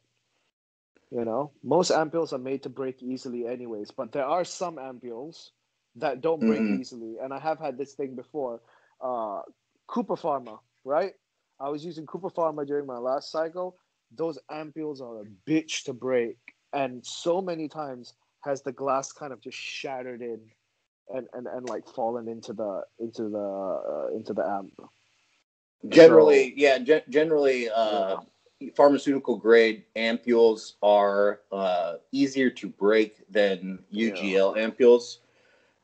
you 1.11 1.25
know 1.25 1.53
most 1.63 1.91
ampules 1.91 2.33
are 2.33 2.39
made 2.39 2.63
to 2.63 2.71
break 2.71 3.03
easily 3.03 3.47
anyways 3.47 3.91
but 3.91 4.13
there 4.13 4.27
are 4.27 4.45
some 4.45 4.77
ampules 4.77 5.51
that 5.97 6.21
don't 6.23 6.45
break 6.45 6.69
Mhm. 6.69 6.71
easily 6.71 7.17
and 7.23 7.33
i 7.35 7.39
have 7.39 7.59
had 7.59 7.79
this 7.79 7.95
thing 7.95 8.17
before 8.17 8.61
uh 9.03 9.43
cooper 9.87 10.17
pharma 10.17 10.59
right? 10.85 11.13
I 11.61 11.69
was 11.69 11.85
using 11.85 12.07
cooper 12.07 12.31
pharma 12.31 12.67
during 12.67 12.87
my 12.87 12.99
last 12.99 13.31
cycle. 13.31 13.77
Those 14.17 14.39
ampules 14.51 15.01
are 15.01 15.23
a 15.23 15.25
bitch 15.49 15.85
to 15.85 15.93
break. 15.93 16.37
And 16.73 17.05
so 17.05 17.41
many 17.41 17.69
times 17.69 18.15
has 18.43 18.63
the 18.63 18.73
glass 18.73 19.13
kind 19.13 19.33
of 19.33 19.41
just 19.41 19.57
shattered 19.57 20.21
in 20.21 20.41
and, 21.09 21.27
and, 21.33 21.47
and 21.47 21.69
like 21.69 21.87
fallen 21.89 22.29
into 22.29 22.53
the 22.53 22.83
into 22.99 23.29
the 23.29 23.39
uh, 23.39 24.17
into 24.17 24.33
the 24.33 24.47
amp. 24.47 24.73
Generally, 25.89 26.55
yeah, 26.57 26.79
ge- 26.79 27.07
generally, 27.11 27.69
uh, 27.69 28.17
pharmaceutical 28.75 29.37
grade 29.37 29.85
ampules 29.97 30.75
are 30.83 31.41
uh, 31.53 31.97
easier 32.11 32.49
to 32.51 32.69
break 32.69 33.21
than 33.31 33.81
UGL 33.93 34.57
ampules. 34.57 35.19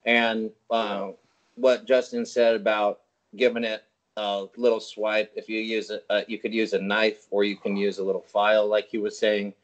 And 0.06 0.50
uh, 0.70 1.10
what 1.56 1.86
Justin 1.86 2.24
said 2.24 2.54
about 2.54 3.00
giving 3.36 3.64
it 3.64 3.84
a 4.20 4.48
little 4.56 4.80
swipe, 4.80 5.32
if 5.34 5.48
you 5.48 5.60
use 5.60 5.90
a, 5.90 6.00
uh, 6.12 6.22
you 6.28 6.38
could 6.38 6.52
use 6.52 6.72
a 6.74 6.80
knife 6.80 7.26
or 7.30 7.44
you 7.44 7.56
can 7.56 7.76
use 7.76 7.98
a 7.98 8.04
little 8.04 8.20
file, 8.22 8.66
like 8.66 8.88
he 8.88 8.98
was 8.98 9.18
saying. 9.18 9.54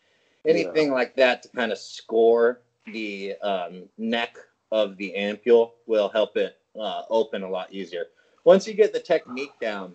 Anything 0.47 0.93
like 0.93 1.17
that 1.17 1.43
to 1.43 1.49
kind 1.49 1.73
of 1.73 1.79
score 1.79 2.61
the 2.93 3.35
um, 3.43 3.83
neck 3.99 4.37
of 4.71 4.97
the 4.97 5.13
ampule 5.17 5.73
will 5.87 6.09
help 6.09 6.37
it 6.37 6.57
uh, 6.81 7.03
open 7.11 7.43
a 7.43 7.51
lot 7.51 7.73
easier. 7.73 8.07
Once 8.45 8.67
you 8.67 8.75
get 8.75 8.93
the 8.93 9.01
technique 9.01 9.59
down, 9.61 9.95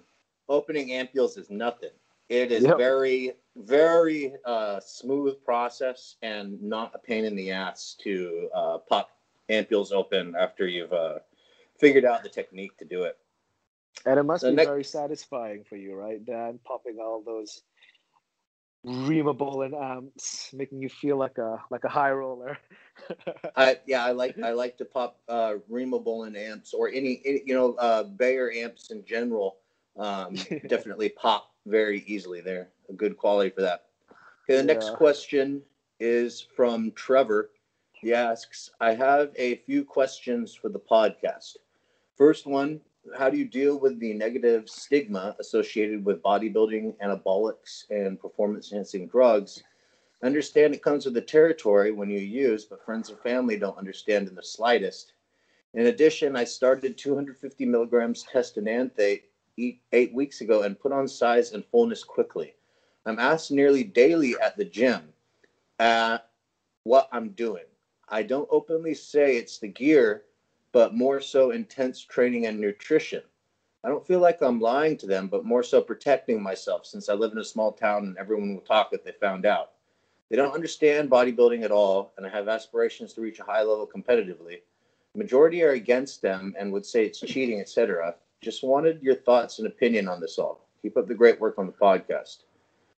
opening 0.49 0.89
ampules 0.89 1.37
is 1.37 1.49
nothing. 1.49 1.91
It 2.27 2.51
is 2.51 2.63
Yep. 2.65 2.77
very, 2.77 3.33
very 3.55 4.33
uh, 4.45 4.79
smooth 4.81 5.41
process 5.43 6.17
and 6.21 6.61
not 6.61 6.91
a 6.93 6.99
pain 6.99 7.23
in 7.25 7.35
the 7.35 7.51
ass 7.51 7.95
to 8.03 8.49
uh, 8.53 8.77
pop 8.79 9.09
ampules 9.49 9.91
open 9.93 10.35
after 10.37 10.67
you've 10.67 10.93
uh, 10.93 11.19
figured 11.79 12.05
out 12.05 12.23
the 12.23 12.29
technique 12.29 12.77
to 12.77 12.85
do 12.85 13.03
it. 13.03 13.17
And 14.05 14.19
it 14.19 14.23
must 14.23 14.43
The 14.43 14.49
be 14.49 14.55
next- 14.55 14.67
very 14.67 14.83
satisfying 14.83 15.63
for 15.63 15.75
you, 15.75 15.95
right, 15.95 16.23
Dan? 16.25 16.59
Popping 16.63 16.99
all 16.99 17.21
those 17.21 17.63
Primobolan 18.85 19.73
amps, 19.79 20.51
making 20.53 20.81
you 20.81 20.89
feel 20.89 21.15
like 21.15 21.37
a 21.37 21.59
like 21.69 21.83
a 21.83 21.87
high 21.89 22.11
roller. 22.11 22.57
I 23.55 23.77
yeah, 23.85 24.03
I 24.03 24.11
like 24.11 24.35
I 24.41 24.53
like 24.53 24.75
to 24.79 24.85
pop 24.85 25.19
uh, 25.29 25.55
Primobolan 25.69 26.35
amps 26.35 26.73
or 26.73 26.89
any, 26.89 27.21
any 27.23 27.43
you 27.45 27.53
know 27.53 27.73
uh, 27.75 28.03
Bayer 28.03 28.51
amps 28.51 28.89
in 28.89 29.05
general. 29.05 29.57
Um, 29.97 30.33
definitely 30.67 31.09
pop 31.09 31.51
very 31.67 31.99
easily 32.07 32.41
there. 32.41 32.69
A 32.89 32.93
good 32.93 33.17
quality 33.17 33.51
for 33.51 33.61
that. 33.61 33.85
Okay, 34.45 34.57
the 34.57 34.63
next 34.63 34.89
Yeah. 34.89 34.95
question 34.95 35.61
is 35.99 36.41
from 36.41 36.91
Trevor. 36.93 37.51
He 37.93 38.13
asks, 38.15 38.71
"I 38.79 38.95
have 38.95 39.31
a 39.35 39.57
few 39.57 39.85
questions 39.85 40.55
for 40.55 40.69
the 40.69 40.79
podcast. 40.79 41.57
First 42.17 42.47
one: 42.47 42.81
How 43.17 43.29
do 43.29 43.37
you 43.37 43.45
deal 43.45 43.79
with 43.79 43.99
the 43.99 44.13
negative 44.13 44.69
stigma 44.69 45.35
associated 45.39 46.05
with 46.05 46.21
bodybuilding, 46.21 46.97
anabolics, 46.97 47.89
and 47.89 48.19
performance-enhancing 48.19 49.07
drugs?" 49.07 49.63
I 50.21 50.27
understand 50.27 50.75
it 50.75 50.83
comes 50.83 51.05
with 51.05 51.15
the 51.15 51.21
territory 51.21 51.91
when 51.91 52.09
you 52.09 52.19
use, 52.19 52.65
but 52.65 52.85
friends 52.85 53.09
and 53.09 53.19
family 53.19 53.57
don't 53.57 53.77
understand 53.77 54.27
in 54.27 54.35
the 54.35 54.43
slightest. 54.43 55.13
In 55.73 55.87
addition, 55.87 56.35
I 56.35 56.43
started 56.43 56.97
250 56.97 57.65
milligrams 57.65 58.23
test 58.23 58.57
enanthate, 58.57 59.23
eight 59.57 60.13
weeks 60.13 60.41
ago 60.41 60.61
and 60.63 60.79
put 60.79 60.91
on 60.91 61.07
size 61.07 61.53
and 61.53 61.65
fullness 61.65 62.03
quickly. 62.03 62.55
I'm 63.05 63.19
asked 63.19 63.51
nearly 63.51 63.83
daily 63.83 64.35
at 64.41 64.57
the 64.57 64.65
gym 64.65 65.13
uh, 65.79 66.19
what 66.83 67.09
I'm 67.11 67.29
doing. 67.29 67.65
I 68.09 68.23
don't 68.23 68.47
openly 68.51 68.93
say 68.93 69.37
it's 69.37 69.59
the 69.59 69.67
gear, 69.67 70.23
but 70.71 70.93
more 70.93 71.19
so 71.19 71.51
intense 71.51 72.03
training 72.03 72.45
and 72.45 72.59
nutrition. 72.59 73.21
I 73.83 73.89
don't 73.89 74.05
feel 74.05 74.19
like 74.19 74.41
I'm 74.41 74.59
lying 74.59 74.97
to 74.97 75.07
them, 75.07 75.27
but 75.27 75.45
more 75.45 75.63
so 75.63 75.81
protecting 75.81 76.41
myself 76.41 76.85
since 76.85 77.09
I 77.09 77.13
live 77.13 77.31
in 77.31 77.39
a 77.39 77.43
small 77.43 77.71
town 77.71 78.03
and 78.03 78.17
everyone 78.17 78.53
will 78.53 78.61
talk 78.61 78.89
if 78.91 79.03
they 79.03 79.11
found 79.11 79.45
out. 79.45 79.71
They 80.29 80.37
don't 80.37 80.53
understand 80.53 81.09
bodybuilding 81.09 81.63
at 81.63 81.71
all, 81.71 82.13
and 82.15 82.25
I 82.25 82.29
have 82.29 82.47
aspirations 82.47 83.13
to 83.13 83.21
reach 83.21 83.39
a 83.39 83.43
high 83.43 83.63
level 83.63 83.85
competitively. 83.85 84.61
Majority 85.13 85.61
are 85.63 85.71
against 85.71 86.21
them 86.21 86.55
and 86.57 86.71
would 86.71 86.85
say 86.85 87.05
it's 87.05 87.19
cheating, 87.19 87.59
etc. 87.59 88.15
Just 88.39 88.63
wanted 88.63 89.01
your 89.01 89.15
thoughts 89.15 89.59
and 89.59 89.67
opinion 89.67 90.07
on 90.07 90.21
this 90.21 90.37
all. 90.37 90.67
Keep 90.81 90.95
up 90.95 91.07
the 91.07 91.13
great 91.13 91.41
work 91.41 91.57
on 91.57 91.65
the 91.65 91.73
podcast. 91.73 92.43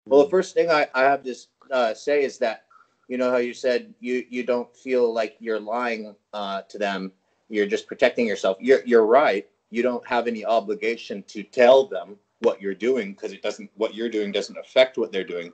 Well, 0.04 0.24
the 0.24 0.30
first 0.30 0.52
thing 0.52 0.70
I, 0.70 0.88
I 0.94 1.04
have 1.04 1.22
to 1.24 1.34
uh, 1.70 1.94
say 1.94 2.22
is 2.24 2.38
that 2.38 2.64
you 3.08 3.16
know 3.16 3.30
how 3.30 3.38
you 3.38 3.54
said 3.54 3.94
you 4.00 4.24
you 4.28 4.42
don't 4.42 4.74
feel 4.76 5.12
like 5.12 5.36
you're 5.38 5.60
lying 5.60 6.14
uh, 6.32 6.62
to 6.62 6.78
them. 6.78 7.12
You're 7.52 7.66
just 7.66 7.86
protecting 7.86 8.26
yourself. 8.26 8.56
You're 8.60 8.80
you're 8.86 9.04
right. 9.04 9.46
You 9.68 9.82
don't 9.82 10.06
have 10.06 10.26
any 10.26 10.42
obligation 10.42 11.22
to 11.24 11.42
tell 11.42 11.86
them 11.86 12.16
what 12.40 12.62
you're 12.62 12.74
doing 12.74 13.12
because 13.12 13.32
it 13.32 13.42
doesn't 13.42 13.70
what 13.74 13.94
you're 13.94 14.08
doing 14.08 14.32
doesn't 14.32 14.56
affect 14.56 14.96
what 14.96 15.12
they're 15.12 15.22
doing. 15.22 15.52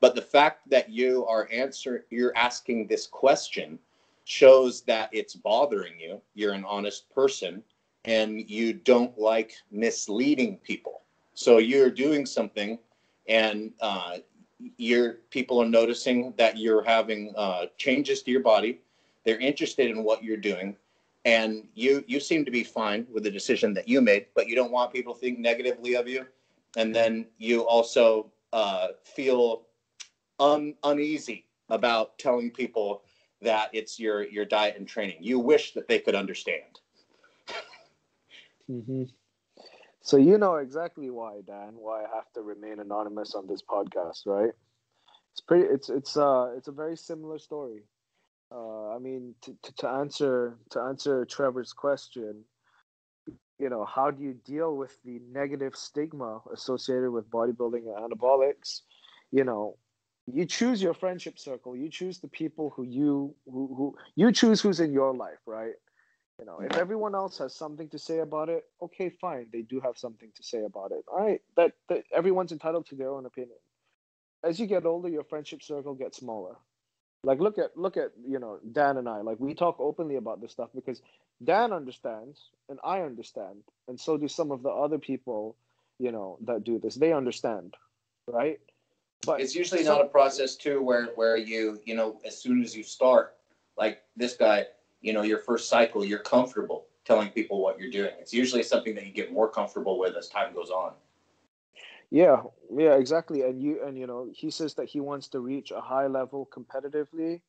But 0.00 0.16
the 0.16 0.22
fact 0.22 0.68
that 0.70 0.90
you 0.90 1.24
are 1.26 1.48
answer 1.52 2.04
you're 2.10 2.36
asking 2.36 2.88
this 2.88 3.06
question 3.06 3.78
shows 4.24 4.82
that 4.82 5.08
it's 5.12 5.36
bothering 5.36 6.00
you. 6.00 6.20
You're 6.34 6.52
an 6.52 6.64
honest 6.64 7.08
person 7.14 7.62
and 8.04 8.50
you 8.50 8.72
don't 8.72 9.16
like 9.16 9.54
misleading 9.70 10.58
people. 10.58 11.02
So 11.34 11.58
you're 11.58 11.90
doing 11.90 12.26
something 12.26 12.76
and 13.28 13.72
uh, 13.80 14.18
your 14.78 15.18
people 15.30 15.62
are 15.62 15.68
noticing 15.68 16.34
that 16.38 16.58
you're 16.58 16.82
having 16.82 17.32
uh, 17.36 17.66
changes 17.76 18.22
to 18.22 18.32
your 18.32 18.42
body. 18.42 18.80
They're 19.24 19.38
interested 19.38 19.90
in 19.90 20.02
what 20.02 20.24
you're 20.24 20.36
doing, 20.36 20.76
and 21.26 21.66
you 21.74 22.04
you 22.06 22.20
seem 22.20 22.44
to 22.44 22.50
be 22.50 22.62
fine 22.62 23.04
with 23.12 23.24
the 23.24 23.30
decision 23.30 23.74
that 23.74 23.88
you 23.88 24.00
made, 24.00 24.26
but 24.34 24.46
you 24.46 24.54
don't 24.54 24.70
want 24.70 24.92
people 24.92 25.12
to 25.12 25.20
think 25.20 25.38
negatively 25.38 25.94
of 25.96 26.08
you, 26.08 26.24
and 26.76 26.94
then 26.94 27.26
you 27.36 27.66
also 27.66 28.30
uh, 28.52 28.88
feel 29.02 29.66
un, 30.38 30.74
uneasy 30.84 31.44
about 31.68 32.16
telling 32.18 32.50
people 32.50 33.02
that 33.42 33.68
it's 33.72 33.98
your 33.98 34.22
your 34.28 34.44
diet 34.44 34.76
and 34.78 34.86
training. 34.86 35.18
You 35.20 35.40
wish 35.40 35.74
that 35.74 35.88
they 35.88 35.98
could 35.98 36.14
understand. 36.14 36.80
Mm-hmm. 38.70 39.04
So 40.02 40.16
you 40.16 40.38
know 40.38 40.56
exactly 40.56 41.10
why, 41.10 41.40
Dan, 41.44 41.74
why 41.74 42.04
I 42.04 42.14
have 42.14 42.32
to 42.34 42.42
remain 42.42 42.78
anonymous 42.78 43.34
on 43.34 43.48
this 43.48 43.62
podcast, 43.62 44.26
right? 44.26 44.52
It's 45.32 45.40
pretty. 45.40 45.64
It's 45.64 45.90
it's 45.90 46.16
uh 46.16 46.52
it's 46.56 46.68
a 46.68 46.72
very 46.72 46.96
similar 46.96 47.38
story. 47.38 47.82
Uh, 48.54 48.94
I 48.94 48.98
mean, 48.98 49.34
to, 49.42 49.56
to, 49.62 49.72
to 49.74 49.88
answer 49.88 50.58
to 50.70 50.80
answer 50.80 51.24
Trevor's 51.24 51.72
question, 51.72 52.44
you 53.58 53.68
know, 53.68 53.84
how 53.84 54.10
do 54.10 54.22
you 54.22 54.34
deal 54.44 54.76
with 54.76 54.96
the 55.04 55.20
negative 55.32 55.74
stigma 55.74 56.40
associated 56.52 57.10
with 57.10 57.28
bodybuilding 57.30 57.84
and 57.86 58.12
anabolics? 58.12 58.82
You 59.32 59.44
know, 59.44 59.76
you 60.32 60.44
choose 60.46 60.82
your 60.82 60.94
friendship 60.94 61.38
circle. 61.38 61.76
You 61.76 61.90
choose 61.90 62.20
the 62.20 62.28
people 62.28 62.72
who 62.76 62.84
you 62.84 63.34
who, 63.46 63.74
who 63.76 63.96
you 64.14 64.30
choose 64.32 64.60
who's 64.60 64.80
in 64.80 64.92
your 64.92 65.14
life, 65.14 65.40
right? 65.46 65.74
You 66.38 66.44
know, 66.44 66.60
if 66.60 66.76
everyone 66.76 67.14
else 67.14 67.38
has 67.38 67.56
something 67.56 67.88
to 67.88 67.98
say 67.98 68.18
about 68.18 68.50
it, 68.50 68.64
okay, 68.82 69.08
fine. 69.08 69.46
They 69.52 69.62
do 69.62 69.80
have 69.80 69.96
something 69.96 70.30
to 70.36 70.42
say 70.42 70.64
about 70.64 70.92
it. 70.92 71.02
All 71.08 71.24
right, 71.24 71.40
that, 71.56 71.72
that 71.88 72.04
everyone's 72.14 72.52
entitled 72.52 72.86
to 72.88 72.94
their 72.94 73.10
own 73.10 73.24
opinion. 73.24 73.56
As 74.44 74.60
you 74.60 74.66
get 74.66 74.84
older, 74.84 75.08
your 75.08 75.24
friendship 75.24 75.62
circle 75.62 75.94
gets 75.94 76.18
smaller. 76.18 76.56
Like 77.26 77.40
look 77.40 77.58
at 77.58 77.76
look 77.76 77.96
at 77.96 78.12
you 78.26 78.38
know 78.38 78.58
Dan 78.72 78.96
and 78.96 79.08
I. 79.08 79.20
Like 79.20 79.38
we 79.40 79.52
talk 79.52 79.76
openly 79.80 80.16
about 80.16 80.40
this 80.40 80.52
stuff 80.52 80.70
because 80.74 81.02
Dan 81.44 81.72
understands 81.72 82.50
and 82.68 82.78
I 82.84 83.00
understand, 83.00 83.62
and 83.88 83.98
so 83.98 84.16
do 84.16 84.28
some 84.28 84.50
of 84.52 84.62
the 84.62 84.70
other 84.70 84.98
people, 84.98 85.56
you 85.98 86.12
know, 86.12 86.38
that 86.42 86.64
do 86.64 86.78
this. 86.78 86.94
They 86.94 87.12
understand, 87.12 87.74
right? 88.28 88.60
But 89.26 89.40
it's 89.40 89.56
usually 89.56 89.82
so, 89.82 89.96
not 89.96 90.04
a 90.06 90.08
process 90.08 90.54
too 90.54 90.80
where 90.80 91.06
where 91.16 91.36
you 91.36 91.80
you 91.84 91.96
know 91.96 92.20
as 92.24 92.40
soon 92.40 92.62
as 92.62 92.76
you 92.76 92.84
start, 92.84 93.34
like 93.76 94.02
this 94.16 94.36
guy, 94.36 94.66
you 95.06 95.12
know 95.12 95.22
your 95.22 95.38
first 95.38 95.68
cycle 95.68 96.04
you're 96.04 96.18
comfortable 96.18 96.86
telling 97.04 97.28
people 97.28 97.60
what 97.60 97.78
you're 97.78 97.90
doing 97.90 98.10
it's 98.18 98.32
usually 98.32 98.62
something 98.62 98.94
that 98.94 99.06
you 99.06 99.12
get 99.12 99.32
more 99.32 99.48
comfortable 99.48 99.98
with 99.98 100.16
as 100.16 100.28
time 100.28 100.52
goes 100.52 100.70
on 100.70 100.92
yeah 102.10 102.42
yeah 102.70 102.94
exactly 102.94 103.42
and 103.42 103.60
you 103.60 103.84
and 103.84 103.98
you 103.98 104.06
know 104.06 104.28
he 104.32 104.50
says 104.50 104.74
that 104.74 104.88
he 104.88 105.00
wants 105.00 105.28
to 105.28 105.40
reach 105.40 105.70
a 105.70 105.80
high 105.80 106.06
level 106.06 106.48
competitively. 106.52 107.40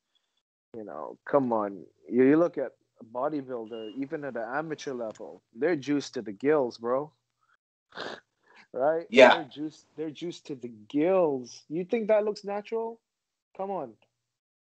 You 0.75 0.83
know 0.83 1.17
come 1.25 1.53
on 1.53 1.83
you, 2.09 2.23
you 2.23 2.37
look 2.37 2.57
at 2.57 2.71
a 3.01 3.05
bodybuilder 3.05 3.91
even 3.97 4.23
at 4.25 4.35
an 4.35 4.45
amateur 4.53 4.93
level 4.93 5.41
they're 5.55 5.75
juiced 5.75 6.15
to 6.15 6.21
the 6.21 6.31
gills 6.31 6.77
bro. 6.77 7.11
Right? 8.73 9.07
Yeah. 9.09 9.35
They're 9.35 9.45
juiced 9.45 9.85
they're 9.95 10.11
juiced 10.11 10.47
to 10.47 10.55
the 10.55 10.71
gills. 10.89 11.63
You 11.69 11.85
think 11.85 12.09
that 12.09 12.25
looks 12.25 12.43
natural? 12.43 12.99
Come 13.55 13.71
on. 13.71 13.93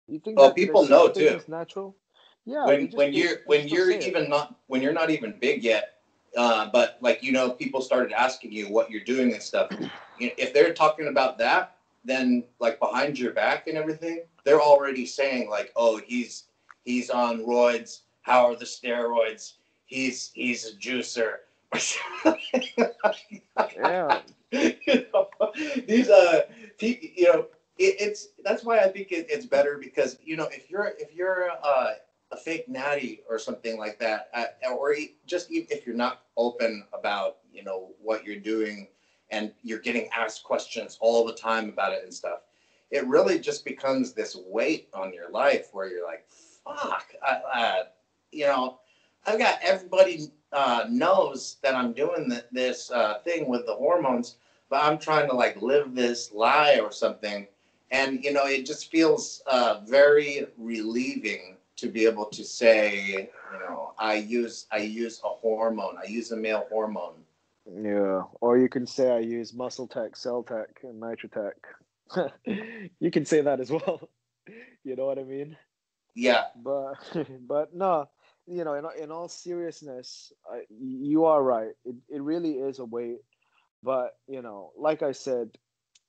You 0.07 0.21
think 0.21 0.39
well 0.39 0.53
people 0.53 0.87
know 0.87 1.09
too. 1.09 1.41
natural? 1.49 1.97
Yeah. 2.45 2.67
When 2.67 2.91
when 2.93 3.13
you're 3.13 3.39
when 3.47 3.67
you're 3.67 3.91
even 3.91 4.29
not 4.29 4.55
when 4.67 4.83
you're 4.83 4.93
not 4.93 5.11
even 5.11 5.35
big 5.41 5.65
yet, 5.65 5.94
uh, 6.37 6.69
but 6.73 6.99
like 7.01 7.23
you 7.23 7.33
know, 7.33 7.51
people 7.51 7.81
started 7.81 8.13
asking 8.13 8.53
you 8.53 8.67
what 8.67 8.91
you're 8.91 9.05
doing 9.05 9.33
and 9.33 9.43
stuff. 9.43 9.71
If 10.19 10.55
they're 10.55 10.73
talking 10.73 11.09
about 11.09 11.39
that, 11.39 11.77
then 12.05 12.45
like 12.61 12.79
behind 12.79 13.19
your 13.19 13.33
back 13.33 13.67
and 13.67 13.77
everything, 13.77 14.23
they're 14.45 14.61
already 14.61 15.07
saying 15.07 15.49
like, 15.51 15.73
oh, 15.77 16.01
he's 16.05 16.45
he's 16.85 17.11
on 17.11 17.41
roids. 17.41 18.01
How 18.23 18.47
are 18.47 18.57
the 18.57 18.65
steroids? 18.65 19.55
He's 19.87 20.31
he's 20.35 20.67
a 20.67 20.77
juicer. 20.77 21.37
yeah. 23.77 24.21
you 24.53 25.07
know, 25.13 25.29
these 25.87 26.09
uh, 26.09 26.43
you 26.81 27.25
know, 27.25 27.47
it, 27.79 27.97
it's 28.01 28.29
that's 28.45 28.65
why 28.65 28.79
I 28.79 28.89
think 28.89 29.11
it, 29.13 29.27
it's 29.29 29.47
better 29.47 29.79
because 29.79 30.19
you 30.25 30.37
know 30.37 30.49
if 30.53 30.71
you're 30.71 30.93
if 30.99 31.15
you're 31.15 31.51
uh 31.63 31.91
a 32.33 32.37
fake 32.37 32.69
natty 32.69 33.23
or 33.29 33.39
something 33.39 33.79
like 33.79 33.99
that, 33.99 34.29
uh, 34.35 34.71
or 34.73 34.95
just 35.27 35.49
if 35.51 35.87
you're 35.87 35.97
not 35.97 36.23
open 36.37 36.85
about 36.93 37.37
you 37.53 37.63
know 37.63 37.91
what 38.01 38.25
you're 38.25 38.37
doing 38.37 38.89
and 39.31 39.53
you're 39.63 39.79
getting 39.79 40.09
asked 40.17 40.45
questions 40.45 40.99
all 41.01 41.25
the 41.25 41.35
time 41.35 41.69
about 41.69 41.93
it 41.93 42.03
and 42.05 42.13
stuff, 42.13 42.41
it 42.91 43.07
really 43.07 43.39
just 43.39 43.65
becomes 43.65 44.13
this 44.13 44.37
weight 44.47 44.89
on 44.95 45.13
your 45.13 45.31
life 45.31 45.69
where 45.73 45.89
you're 45.89 46.07
like, 46.07 46.25
fuck, 46.29 47.13
uh, 47.27 47.83
you 48.31 48.47
know, 48.47 48.79
I've 49.27 49.39
got 49.39 49.59
everybody 49.63 50.31
uh, 50.53 50.85
knows 50.89 51.57
that 51.63 51.75
I'm 51.75 51.93
doing 51.93 52.29
the, 52.29 52.45
this 52.53 52.91
uh, 52.91 53.19
thing 53.25 53.49
with 53.49 53.67
the 53.67 53.75
hormones, 53.75 54.37
but 54.69 54.83
I'm 54.85 54.99
trying 54.99 55.29
to 55.29 55.35
like 55.35 55.61
live 55.61 55.95
this 55.95 56.31
lie 56.33 56.79
or 56.81 56.93
something. 56.93 57.47
And, 57.91 58.23
you 58.25 58.33
know, 58.33 58.47
it 58.47 58.67
just 58.67 58.91
feels 58.91 59.43
uh, 59.47 59.81
very 59.87 60.47
relieving 60.57 61.57
to 61.85 61.91
be 61.91 62.07
able 62.07 62.25
to 62.25 62.43
say, 62.43 63.29
you 63.53 63.59
know, 63.61 63.93
I 63.99 64.15
use 64.15 64.67
I 64.73 64.79
use 64.79 65.21
a 65.23 65.29
hormone, 65.29 65.97
I 66.03 66.09
use 66.09 66.33
a 66.33 66.37
male 66.37 66.67
hormone. 66.71 67.15
Yeah, 67.67 68.23
or 68.41 68.59
you 68.59 68.69
can 68.69 68.87
say 68.87 69.11
I 69.11 69.21
use 69.21 69.55
Muscle 69.55 69.87
Tech, 69.87 70.17
Cell 70.17 70.43
Tech, 70.43 70.81
and 70.83 71.01
Nitro-Tech. 71.01 71.57
you 73.01 73.11
can 73.11 73.25
say 73.25 73.41
that 73.43 73.61
as 73.61 73.71
well. 73.71 74.09
you 74.85 74.97
know 74.97 75.07
what 75.07 75.19
I 75.19 75.25
mean? 75.25 75.57
Yeah. 76.15 76.45
But 76.57 76.95
but 77.47 77.75
no, 77.75 78.09
you 78.47 78.65
know, 78.65 78.75
in 78.75 78.85
in 79.03 79.11
all 79.11 79.29
seriousness, 79.29 80.33
I, 80.51 80.63
you 80.71 81.27
are 81.27 81.43
right. 81.43 81.73
It 81.85 81.97
it 82.09 82.23
really 82.23 82.53
is 82.53 82.79
a 82.79 82.85
weight. 82.85 83.21
But 83.83 84.17
you 84.27 84.41
know, 84.41 84.73
like 84.79 85.03
I 85.03 85.13
said, 85.13 85.51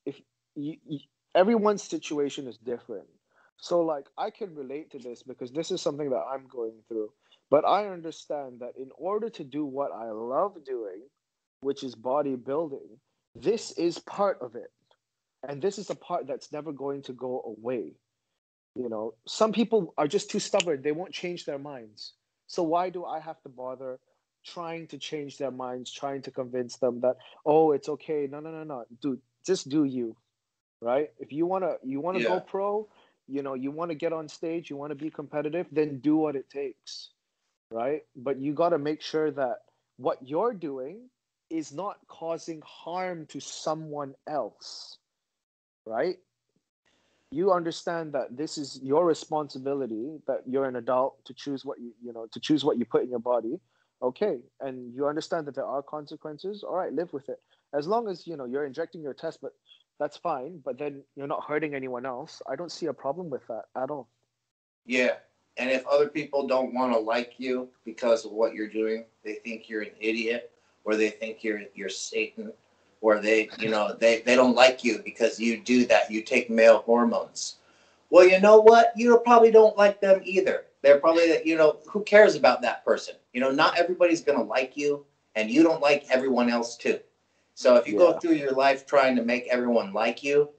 if 0.06 0.16
you, 0.56 0.78
you 0.88 1.00
everyone's 1.34 1.84
situation 1.84 2.48
is 2.48 2.58
different 2.58 3.08
so 3.58 3.82
like 3.82 4.06
I 4.18 4.30
can 4.30 4.54
relate 4.56 4.92
to 4.92 5.00
this 5.00 5.24
because 5.24 5.52
this 5.52 5.72
is 5.72 5.82
something 5.82 6.10
that 6.10 6.24
I'm 6.32 6.48
going 6.48 6.76
through. 6.88 7.12
But 7.50 7.66
I 7.66 7.88
understand 7.88 8.60
that 8.60 8.74
in 8.78 8.90
order 8.98 9.30
to 9.30 9.44
do 9.44 9.66
what 9.66 9.92
I 9.92 10.10
love 10.10 10.64
doing, 10.66 11.02
which 11.62 11.84
is 11.84 11.96
bodybuilding, 11.96 12.98
this 13.36 13.72
is 13.74 14.00
part 14.00 14.40
of 14.42 14.56
it. 14.56 14.72
And 15.48 15.62
this 15.62 15.78
is 15.78 15.90
a 15.90 15.96
part 15.96 16.26
that's 16.26 16.52
never 16.52 16.72
going 16.72 17.04
to 17.04 17.14
go 17.14 17.56
away. 17.58 17.94
You 18.76 18.90
know, 18.90 19.14
some 19.28 19.52
people 19.52 19.94
are 19.98 20.08
just 20.08 20.30
too 20.32 20.40
stubborn. 20.40 20.82
They 20.82 20.92
won't 20.92 21.14
change 21.14 21.46
their 21.46 21.60
minds. 21.60 22.14
So 22.48 22.64
why 22.64 22.90
do 22.90 23.06
I 23.06 23.20
have 23.20 23.42
to 23.44 23.50
bother 23.50 24.00
trying 24.46 24.88
to 24.88 24.98
change 24.98 25.38
their 25.38 25.52
minds, 25.52 25.92
trying 25.92 26.22
to 26.24 26.32
convince 26.32 26.78
them 26.78 27.02
that, 27.02 27.18
oh, 27.46 27.72
it's 27.72 27.90
okay. 27.90 28.28
No, 28.30 28.40
no, 28.40 28.52
no, 28.52 28.64
no. 28.64 28.86
Dude, 29.02 29.22
just 29.46 29.70
do 29.70 29.84
you. 29.84 30.16
Right? 30.82 31.10
If 31.20 31.32
you 31.32 31.46
wanna 31.46 31.76
you 31.84 32.00
wanna 32.02 32.20
yeah. 32.20 32.28
go 32.28 32.40
pro, 32.42 32.88
you 33.28 33.42
know 33.44 33.54
you 33.54 33.72
want 33.72 33.92
to 33.92 33.96
get 33.96 34.14
on 34.14 34.28
stage 34.28 34.70
you 34.70 34.78
want 34.78 34.92
to 34.92 34.96
be 34.96 35.10
competitive 35.10 35.68
then 35.72 36.00
do 36.00 36.16
what 36.18 36.36
it 36.36 36.50
takes 36.50 37.10
right? 37.72 38.04
But 38.16 38.38
you 38.40 38.54
got 38.54 38.70
to 38.70 38.78
make 38.78 39.02
sure 39.02 39.32
that 39.32 39.60
what 39.98 40.20
you're 40.28 40.54
doing 40.54 41.10
is 41.50 41.74
not 41.74 41.98
causing 42.08 42.62
harm 42.66 43.26
to 43.28 43.40
someone 43.40 44.16
else 44.28 44.98
right? 45.86 46.18
You 47.32 47.52
understand 47.52 48.14
that 48.14 48.38
this 48.38 48.58
is 48.58 48.80
your 48.84 49.06
responsibility 49.06 50.20
that 50.28 50.42
you're 50.48 50.66
an 50.66 50.78
adult 50.78 51.24
to 51.26 51.34
choose 51.34 51.66
what 51.66 51.80
you 51.80 51.94
you 52.04 52.14
know 52.14 52.28
to 52.32 52.40
choose 52.40 52.64
what 52.64 52.78
you 52.78 52.86
put 52.86 53.04
in 53.04 53.10
your 53.10 53.20
body. 53.20 53.60
Okay, 54.02 54.40
and 54.62 54.94
you 54.94 55.08
understand 55.08 55.48
that 55.48 55.56
there 55.56 55.66
are 55.66 55.82
consequences, 55.82 56.64
all 56.64 56.76
right, 56.76 56.94
live 56.94 57.12
with 57.14 57.30
it. 57.30 57.40
As 57.74 57.88
long 57.88 58.08
as 58.08 58.28
you 58.28 58.38
know 58.38 58.46
you're 58.46 58.66
injecting 58.66 59.02
your 59.02 59.14
test, 59.14 59.40
but 59.42 59.54
that's 60.00 60.18
fine. 60.18 60.60
But 60.64 60.78
then 60.78 61.04
you're 61.16 61.28
not 61.28 61.44
hurting 61.44 61.76
anyone 61.76 62.06
else. 62.06 62.42
I 62.48 62.56
don't 62.56 62.72
see 62.72 62.88
a 62.88 62.94
problem 62.94 63.30
with 63.30 63.46
that 63.48 63.64
at 63.76 63.90
all. 63.90 64.08
Yeah. 64.86 65.16
And 65.58 65.70
if 65.70 65.86
other 65.88 66.10
people 66.10 66.48
don't 66.48 66.74
want 66.74 66.94
to 66.94 67.00
like 67.00 67.36
you 67.38 67.70
because 67.86 68.26
of 68.26 68.32
what 68.32 68.54
you're 68.54 68.68
doing, 68.68 69.06
they 69.24 69.36
think 69.36 69.70
you're 69.70 69.84
an 69.84 69.92
idiot 70.00 70.52
or 70.84 70.96
they 70.96 71.10
think 71.10 71.44
you're 71.44 71.62
you're 71.74 71.90
Satan 71.90 72.52
or 73.02 73.20
they, 73.20 73.50
you 73.60 73.70
know, 73.70 73.96
they, 74.00 74.22
they 74.22 74.36
don't 74.36 74.56
like 74.56 74.84
you 74.84 75.02
because 75.04 75.40
you 75.40 75.62
do 75.62 75.86
that. 75.86 76.12
You 76.12 76.22
take 76.22 76.50
male 76.50 76.80
hormones. 76.80 77.58
Well, 78.10 78.28
you 78.28 78.40
know 78.40 78.60
what? 78.60 78.94
You 78.96 79.20
probably 79.20 79.52
don't 79.52 79.78
like 79.78 80.02
them 80.02 80.22
either. 80.24 80.66
They're 80.82 81.00
probably, 81.00 81.42
you 81.46 81.56
know, 81.56 81.78
who 81.88 82.04
cares 82.04 82.36
about 82.36 82.62
that 82.62 82.84
person? 82.86 83.16
You 83.34 83.42
know, 83.42 83.52
not 83.52 83.78
everybody's 83.78 84.22
going 84.22 84.38
to 84.38 84.44
like 84.44 84.76
you 84.76 85.06
and 85.36 85.50
you 85.50 85.64
don't 85.64 85.82
like 85.82 86.06
everyone 86.10 86.50
else 86.50 86.78
too. 86.78 87.00
So 87.56 87.76
if 87.76 87.88
you 87.88 87.94
Yeah. 87.94 88.00
go 88.00 88.20
through 88.20 88.34
your 88.36 88.52
life 88.52 88.86
trying 88.86 89.16
to 89.16 89.24
make 89.24 89.48
everyone 89.48 89.94
like 89.94 90.24
you, 90.24 90.50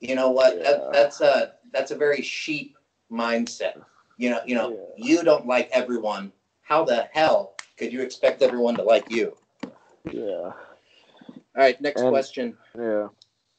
you 0.00 0.14
know 0.14 0.30
what? 0.30 0.56
Yeah. 0.56 0.62
That, 0.64 0.92
that's 0.92 1.20
a 1.20 1.54
that's 1.72 1.90
a 1.90 1.96
very 1.96 2.20
sheep 2.22 2.76
mindset. 3.10 3.82
You 4.18 4.30
know, 4.30 4.40
you 4.46 4.54
know, 4.54 4.70
Yeah. 4.98 5.04
you 5.16 5.22
don't 5.24 5.46
like 5.46 5.70
everyone. 5.72 6.32
How 6.60 6.84
the 6.84 7.08
hell 7.12 7.56
could 7.78 7.92
you 7.92 8.02
expect 8.02 8.42
everyone 8.42 8.74
to 8.76 8.82
like 8.82 9.10
you? 9.10 9.36
Yeah, 10.10 10.52
All 10.52 10.54
right, 11.54 11.80
next 11.80 12.00
And- 12.02 12.10
question. 12.10 12.58
yeah. 12.78 13.08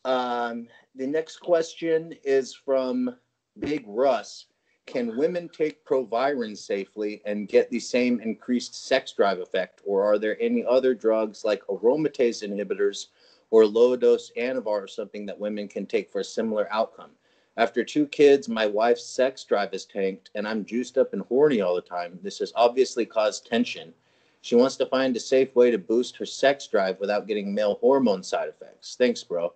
Um, 0.05 0.67
the 0.95 1.07
next 1.07 1.37
question 1.37 2.13
is 2.23 2.53
from 2.53 3.17
Big 3.59 3.83
Russ. 3.87 4.45
Can 4.85 5.15
women 5.17 5.49
take 5.49 5.85
Proviron 5.85 6.55
safely 6.55 7.21
and 7.25 7.47
get 7.47 7.69
the 7.69 7.79
same 7.79 8.19
increased 8.19 8.75
sex 8.75 9.13
drive 9.13 9.39
effect, 9.39 9.81
or 9.85 10.03
are 10.03 10.19
there 10.19 10.37
any 10.41 10.63
other 10.65 10.93
drugs 10.93 11.45
like 11.45 11.65
aromatase 11.67 12.43
inhibitors 12.47 13.07
or 13.49 13.65
low 13.65 13.95
dose 13.95 14.31
Anavar 14.37 14.83
or 14.83 14.87
something 14.87 15.25
that 15.25 15.39
women 15.39 15.67
can 15.67 15.85
take 15.85 16.11
for 16.11 16.19
a 16.19 16.23
similar 16.23 16.67
outcome? 16.71 17.11
After 17.55 17.83
two 17.83 18.07
kids, 18.07 18.49
my 18.49 18.65
wife's 18.65 19.05
sex 19.05 19.43
drive 19.43 19.73
is 19.73 19.85
tanked, 19.85 20.31
and 20.35 20.47
I'm 20.47 20.65
juiced 20.65 20.97
up 20.97 21.13
and 21.13 21.21
horny 21.23 21.61
all 21.61 21.75
the 21.75 21.81
time. 21.81 22.19
This 22.21 22.39
has 22.39 22.51
obviously 22.55 23.05
caused 23.05 23.45
tension. 23.45 23.93
She 24.41 24.55
wants 24.55 24.75
to 24.77 24.85
find 24.87 25.15
a 25.15 25.19
safe 25.19 25.55
way 25.55 25.71
to 25.71 25.77
boost 25.77 26.17
her 26.17 26.25
sex 26.25 26.67
drive 26.67 26.99
without 26.99 27.27
getting 27.27 27.53
male 27.53 27.75
hormone 27.75 28.23
side 28.23 28.49
effects. 28.49 28.95
Thanks, 28.97 29.23
bro. 29.23 29.53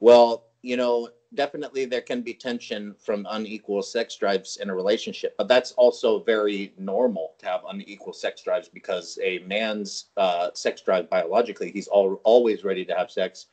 Well, 0.00 0.44
you 0.62 0.76
know, 0.76 1.08
definitely 1.34 1.84
there 1.84 2.00
can 2.00 2.22
be 2.22 2.32
tension 2.32 2.94
from 2.98 3.26
unequal 3.30 3.82
sex 3.82 4.16
drives 4.16 4.56
in 4.58 4.70
a 4.70 4.74
relationship, 4.74 5.34
but 5.36 5.48
that's 5.48 5.72
also 5.72 6.22
very 6.22 6.72
normal 6.78 7.34
to 7.38 7.46
have 7.46 7.60
unequal 7.68 8.12
sex 8.12 8.42
drives 8.42 8.68
because 8.68 9.18
a 9.22 9.40
man's 9.40 10.06
uh, 10.16 10.50
sex 10.54 10.80
drive 10.80 11.08
biologically, 11.10 11.70
he's 11.70 11.88
all, 11.88 12.20
always 12.24 12.64
ready 12.64 12.84
to 12.84 12.94
have 12.94 13.10
sex, 13.10 13.46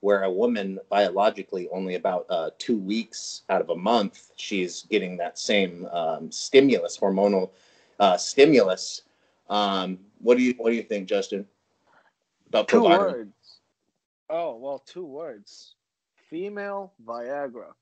where 0.00 0.24
a 0.24 0.30
woman 0.30 0.78
biologically 0.90 1.68
only 1.70 1.94
about 1.94 2.26
uh, 2.28 2.50
two 2.58 2.76
weeks 2.76 3.42
out 3.48 3.60
of 3.60 3.70
a 3.70 3.76
month, 3.76 4.32
she's 4.36 4.82
getting 4.90 5.16
that 5.16 5.38
same 5.38 5.86
um, 5.92 6.30
stimulus, 6.30 6.98
hormonal 6.98 7.50
uh, 8.00 8.16
stimulus. 8.16 9.02
Um, 9.48 9.98
what 10.18 10.36
do 10.36 10.42
you 10.42 10.54
what 10.58 10.70
do 10.70 10.76
you 10.76 10.82
think, 10.82 11.08
Justin? 11.08 11.46
About 12.48 12.68
Two 12.68 12.80
Proviron? 12.80 13.12
words. 13.12 13.60
Oh 14.28 14.56
well, 14.56 14.80
two 14.80 15.04
words. 15.04 15.74
Female 16.32 16.94
Viagra. 17.04 17.72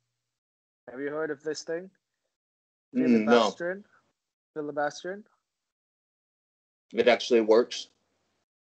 Have 0.91 1.01
you 1.01 1.09
heard 1.09 1.31
of 1.31 1.41
this 1.45 1.63
thing? 1.63 1.89
Mm, 2.97 3.25
no, 3.25 3.43
Flibanserin. 3.53 3.85
Flibanserin. 4.59 5.23
it 6.93 7.07
actually 7.07 7.43
works. 7.43 7.87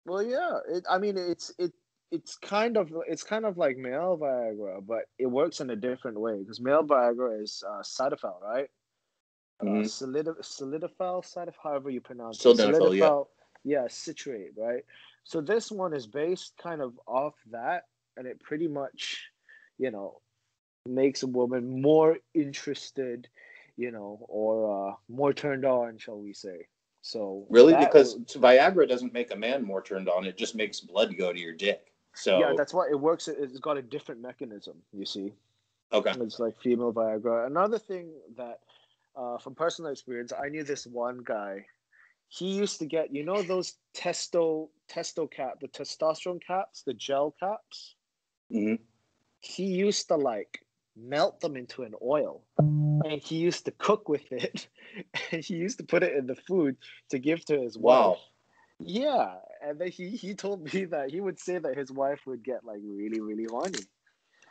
Well, 0.06 0.22
yeah. 0.22 0.60
It, 0.70 0.84
I 0.90 0.98
mean, 0.98 1.18
it's 1.18 1.54
it 1.58 1.72
it's 2.12 2.36
kind 2.36 2.76
of 2.76 2.92
it's 3.08 3.24
kind 3.24 3.46
of 3.46 3.58
like 3.58 3.78
male 3.78 4.20
Viagra, 4.22 4.86
but 4.86 5.06
it 5.18 5.28
works 5.28 5.62
in 5.62 5.70
a 5.70 5.78
different 5.78 6.20
way 6.20 6.40
because 6.40 6.60
male 6.60 6.84
Viagra 6.84 7.42
is 7.42 7.64
uh, 7.66 7.82
Cytofel, 7.82 8.42
right? 8.42 8.70
Uh, 9.62 9.66
Mhm. 9.66 9.84
solidi- 9.86 10.44
solidifel, 10.44 11.22
cytofel, 11.22 11.54
however 11.64 11.90
you 11.90 12.02
pronounce 12.02 12.44
it. 12.44 12.50
Sildenafil, 12.50 12.98
yeah. 12.98 13.24
Yeah, 13.64 13.88
citrate, 13.90 14.52
right? 14.58 14.84
So 15.24 15.40
this 15.42 15.72
one 15.72 15.94
is 15.94 16.06
based 16.08 16.58
kind 16.58 16.82
of 16.82 17.00
off 17.08 17.36
that, 17.52 17.88
and 18.18 18.26
it 18.28 18.40
pretty 18.42 18.68
much, 18.70 19.32
you 19.80 19.90
know, 19.92 20.22
makes 20.86 21.24
a 21.24 21.28
woman 21.28 21.82
more 21.82 22.18
interested, 22.34 23.28
you 23.78 23.92
know, 23.92 24.20
or 24.28 24.90
uh, 24.92 24.96
more 25.08 25.34
turned 25.34 25.66
on, 25.66 25.98
shall 25.98 26.20
we 26.20 26.34
say? 26.34 26.68
So 27.02 27.48
Really? 27.50 27.74
Because 27.76 28.18
Viagra 28.18 28.88
doesn't 28.88 29.14
make 29.14 29.32
a 29.32 29.36
man 29.36 29.64
more 29.64 29.82
turned 29.82 30.10
on. 30.10 30.26
It 30.26 30.38
just 30.38 30.56
makes 30.56 30.82
blood 30.82 31.16
go 31.18 31.34
to 31.34 31.40
your 31.40 31.54
dick. 31.54 31.94
So 32.14 32.40
yeah, 32.40 32.54
that's 32.58 32.74
why 32.74 32.88
it 32.92 33.00
works. 33.00 33.28
it- 33.28 33.40
It's 33.40 33.60
got 33.60 33.78
a 33.78 33.82
different 33.82 34.22
mechanism. 34.22 34.84
You 34.94 35.06
see, 35.06 35.34
okay. 35.94 36.12
it's 36.12 36.40
like 36.40 36.60
female 36.60 36.94
Viagra. 36.94 37.48
Another 37.48 37.80
thing 37.80 38.12
that, 38.36 38.60
uh, 39.16 39.38
from 39.38 39.56
personal 39.56 39.92
experience, 39.92 40.34
I 40.34 40.50
knew 40.50 40.64
this 40.64 40.86
one 40.86 41.22
guy. 41.24 41.66
He 42.28 42.54
used 42.54 42.80
to 42.80 42.86
get, 42.86 43.14
you 43.14 43.24
know, 43.24 43.42
those 43.42 43.78
testo 43.96 44.70
testo 44.90 45.30
cap, 45.32 45.60
the 45.62 45.68
testosterone 45.68 46.42
caps, 46.46 46.84
the 46.84 46.94
gel 46.94 47.32
caps. 47.40 47.96
hmm 48.52 48.76
He 49.42 49.66
used 49.66 50.08
to 50.10 50.16
like 50.16 50.66
melt 50.96 51.40
them 51.40 51.56
into 51.56 51.84
an 51.84 51.94
oil, 52.02 52.44
and 52.58 53.22
he 53.22 53.38
used 53.38 53.66
to 53.66 53.72
cook 53.72 54.10
with 54.10 54.32
it, 54.32 54.68
and 55.32 55.44
he 55.44 55.56
used 55.56 55.78
to 55.80 55.84
put 55.86 56.04
it 56.04 56.16
in 56.16 56.28
the 56.28 56.36
food 56.36 56.78
to 57.10 57.20
give 57.20 57.44
to 57.46 57.60
his 57.60 57.78
Wow. 57.78 58.10
wife. 58.12 58.20
Yeah, 58.80 59.36
and 59.62 59.80
then 59.80 59.90
he 59.90 60.10
he 60.12 60.34
told 60.36 60.74
me 60.74 60.86
that 60.86 61.12
he 61.12 61.20
would 61.20 61.40
say 61.40 61.58
that 61.58 61.78
his 61.78 61.92
wife 61.92 62.22
would 62.26 62.44
get 62.44 62.64
like 62.64 62.80
really 62.84 63.20
really 63.20 63.46
horny. 63.46 63.80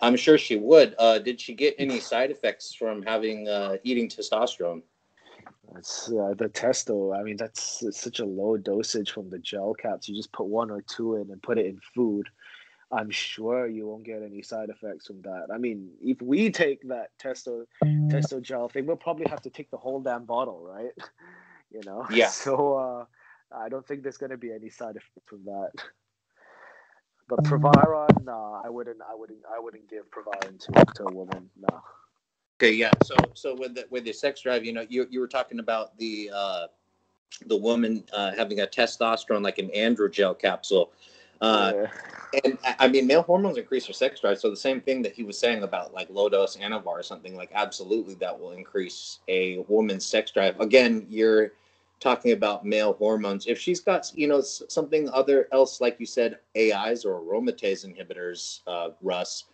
I'm 0.01 0.16
sure 0.16 0.39
she 0.39 0.57
would. 0.57 0.95
Uh, 0.99 1.18
did 1.18 1.41
she 1.41 1.55
get 1.55 1.74
any 1.78 1.99
side 1.99 2.30
effects 2.30 2.72
from 2.72 3.03
having 3.03 3.49
uh, 3.49 3.78
eating 3.82 4.09
testosterone? 4.09 4.82
That's 5.72 6.09
uh, 6.09 6.34
the 6.36 6.49
testo. 6.49 7.18
I 7.18 7.22
mean, 7.22 7.36
that's 7.36 7.84
such 7.91 8.20
a 8.20 8.24
low 8.24 8.57
dosage 8.57 9.11
from 9.11 9.28
the 9.28 9.39
gel 9.39 9.74
caps. 9.74 10.09
You 10.09 10.14
just 10.14 10.32
put 10.32 10.47
one 10.47 10.70
or 10.70 10.82
two 10.82 11.16
in 11.16 11.30
and 11.30 11.43
put 11.43 11.59
it 11.59 11.66
in 11.66 11.80
food. 11.95 12.28
I'm 12.91 13.11
sure 13.11 13.66
you 13.66 13.86
won't 13.86 14.05
get 14.05 14.22
any 14.22 14.43
side 14.43 14.70
effects 14.70 15.07
from 15.07 15.20
that. 15.22 15.49
I 15.53 15.59
mean, 15.59 15.91
if 16.03 16.22
we 16.22 16.51
take 16.51 16.89
that 16.89 17.11
testo 17.22 17.64
testo 17.84 18.41
gel 18.41 18.68
thing, 18.68 18.86
we'll 18.86 18.97
probably 18.97 19.26
have 19.28 19.43
to 19.43 19.51
take 19.51 19.70
the 19.70 19.76
whole 19.76 20.01
damn 20.01 20.24
bottle, 20.24 20.61
right? 20.62 20.93
You 21.70 21.82
know. 21.84 22.07
Yeah. 22.11 22.28
So 22.28 22.78
uh, 22.78 23.05
I 23.55 23.68
don't 23.68 23.86
think 23.86 24.03
there's 24.03 24.16
gonna 24.16 24.39
be 24.39 24.51
any 24.51 24.70
side 24.70 24.97
effects 24.97 25.26
from 25.26 25.45
that. 25.45 25.72
But 27.28 27.45
Proviron, 27.45 28.09
nah, 28.24 28.62
I 28.64 28.70
wouldn't. 28.70 29.03
I 29.03 29.14
wouldn't. 29.14 29.41
I 29.55 29.59
wouldn't 29.59 29.86
give 29.86 30.11
Proviron 30.11 30.57
to 30.57 30.72
to 30.95 31.05
a 31.09 31.12
woman. 31.12 31.51
No. 31.61 31.82
Okay, 32.57 32.72
yeah. 32.72 32.91
So 33.05 33.16
so 33.34 33.55
with 33.55 33.74
the 33.74 33.86
with 33.91 34.05
the 34.05 34.14
sex 34.14 34.41
drive, 34.41 34.64
you 34.64 34.72
know, 34.72 34.86
you 34.89 35.07
you 35.11 35.20
were 35.20 35.28
talking 35.28 35.59
about 35.59 35.97
the 35.99 36.30
uh, 36.34 36.66
the 37.47 37.57
woman 37.57 38.03
uh, 38.14 38.32
having 38.34 38.61
a 38.61 38.66
testosterone 38.66 39.43
like 39.43 39.59
an 39.59 39.68
androgel 39.76 40.39
capsule. 40.39 40.93
Uh, 41.41 41.72
Yeah. 41.74 41.91
And 42.45 42.59
I- 42.78 42.89
mean, 42.89 43.07
male 43.07 43.22
hormones 43.22 43.57
increase 43.57 43.89
your 43.89 43.95
sex 43.95 44.20
drive. 44.20 44.39
So 44.39 44.51
the 44.51 44.57
same 44.57 44.82
thing 44.82 45.01
that 45.03 45.12
he 45.14 45.22
was 45.22 45.39
saying 45.39 45.62
about 45.62 45.95
like 45.95 46.09
low 46.11 46.28
dose 46.28 46.57
Anavar 46.59 46.86
or 46.86 47.03
something 47.03 47.34
like 47.34 47.51
absolutely 47.55 48.14
that 48.16 48.39
will 48.39 48.53
increase 48.53 49.20
a 49.28 49.59
woman's 49.68 50.05
sex 50.05 50.30
drive. 50.30 50.61
Again, 50.61 51.07
you're 51.09 51.53
talking 52.01 52.32
about 52.32 52.66
male 52.66 52.93
hormones. 52.93 53.47
If 53.47 53.59
she's 53.59 53.80
got 53.80 54.12
you 54.14 54.26
know 54.28 54.43
something 54.43 55.09
other 55.09 55.49
else 55.53 55.80
like 55.80 55.99
you 55.99 56.07
said, 56.07 56.39
AIs 56.55 57.05
or 57.07 57.20
aromatase 57.20 57.86
inhibitors, 57.86 58.61
uh, 58.66 58.91
Russ. 59.01 59.45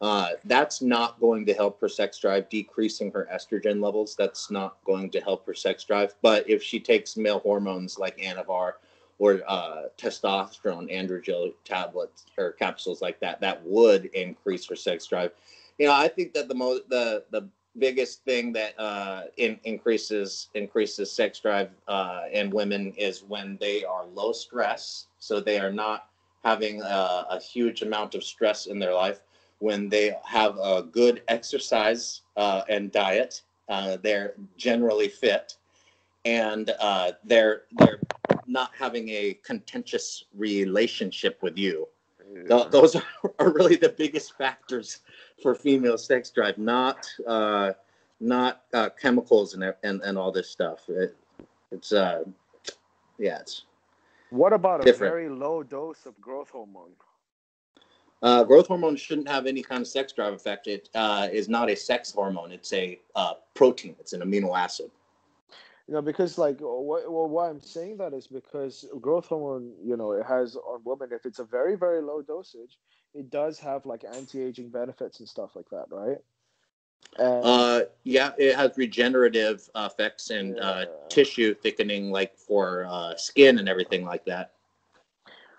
Uh, 0.00 0.30
that's 0.46 0.82
not 0.82 1.20
going 1.20 1.46
to 1.46 1.54
help 1.54 1.80
her 1.80 1.88
sex 1.88 2.18
drive, 2.18 2.48
decreasing 2.48 3.12
her 3.12 3.28
estrogen 3.32 3.80
levels. 3.80 4.16
That's 4.16 4.50
not 4.50 4.82
going 4.84 5.10
to 5.10 5.20
help 5.20 5.46
her 5.46 5.54
sex 5.54 5.84
drive. 5.84 6.16
But 6.22 6.48
if 6.50 6.60
she 6.60 6.80
takes 6.80 7.16
male 7.16 7.38
hormones 7.38 8.00
like 8.00 8.16
Anavar, 8.18 8.72
or 9.22 9.40
uh, 9.46 9.82
testosterone 9.96 10.92
androgel 10.92 11.52
tablets 11.64 12.26
or 12.36 12.50
capsules 12.52 13.00
like 13.00 13.20
that 13.20 13.40
that 13.40 13.64
would 13.64 14.06
increase 14.06 14.68
her 14.68 14.74
sex 14.74 15.06
drive. 15.06 15.30
You 15.78 15.86
know 15.86 15.94
i 15.94 16.08
think 16.08 16.34
that 16.34 16.48
the 16.48 16.54
most 16.54 16.88
the 16.88 17.24
the 17.30 17.48
biggest 17.78 18.24
thing 18.24 18.52
that 18.52 18.78
uh, 18.78 19.22
in, 19.38 19.58
increases 19.64 20.48
increases 20.54 21.10
sex 21.10 21.40
drive 21.40 21.70
uh, 21.88 22.22
in 22.32 22.50
women 22.50 22.92
is 22.98 23.22
when 23.22 23.56
they 23.60 23.84
are 23.84 24.04
low 24.06 24.32
stress 24.32 25.06
so 25.18 25.40
they 25.40 25.58
are 25.58 25.72
not 25.72 26.08
having 26.44 26.82
a, 26.82 27.26
a 27.30 27.40
huge 27.40 27.82
amount 27.82 28.14
of 28.16 28.24
stress 28.24 28.66
in 28.66 28.78
their 28.78 28.92
life. 28.92 29.20
When 29.60 29.88
they 29.88 30.16
have 30.24 30.58
a 30.58 30.82
good 30.82 31.22
exercise 31.28 32.22
uh, 32.36 32.62
and 32.68 32.90
diet 32.90 33.42
uh, 33.68 33.96
they're 34.02 34.34
generally 34.56 35.08
fit 35.08 35.56
and 36.24 36.70
uh, 36.80 37.12
they're 37.24 37.62
they're 37.78 38.00
not 38.52 38.70
having 38.78 39.08
a 39.08 39.38
contentious 39.42 40.24
relationship 40.34 41.38
with 41.42 41.56
you. 41.56 41.88
Th- 42.48 42.68
those 42.70 42.94
are, 42.94 43.02
are 43.38 43.52
really 43.52 43.76
the 43.76 43.88
biggest 43.88 44.36
factors 44.36 45.00
for 45.42 45.54
female 45.54 45.98
sex 45.98 46.30
drive, 46.30 46.58
not 46.58 47.08
uh, 47.26 47.72
not 48.20 48.62
uh, 48.72 48.90
chemicals 48.90 49.54
and, 49.54 49.64
and 49.82 50.00
and 50.02 50.16
all 50.16 50.30
this 50.30 50.48
stuff. 50.48 50.88
It, 50.88 51.16
it's 51.70 51.92
uh, 51.92 52.24
yeah, 53.18 53.38
it's 53.40 53.64
What 54.30 54.52
about 54.52 54.86
a 54.86 54.92
very 54.92 55.28
low 55.28 55.62
dose 55.62 56.06
of 56.06 56.20
growth 56.20 56.50
hormone? 56.50 56.92
Uh, 58.22 58.44
growth 58.44 58.68
hormone 58.68 58.94
shouldn't 58.94 59.28
have 59.28 59.46
any 59.46 59.62
kind 59.62 59.82
of 59.82 59.88
sex 59.88 60.12
drive 60.12 60.32
effect. 60.32 60.68
It 60.68 60.88
uh, 60.94 61.28
is 61.32 61.48
not 61.48 61.68
a 61.68 61.74
sex 61.74 62.12
hormone. 62.12 62.52
It's 62.52 62.72
a 62.72 63.00
uh, 63.16 63.34
protein. 63.54 63.96
It's 63.98 64.12
an 64.12 64.20
amino 64.20 64.56
acid. 64.56 64.90
You 65.88 65.94
know, 65.94 66.02
because 66.02 66.38
like 66.38 66.58
what, 66.60 67.10
well, 67.10 67.28
why 67.28 67.48
I'm 67.48 67.60
saying 67.60 67.96
that 67.98 68.14
is 68.14 68.26
because 68.26 68.86
growth 69.00 69.26
hormone, 69.26 69.72
you 69.84 69.96
know, 69.96 70.12
it 70.12 70.24
has 70.26 70.56
on 70.56 70.80
women 70.84 71.10
if 71.12 71.26
it's 71.26 71.40
a 71.40 71.44
very 71.44 71.76
very 71.76 72.00
low 72.00 72.22
dosage, 72.22 72.78
it 73.14 73.30
does 73.30 73.58
have 73.58 73.84
like 73.84 74.04
anti-aging 74.04 74.70
benefits 74.70 75.20
and 75.20 75.28
stuff 75.28 75.56
like 75.56 75.68
that, 75.70 75.86
right? 75.90 76.18
And 77.18 77.44
Uh, 77.44 77.80
yeah, 78.04 78.32
it 78.38 78.54
has 78.56 78.76
regenerative 78.76 79.68
effects 79.74 80.30
and 80.30 80.58
uh, 80.58 80.86
tissue 81.08 81.54
thickening, 81.54 82.10
like 82.10 82.36
for 82.36 82.86
uh, 82.88 83.16
skin 83.16 83.58
and 83.58 83.68
everything 83.68 84.04
like 84.04 84.24
that. 84.26 84.52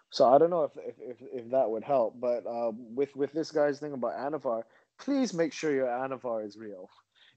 so 0.09 0.33
I 0.33 0.37
don't 0.37 0.49
know 0.49 0.63
if 0.63 0.77
if, 0.77 0.95
if, 0.99 1.17
if 1.33 1.51
that 1.51 1.69
would 1.69 1.83
help, 1.83 2.19
but 2.19 2.45
um, 2.47 2.95
with 2.95 3.15
with 3.15 3.33
this 3.33 3.51
guy's 3.51 3.79
thing 3.79 3.93
about 3.93 4.17
Anavar, 4.17 4.63
please 4.99 5.33
make 5.33 5.53
sure 5.53 5.73
your 5.73 5.87
Anavar 5.87 6.45
is 6.45 6.57
real. 6.57 6.89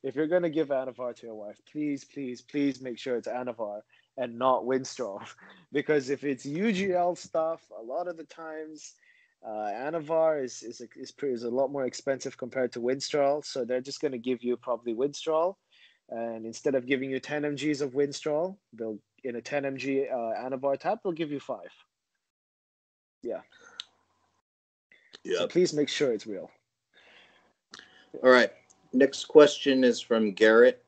If 0.02 0.14
you're 0.14 0.26
gonna 0.26 0.50
give 0.50 0.68
Anavar 0.68 1.14
to 1.16 1.26
your 1.26 1.34
wife, 1.34 1.58
please, 1.70 2.04
please, 2.04 2.40
please 2.40 2.80
make 2.80 2.98
sure 2.98 3.16
it's 3.16 3.28
Anavar 3.28 3.80
and 4.16 4.38
not 4.38 4.64
Winstrol, 4.64 5.20
because 5.72 6.10
if 6.10 6.24
it's 6.24 6.46
UGL 6.46 7.16
stuff, 7.18 7.62
a 7.78 7.82
lot 7.82 8.08
of 8.08 8.16
the 8.16 8.24
times, 8.24 8.94
uh, 9.46 9.70
Anavar 9.74 10.42
is 10.42 10.62
is 10.62 10.80
a, 10.80 10.86
is, 10.96 11.12
pretty, 11.12 11.34
is 11.34 11.44
a 11.44 11.50
lot 11.50 11.70
more 11.70 11.86
expensive 11.86 12.36
compared 12.36 12.72
to 12.72 12.80
Winstrol, 12.80 13.44
so 13.44 13.64
they're 13.64 13.80
just 13.80 14.00
gonna 14.00 14.18
give 14.18 14.42
you 14.42 14.56
probably 14.56 14.94
Winstrol, 14.94 15.56
and 16.08 16.46
instead 16.46 16.74
of 16.74 16.86
giving 16.86 17.10
you 17.10 17.20
10 17.20 17.42
mg's 17.42 17.80
of 17.80 17.92
Winstrol, 17.92 18.56
they'll 18.72 18.98
in 19.24 19.36
a 19.36 19.40
10 19.40 19.64
mg 19.64 20.12
uh, 20.12 20.48
Anavar 20.48 20.78
tab, 20.78 20.98
they'll 21.02 21.12
give 21.12 21.32
you 21.32 21.40
five. 21.40 21.72
Yeah. 23.22 23.40
So 25.38 25.48
please 25.48 25.72
make 25.72 25.88
sure 25.88 26.12
it's 26.12 26.26
real. 26.26 26.50
All 28.22 28.30
right. 28.30 28.50
Next 28.96 29.26
question 29.26 29.84
is 29.84 30.00
from 30.00 30.32
Garrett. 30.32 30.82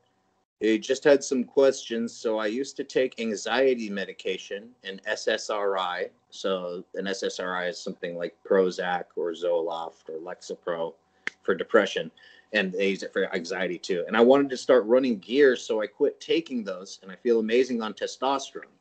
He 0.59 0.79
just 0.79 1.03
had 1.03 1.23
some 1.23 1.43
questions. 1.43 2.11
So 2.11 2.39
I 2.39 2.47
used 2.47 2.75
to 2.77 2.83
take 2.83 3.19
anxiety 3.19 3.87
medication 3.87 4.69
and 4.83 4.99
SSRI. 5.03 6.09
So 6.31 6.83
an 6.95 7.05
SSRI 7.05 7.69
is 7.69 7.77
something 7.77 8.17
like 8.17 8.35
Prozac 8.43 9.03
or 9.15 9.33
Zoloft 9.33 10.09
or 10.09 10.17
Lexapro 10.17 10.95
for 11.43 11.53
depression, 11.53 12.09
and 12.51 12.73
they 12.73 12.89
use 12.89 13.03
it 13.03 13.13
for 13.13 13.31
anxiety 13.31 13.77
too. 13.77 14.03
And 14.07 14.17
I 14.17 14.21
wanted 14.21 14.49
to 14.49 14.57
start 14.57 14.85
running 14.85 15.19
gear, 15.19 15.55
so 15.55 15.79
I 15.79 15.85
quit 15.85 16.19
taking 16.19 16.63
those, 16.63 16.97
and 17.03 17.11
I 17.11 17.15
feel 17.15 17.39
amazing 17.39 17.83
on 17.83 17.93
testosterone. 17.93 18.73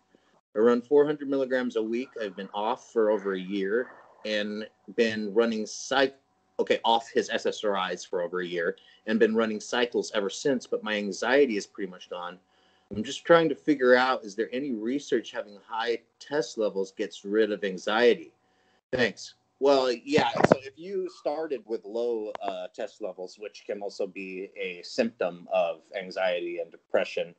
I 0.57 0.61
run 0.61 0.81
400 0.81 1.29
milligrams 1.29 1.76
a 1.76 1.83
week. 1.83 2.09
I've 2.18 2.35
been 2.35 2.49
off 2.55 2.95
for 2.95 3.11
over 3.11 3.35
a 3.35 3.39
year 3.39 3.89
and 4.24 4.66
been 4.97 5.35
running 5.35 5.66
psych 5.66 6.16
okay 6.59 6.81
off 6.85 7.09
his 7.09 7.29
SSRIs 7.31 8.07
for 8.07 8.23
over 8.23 8.41
a 8.41 8.47
year 8.47 8.77
and 9.07 9.19
been 9.19 9.35
running 9.35 9.61
cycles 9.61 10.11
ever 10.15 10.31
since 10.31 10.67
but 10.67 10.83
my 10.83 10.95
anxiety 10.95 11.57
is 11.57 11.67
pretty 11.67 11.91
much 11.91 12.11
gone. 12.11 12.39
I'm 12.95 13.05
just 13.05 13.25
trying 13.25 13.49
to 13.51 13.55
figure 13.55 13.95
out 13.95 14.25
is 14.25 14.35
there 14.35 14.49
any 14.53 14.73
research 14.73 15.31
having 15.31 15.59
high 15.67 16.01
test 16.21 16.57
levels 16.59 16.93
gets 16.93 17.25
rid 17.25 17.53
of 17.53 17.63
anxiety? 17.65 18.33
Thanks. 18.93 19.35
Well 19.61 19.93
yeah 19.93 20.31
so 20.47 20.59
if 20.63 20.79
you 20.79 21.09
started 21.11 21.63
with 21.67 21.85
low 21.85 22.33
uh, 22.43 22.69
test 22.75 23.03
levels 23.03 23.37
which 23.39 23.65
can 23.67 23.83
also 23.83 24.07
be 24.07 24.51
a 24.57 24.83
symptom 24.83 25.49
of 25.53 25.81
anxiety 25.97 26.59
and 26.59 26.71
depression 26.71 27.35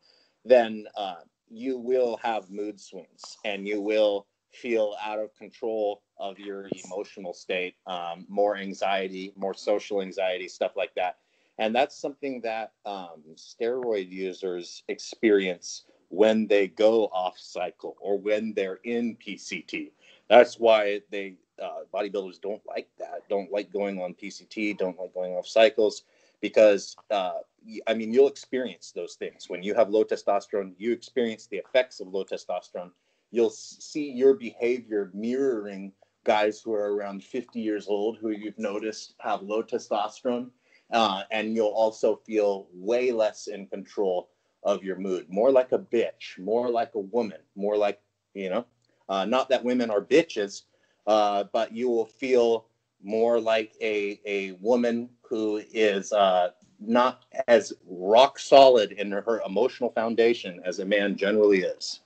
then 0.46 0.86
uh, 0.96 1.22
you 1.50 1.78
will 1.78 2.18
have 2.18 2.50
mood 2.50 2.80
swings 2.80 3.38
and 3.46 3.68
you 3.68 3.82
will 3.82 4.26
feel 4.52 4.96
out 5.04 5.20
of 5.20 5.36
control 5.36 6.02
of 6.18 6.40
your 6.40 6.68
emotional 6.86 7.34
state, 7.34 7.76
um, 7.88 8.26
more 8.28 8.58
anxiety, 8.58 9.34
more 9.36 9.54
social 9.54 10.02
anxiety, 10.02 10.48
stuff 10.48 10.72
like 10.76 10.94
that. 10.96 11.18
And 11.58 11.76
that's 11.76 12.00
something 12.00 12.42
that 12.42 12.72
um, 12.86 13.22
steroid 13.36 14.10
users 14.10 14.84
experience 14.88 15.84
when 16.08 16.48
they 16.48 16.68
go 16.68 17.06
off 17.06 17.38
cycle 17.38 17.96
or 18.00 18.18
when 18.18 18.54
they're 18.54 18.80
in 18.84 19.18
PCT. 19.18 19.92
That's 20.30 20.60
why 20.60 21.02
they 21.12 21.36
uh, 21.62 21.82
bodybuilders 21.94 22.40
don't 22.42 22.62
like 22.68 22.88
that, 22.98 23.24
don't 23.30 23.52
like 23.52 23.72
going 23.72 24.00
on 24.00 24.14
PCT, 24.14 24.78
don't 24.78 24.98
like 24.98 25.14
going 25.14 25.34
off 25.34 25.48
cycles, 25.48 26.04
because 26.40 26.96
uh, 27.12 27.40
I 27.88 27.94
mean, 27.94 28.14
you'll 28.14 28.28
experience 28.30 28.92
those 28.96 29.16
things 29.16 29.50
when 29.50 29.62
you 29.64 29.74
have 29.76 29.90
low 29.90 30.04
testosterone. 30.04 30.74
You 30.78 30.94
experience 30.94 31.48
the 31.48 31.58
effects 31.58 32.00
of 32.00 32.08
low 32.08 32.24
testosterone 32.24 32.92
you'll 33.32 33.50
see 33.50 34.12
your 34.12 34.34
behavior 34.34 35.12
mirroring 35.14 35.92
guys 36.24 36.62
who 36.62 36.74
are 36.74 36.96
around 36.96 37.24
50 37.24 37.60
years 37.60 37.88
old 37.88 38.18
who 38.18 38.30
you've 38.30 38.60
noticed 38.60 39.16
have 39.20 39.42
low 39.42 39.64
testosterone 39.64 40.50
uh, 40.92 41.24
and 41.32 41.56
you'll 41.56 41.68
also 41.68 42.16
feel 42.16 42.68
way 42.74 43.12
less 43.12 43.48
in 43.48 43.68
control 43.68 44.30
of 44.64 44.84
your 44.84 44.98
mood. 44.98 45.28
More 45.30 45.52
like 45.52 45.72
a 45.72 45.80
bitch 45.80 46.38
more 46.38 46.70
like 46.70 46.96
a 46.96 47.00
woman 47.00 47.40
more 47.56 47.78
like 47.78 48.02
you 48.34 48.50
know 48.50 48.66
uh, 49.08 49.26
not 49.26 49.50
that 49.50 49.64
women 49.64 49.90
are 49.90 50.02
bitches 50.02 50.64
uh, 51.08 51.46
but 51.54 51.74
you 51.74 51.90
will 51.90 52.06
feel 52.06 52.68
more 53.02 53.40
like 53.40 53.74
a, 53.82 54.20
a 54.26 54.52
woman 54.54 55.10
who 55.22 55.62
is 55.72 56.12
uh, 56.12 56.50
not 56.80 57.26
as 57.48 57.74
rock 57.88 58.38
solid 58.38 58.92
in 58.94 59.12
her 59.12 59.42
emotional 59.46 59.90
foundation 59.92 60.62
as 60.66 60.80
a 60.80 60.86
man 60.86 61.16
generally 61.16 61.62
is 61.62 62.02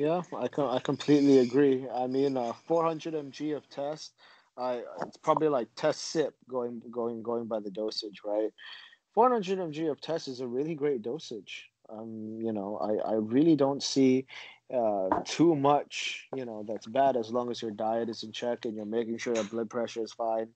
Yeah, 0.00 0.22
I 0.34 0.48
com- 0.48 0.70
I 0.74 0.80
completely 0.80 1.38
agree. 1.40 1.86
I 1.88 2.06
mean, 2.06 2.36
uh, 2.36 2.52
400 2.54 3.14
mg 3.14 3.54
of 3.56 3.68
test, 3.68 4.14
I 4.56 4.82
it's 5.06 5.18
probably 5.18 5.48
like 5.48 5.68
test 5.76 6.14
cyp 6.14 6.32
going 6.48 6.80
going 6.90 7.22
going 7.22 7.46
by 7.46 7.60
the 7.60 7.70
dosage, 7.70 8.20
right? 8.24 8.50
400 9.14 9.58
mg 9.58 9.90
of 9.90 10.00
test 10.00 10.28
is 10.28 10.40
a 10.40 10.48
really 10.48 10.74
great 10.74 11.02
dosage. 11.02 11.68
Um, 11.90 12.38
you 12.40 12.52
know, 12.52 12.78
I 12.78 13.12
I 13.12 13.14
really 13.16 13.56
don't 13.56 13.82
see 13.82 14.26
uh 14.74 15.08
too 15.26 15.54
much, 15.54 16.28
you 16.34 16.46
know, 16.46 16.64
that's 16.66 16.86
bad 16.86 17.16
as 17.16 17.30
long 17.30 17.50
as 17.50 17.60
your 17.60 17.72
diet 17.72 18.08
is 18.08 18.22
in 18.22 18.32
check 18.32 18.64
and 18.64 18.74
you're 18.76 18.86
making 18.98 19.18
sure 19.18 19.34
your 19.34 19.44
blood 19.44 19.68
pressure 19.68 20.02
is 20.02 20.12
fine, 20.14 20.48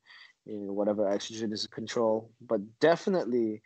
you 0.47 0.59
know, 0.61 0.73
whatever 0.73 1.05
estrogen 1.05 1.53
is 1.53 1.65
in 1.67 1.71
control. 1.71 2.31
But 2.41 2.61
definitely 2.81 3.63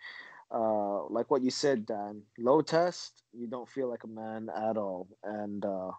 uh, 0.50 1.04
like 1.08 1.30
what 1.30 1.42
you 1.42 1.50
said, 1.50 1.86
Dan, 1.86 2.22
low 2.38 2.62
test, 2.62 3.22
you 3.32 3.46
don't 3.46 3.68
feel 3.68 3.88
like 3.88 4.04
a 4.04 4.08
man 4.08 4.48
at 4.54 4.76
all, 4.76 5.08
and 5.22 5.64
uh, 5.64 5.90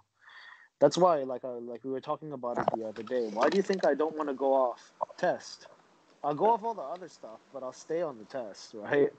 that's 0.79 0.97
why, 0.97 1.17
like, 1.23 1.43
uh, 1.43 1.59
like 1.59 1.83
we 1.83 1.91
were 1.91 2.01
talking 2.01 2.31
about 2.31 2.57
it 2.57 2.65
the 2.75 2.85
other 2.85 3.03
day. 3.03 3.27
Why 3.31 3.49
do 3.49 3.57
you 3.57 3.63
think 3.63 3.85
I 3.85 3.93
don't 3.93 4.15
want 4.15 4.29
to 4.29 4.35
go 4.35 4.53
off 4.53 4.91
test? 5.17 5.67
I'll 6.23 6.35
go 6.35 6.49
off 6.49 6.63
all 6.63 6.73
the 6.73 6.81
other 6.81 7.07
stuff, 7.07 7.39
but 7.53 7.63
I'll 7.63 7.73
stay 7.73 8.01
on 8.01 8.17
the 8.17 8.25
test, 8.25 8.73
right? 8.73 9.09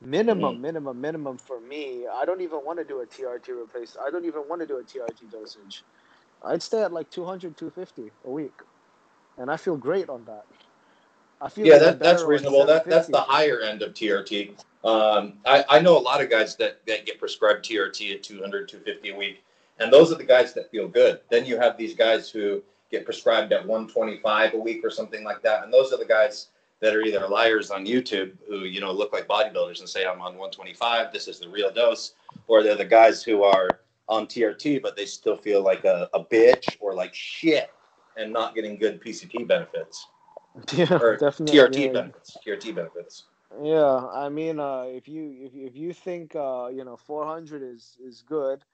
Minimum, 0.00 0.60
minimum, 0.60 1.00
minimum 1.00 1.38
for 1.38 1.60
me. 1.60 2.06
I 2.06 2.24
don't 2.24 2.40
even 2.40 2.58
want 2.58 2.78
to 2.78 2.84
do 2.84 3.00
a 3.00 3.06
TRT 3.06 3.48
replace. 3.48 3.96
I 4.04 4.10
don't 4.10 4.24
even 4.24 4.42
want 4.48 4.60
to 4.60 4.66
do 4.66 4.78
a 4.78 4.82
TRT 4.82 5.30
dosage. 5.30 5.82
I'd 6.42 6.62
stay 6.62 6.82
at 6.82 6.92
like 6.92 7.10
200, 7.10 7.56
250 7.56 8.10
a 8.24 8.30
week, 8.30 8.52
and 9.38 9.50
I 9.50 9.56
feel 9.56 9.76
great 9.76 10.08
on 10.08 10.24
that. 10.26 10.44
I 11.40 11.48
feel 11.48 11.66
yeah, 11.66 11.78
that, 11.78 11.98
that's 11.98 12.22
reasonable. 12.22 12.64
That 12.64 12.86
that's 12.86 13.08
the 13.08 13.20
higher 13.20 13.60
end 13.60 13.82
of 13.82 13.92
TRT. 13.92 14.54
Um, 14.84 15.34
I, 15.46 15.64
I 15.68 15.80
know 15.80 15.96
a 15.96 16.00
lot 16.00 16.22
of 16.22 16.30
guys 16.30 16.56
that, 16.56 16.84
that 16.86 17.06
get 17.06 17.18
prescribed 17.18 17.64
TRT 17.64 18.14
at 18.14 18.22
200, 18.22 18.68
250 18.68 19.10
a 19.10 19.16
week, 19.16 19.42
and 19.78 19.92
those 19.92 20.12
are 20.12 20.16
the 20.16 20.24
guys 20.24 20.52
that 20.54 20.70
feel 20.70 20.88
good. 20.88 21.20
Then 21.30 21.46
you 21.46 21.58
have 21.58 21.78
these 21.78 21.94
guys 21.94 22.28
who 22.30 22.62
get 22.90 23.04
prescribed 23.04 23.52
at 23.52 23.66
125 23.66 24.54
a 24.54 24.58
week 24.58 24.84
or 24.84 24.90
something 24.90 25.24
like 25.24 25.42
that, 25.42 25.64
and 25.64 25.72
those 25.72 25.92
are 25.92 25.98
the 25.98 26.04
guys 26.04 26.48
that 26.80 26.94
are 26.94 27.02
either 27.02 27.26
liars 27.28 27.70
on 27.70 27.86
YouTube 27.86 28.32
who 28.46 28.60
you 28.60 28.80
know 28.80 28.92
look 28.92 29.12
like 29.12 29.26
bodybuilders 29.26 29.80
and 29.80 29.88
say 29.88 30.04
I'm 30.04 30.20
on 30.20 30.36
125, 30.36 31.12
this 31.12 31.28
is 31.28 31.38
the 31.38 31.48
real 31.48 31.72
dose, 31.72 32.14
or 32.46 32.62
they're 32.62 32.76
the 32.76 32.84
guys 32.84 33.22
who 33.22 33.42
are 33.42 33.68
on 34.06 34.26
TRT 34.26 34.82
but 34.82 34.96
they 34.96 35.06
still 35.06 35.36
feel 35.36 35.62
like 35.62 35.84
a, 35.84 36.10
a 36.12 36.22
bitch 36.22 36.76
or 36.78 36.94
like 36.94 37.14
shit 37.14 37.70
and 38.18 38.30
not 38.30 38.54
getting 38.54 38.76
good 38.76 39.02
PCT 39.02 39.48
benefits 39.48 40.08
Yeah, 40.72 40.98
or 40.98 41.16
definitely. 41.16 41.58
TRT 41.58 41.86
yeah. 41.86 41.92
benefits. 41.92 42.36
TRT 42.46 42.74
benefits. 42.74 43.24
Yeah, 43.62 44.06
I 44.12 44.28
mean, 44.28 44.58
uh, 44.58 44.84
if 44.88 45.08
you 45.08 45.36
if 45.40 45.54
if 45.54 45.76
you 45.76 45.92
think 45.92 46.34
uh, 46.34 46.68
you 46.72 46.84
know 46.84 46.96
400 46.96 47.62
is 47.62 47.96
is 48.04 48.22
good, 48.22 48.64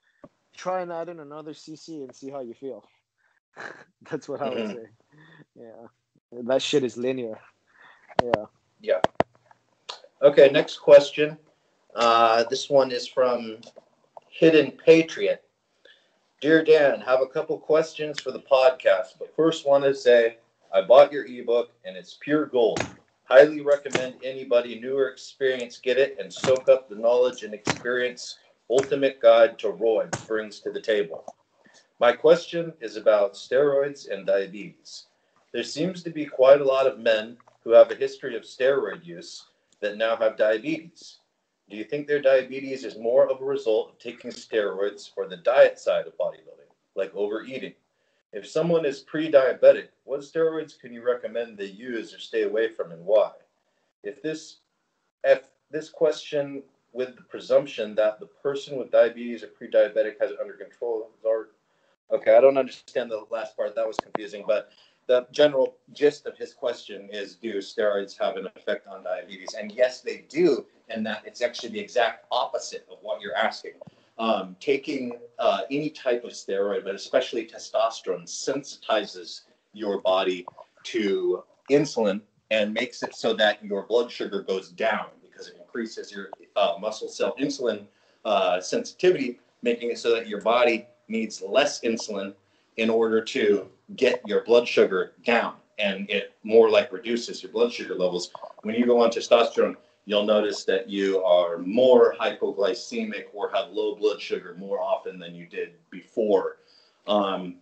try 0.57 0.81
and 0.81 0.93
add 0.93 1.09
in 1.09 1.21
another 1.21 1.53
CC 1.53 2.03
and 2.03 2.15
see 2.15 2.31
how 2.31 2.41
you 2.41 2.55
feel. 2.55 2.85
That's 4.11 4.29
what 4.29 4.41
I 4.41 4.49
would 4.49 4.59
Mhm. 4.59 4.75
say. 4.75 4.89
Yeah, 5.55 5.87
that 6.45 6.63
shit 6.63 6.85
is 6.85 6.97
linear. 6.97 7.39
Yeah. 8.23 8.47
Yeah. 8.81 9.01
Okay, 10.23 10.51
next 10.51 10.79
question. 10.79 11.39
Uh, 11.95 12.45
this 12.45 12.71
one 12.71 12.93
is 12.93 13.07
from 13.07 13.59
Hidden 14.29 14.73
Patriot. 14.73 15.43
Dear 16.41 16.63
Dan, 16.65 17.01
have 17.01 17.21
a 17.21 17.27
couple 17.27 17.59
questions 17.59 18.21
for 18.21 18.31
the 18.31 18.41
podcast, 18.41 19.19
but 19.19 19.35
first 19.35 19.67
want 19.67 19.85
to 19.85 19.95
say 19.95 20.39
I 20.73 20.83
bought 20.83 21.13
your 21.13 21.27
ebook 21.27 21.73
and 21.85 21.97
it's 21.97 22.19
pure 22.21 22.47
gold. 22.47 22.81
Highly 23.25 23.61
recommend 23.61 24.15
anybody 24.23 24.79
new 24.81 24.97
or 24.97 25.09
experienced 25.09 25.83
get 25.83 25.99
it 25.99 26.17
and 26.21 26.33
soak 26.33 26.69
up 26.69 26.89
the 26.89 26.95
knowledge 26.95 27.43
and 27.43 27.53
experience 27.53 28.39
Ultimate 28.71 29.21
Guide 29.21 29.59
to 29.61 29.73
Roids 29.73 30.27
brings 30.29 30.61
to 30.61 30.71
the 30.71 30.81
table. 30.81 31.25
My 31.99 32.13
question 32.13 32.73
is 32.81 32.97
about 32.97 33.35
steroids 33.35 34.09
and 34.09 34.25
diabetes. 34.25 35.07
There 35.53 35.65
seems 35.65 36.05
to 36.05 36.11
be 36.11 36.25
quite 36.25 36.61
a 36.61 36.65
lot 36.65 36.87
of 36.87 37.01
men 37.01 37.37
who 37.65 37.73
have 37.73 37.91
a 37.91 37.97
history 37.97 38.37
of 38.37 38.43
steroid 38.43 39.05
use 39.05 39.47
that 39.81 39.97
now 39.97 40.17
have 40.17 40.37
diabetes. 40.37 41.19
Do 41.69 41.77
you 41.77 41.85
think 41.85 42.07
their 42.07 42.23
diabetes 42.23 42.85
is 42.85 42.97
more 42.97 43.29
of 43.29 43.41
a 43.41 43.45
result 43.45 43.91
of 43.91 43.99
taking 43.99 44.31
steroids 44.31 45.11
or 45.17 45.27
the 45.27 45.37
diet 45.37 45.81
side 45.81 46.07
of 46.07 46.17
bodybuilding, 46.17 46.71
like 46.95 47.15
overeating? 47.15 47.75
If 48.33 48.49
someone 48.49 48.85
is 48.85 49.01
pre 49.01 49.31
diabetic, 49.31 49.89
what 50.05 50.21
steroids 50.21 50.79
can 50.79 50.93
you 50.93 51.05
recommend 51.05 51.59
they 51.59 51.67
use 51.67 52.15
or 52.15 52.19
stay 52.19 52.43
away 52.43 52.69
from 52.69 52.93
and 52.93 53.05
why? 53.05 53.33
If 54.03 54.23
this 54.23 54.59
if 55.25 55.49
this 55.71 55.89
question 55.89 56.63
with 56.93 57.17
the 57.17 57.23
presumption 57.23 57.95
that 57.95 58.19
the 58.19 58.27
person 58.27 58.77
with 58.77 58.91
diabetes 58.91 59.43
or 59.43 59.49
pre-diabetic 59.49 60.21
has 60.21 60.33
it 60.33 60.39
under 60.41 60.55
control. 60.55 61.11
Okay, 62.13 62.35
I 62.35 62.41
don't 62.41 62.59
understand 62.59 63.11
the 63.11 63.25
last 63.31 63.57
part. 63.57 63.77
That 63.77 63.87
was 63.87 63.97
confusing, 63.97 64.45
but 64.47 64.71
the 65.07 65.27
general 65.31 65.77
gist 65.93 66.27
of 66.27 66.37
his 66.37 66.53
question 66.53 67.09
is 67.13 67.37
do 67.37 67.59
steroids 67.59 68.19
have 68.19 68.37
an 68.37 68.47
effect 68.57 68.89
on 68.89 69.05
diabetes? 69.05 69.55
And 69.55 69.71
yes, 69.71 70.01
they 70.01 70.25
do, 70.29 70.67
and 70.89 71.07
that 71.07 71.23
it's 71.25 71.43
actually 71.43 71.71
the 71.71 71.81
exact 71.81 72.27
opposite 72.33 72.87
of 72.91 72.99
what 73.03 73.21
you're 73.21 73.37
asking. 73.37 73.73
Um, 74.21 74.55
taking 74.61 75.19
uh, 75.39 75.63
any 75.71 75.89
type 75.89 76.25
of 76.25 76.33
steroid, 76.33 76.85
but 76.85 76.95
especially 76.95 77.47
testosterone, 77.47 78.25
sensitizes 78.25 79.45
your 79.73 80.03
body 80.03 80.45
to 80.83 81.43
insulin 81.71 82.21
and 82.51 82.75
makes 82.75 83.03
it 83.03 83.15
so 83.15 83.33
that 83.33 83.65
your 83.65 83.85
blood 83.85 84.11
sugar 84.11 84.43
goes 84.43 84.73
down 84.73 85.07
because 85.23 85.49
it 85.49 85.57
increases 85.59 86.13
your 86.13 86.29
uh, 86.55 86.75
muscle 86.79 87.09
cell 87.09 87.35
insulin 87.41 87.87
uh, 88.27 88.61
sensitivity, 88.61 89.41
making 89.63 89.91
it 89.91 89.99
so 89.99 90.15
that 90.15 90.29
your 90.29 90.43
body 90.43 90.87
needs 91.09 91.41
less 91.41 91.81
insulin 91.81 92.35
in 92.77 92.91
order 92.91 93.25
to 93.25 93.71
get 93.97 94.21
your 94.27 94.45
blood 94.45 94.69
sugar 94.69 95.13
down 95.25 95.55
and 95.79 96.11
it 96.11 96.35
more 96.43 96.69
like 96.69 96.93
reduces 96.93 97.43
your 97.43 97.51
blood 97.53 97.73
sugar 97.73 97.95
levels. 97.95 98.31
When 98.65 98.75
you 98.75 98.85
go 98.85 99.03
on 99.03 99.09
testosterone, 99.09 99.77
you'll 100.07 100.25
notice 100.25 100.65
that 100.65 100.89
you 100.89 101.23
are 101.23 101.59
more 101.59 102.15
hypoglycemic 102.21 103.25
or 103.33 103.51
have 103.51 103.71
low 103.71 103.95
blood 103.95 104.21
sugar 104.21 104.55
more 104.59 104.81
often 104.81 105.19
than 105.19 105.35
you 105.35 105.47
did 105.47 105.75
before. 105.91 106.59
Um, 107.07 107.57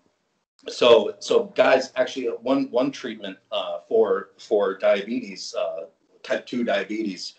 so, 0.68 1.14
so 1.18 1.44
guys, 1.56 1.92
actually, 1.96 2.26
one 2.26 2.70
one 2.70 2.90
treatment 2.90 3.38
uh, 3.52 3.78
for 3.88 4.30
for 4.38 4.76
diabetes, 4.76 5.54
uh, 5.58 5.86
type 6.22 6.46
two 6.46 6.64
diabetes, 6.64 7.34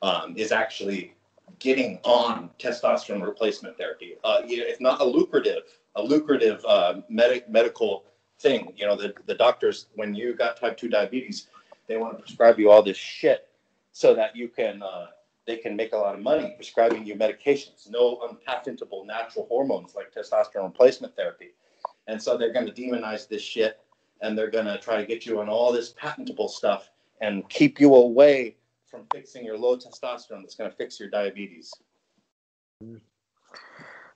um, 0.00 0.34
is 0.36 0.52
actually 0.52 1.14
getting 1.58 1.98
on 2.02 2.50
testosterone 2.58 3.22
replacement 3.22 3.76
therapy. 3.76 4.16
Uh, 4.24 4.40
it's 4.44 4.80
not 4.80 5.00
a 5.00 5.04
lucrative 5.04 5.62
a 5.96 6.02
lucrative 6.02 6.64
uh, 6.66 7.00
med- 7.08 7.44
medical 7.48 8.04
thing. 8.38 8.72
You 8.76 8.86
know, 8.86 8.96
the, 8.96 9.14
the 9.26 9.34
doctors, 9.34 9.86
when 9.94 10.14
you 10.14 10.34
got 10.34 10.56
type 10.58 10.76
2 10.76 10.88
diabetes, 10.88 11.48
they 11.86 11.96
want 11.96 12.16
to 12.16 12.22
prescribe 12.22 12.58
you 12.58 12.70
all 12.70 12.82
this 12.82 12.96
shit 12.96 13.48
so 13.92 14.14
that 14.14 14.34
you 14.34 14.48
can, 14.48 14.82
uh, 14.82 15.06
they 15.46 15.56
can 15.56 15.76
make 15.76 15.92
a 15.92 15.96
lot 15.96 16.14
of 16.14 16.20
money 16.20 16.52
prescribing 16.56 17.06
you 17.06 17.14
medications, 17.14 17.90
no 17.90 18.20
unpatentable 18.28 19.04
natural 19.04 19.46
hormones 19.46 19.94
like 19.94 20.12
testosterone 20.14 20.64
replacement 20.64 21.14
therapy. 21.16 21.50
And 22.06 22.20
so 22.20 22.36
they're 22.36 22.52
going 22.52 22.66
to 22.66 22.72
demonize 22.72 23.28
this 23.28 23.42
shit 23.42 23.80
and 24.22 24.36
they're 24.38 24.50
going 24.50 24.66
to 24.66 24.78
try 24.78 24.96
to 24.96 25.06
get 25.06 25.26
you 25.26 25.40
on 25.40 25.48
all 25.48 25.72
this 25.72 25.90
patentable 25.90 26.48
stuff 26.48 26.90
and 27.20 27.48
keep 27.48 27.80
you 27.80 27.94
away 27.94 28.56
from 28.86 29.04
fixing 29.12 29.44
your 29.44 29.58
low 29.58 29.76
testosterone 29.76 30.42
that's 30.42 30.54
going 30.54 30.70
to 30.70 30.76
fix 30.76 30.98
your 31.00 31.08
diabetes. 31.08 31.72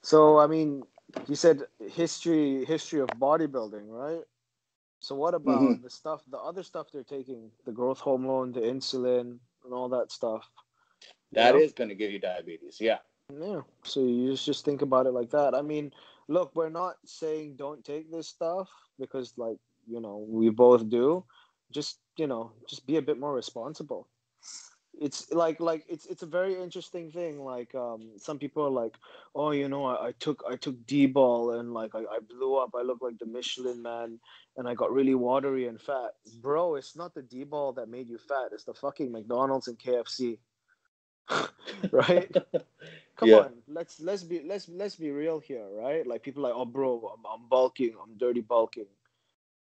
So, 0.03 0.39
I 0.39 0.47
mean, 0.47 0.83
you 1.29 1.35
said 1.35 1.63
history 1.93 2.65
history 2.65 3.01
of 3.01 3.09
bodybuilding, 3.19 3.87
right? 3.89 4.23
So 5.01 5.15
what 5.15 5.35
about 5.35 5.61
mm-hmm. 5.61 5.83
the 5.83 5.91
stuff, 5.91 6.23
the 6.31 6.39
other 6.39 6.63
stuff 6.63 6.89
they're 6.93 7.05
taking, 7.05 7.51
the 7.65 7.73
growth 7.73 8.01
hormone, 8.01 8.53
the 8.53 8.61
insulin, 8.61 9.39
and 9.67 9.75
all 9.75 9.91
that 9.91 10.11
stuff? 10.11 10.49
That 11.33 11.55
know? 11.55 11.61
is 11.61 11.73
going 11.73 11.91
to 11.91 11.95
give 11.95 12.11
you 12.11 12.19
diabetes. 12.19 12.79
Yeah. 12.81 12.99
Yeah. 13.39 13.61
So 13.83 14.01
you 14.01 14.31
just 14.31 14.47
just 14.47 14.65
think 14.65 14.83
about 14.83 15.07
it 15.07 15.13
like 15.13 15.31
that. 15.31 15.55
I 15.55 15.61
mean, 15.61 15.93
look, 16.29 16.53
we're 16.55 16.71
not 16.71 16.97
saying 17.05 17.57
don't 17.57 17.85
take 17.85 18.11
this 18.11 18.29
stuff 18.29 18.71
because, 18.99 19.35
like, 19.37 19.59
you 19.87 20.01
know, 20.01 20.25
we 20.29 20.49
both 20.49 20.89
do. 20.89 21.25
Just 21.73 21.99
you 22.17 22.29
know, 22.29 22.53
just 22.69 22.87
be 22.87 22.97
a 22.97 23.03
bit 23.03 23.19
more 23.19 23.35
responsible 23.35 24.09
it's 25.01 25.31
like 25.33 25.61
like 25.61 25.85
it's 25.89 26.07
it's 26.07 26.23
a 26.23 26.27
very 26.27 26.55
interesting 26.61 27.11
thing 27.11 27.39
like 27.39 27.75
um 27.75 28.13
some 28.17 28.39
people 28.39 28.65
are 28.65 28.71
like 28.71 28.95
oh 29.35 29.51
you 29.51 29.69
know 29.69 29.85
i, 29.85 30.09
I 30.09 30.13
took 30.19 30.43
i 30.49 30.57
took 30.57 30.87
d-ball 30.87 31.59
and 31.59 31.73
like 31.75 31.95
I, 31.95 32.01
I 32.01 32.19
blew 32.27 32.57
up. 32.57 32.71
I 32.77 32.83
look 32.83 32.99
like 33.03 33.19
the 33.19 33.27
michelin 33.27 33.83
man 33.83 34.19
and 34.57 34.69
i 34.69 34.75
got 34.75 34.93
really 34.93 35.15
watery 35.15 35.67
and 35.67 35.81
fat. 35.81 36.13
Bro 36.41 36.77
it's 36.77 36.97
not 36.97 37.15
the 37.15 37.23
d-ball 37.23 37.73
that 37.75 37.89
made 37.89 38.09
you 38.09 38.19
fat. 38.19 38.53
It's 38.53 38.65
the 38.65 38.75
fucking 38.75 39.13
mcdonald's 39.13 39.69
and 39.69 39.79
kfc 39.79 40.39
right? 41.93 42.33
Come 43.17 43.31
yeah. 43.31 43.37
on. 43.37 43.53
Let's 43.67 44.01
let's 44.01 44.23
be 44.23 44.43
let's 44.47 44.69
let's 44.69 44.97
be 44.97 45.11
real 45.11 45.41
here 45.41 45.67
right? 45.73 46.07
Like 46.07 46.23
people 46.23 46.43
like 46.43 46.53
oh 46.55 46.65
bro 46.65 47.13
i'm, 47.17 47.25
I'm 47.27 47.49
bulking. 47.49 47.95
I'm 48.03 48.17
dirty 48.17 48.41
bulking 48.41 48.87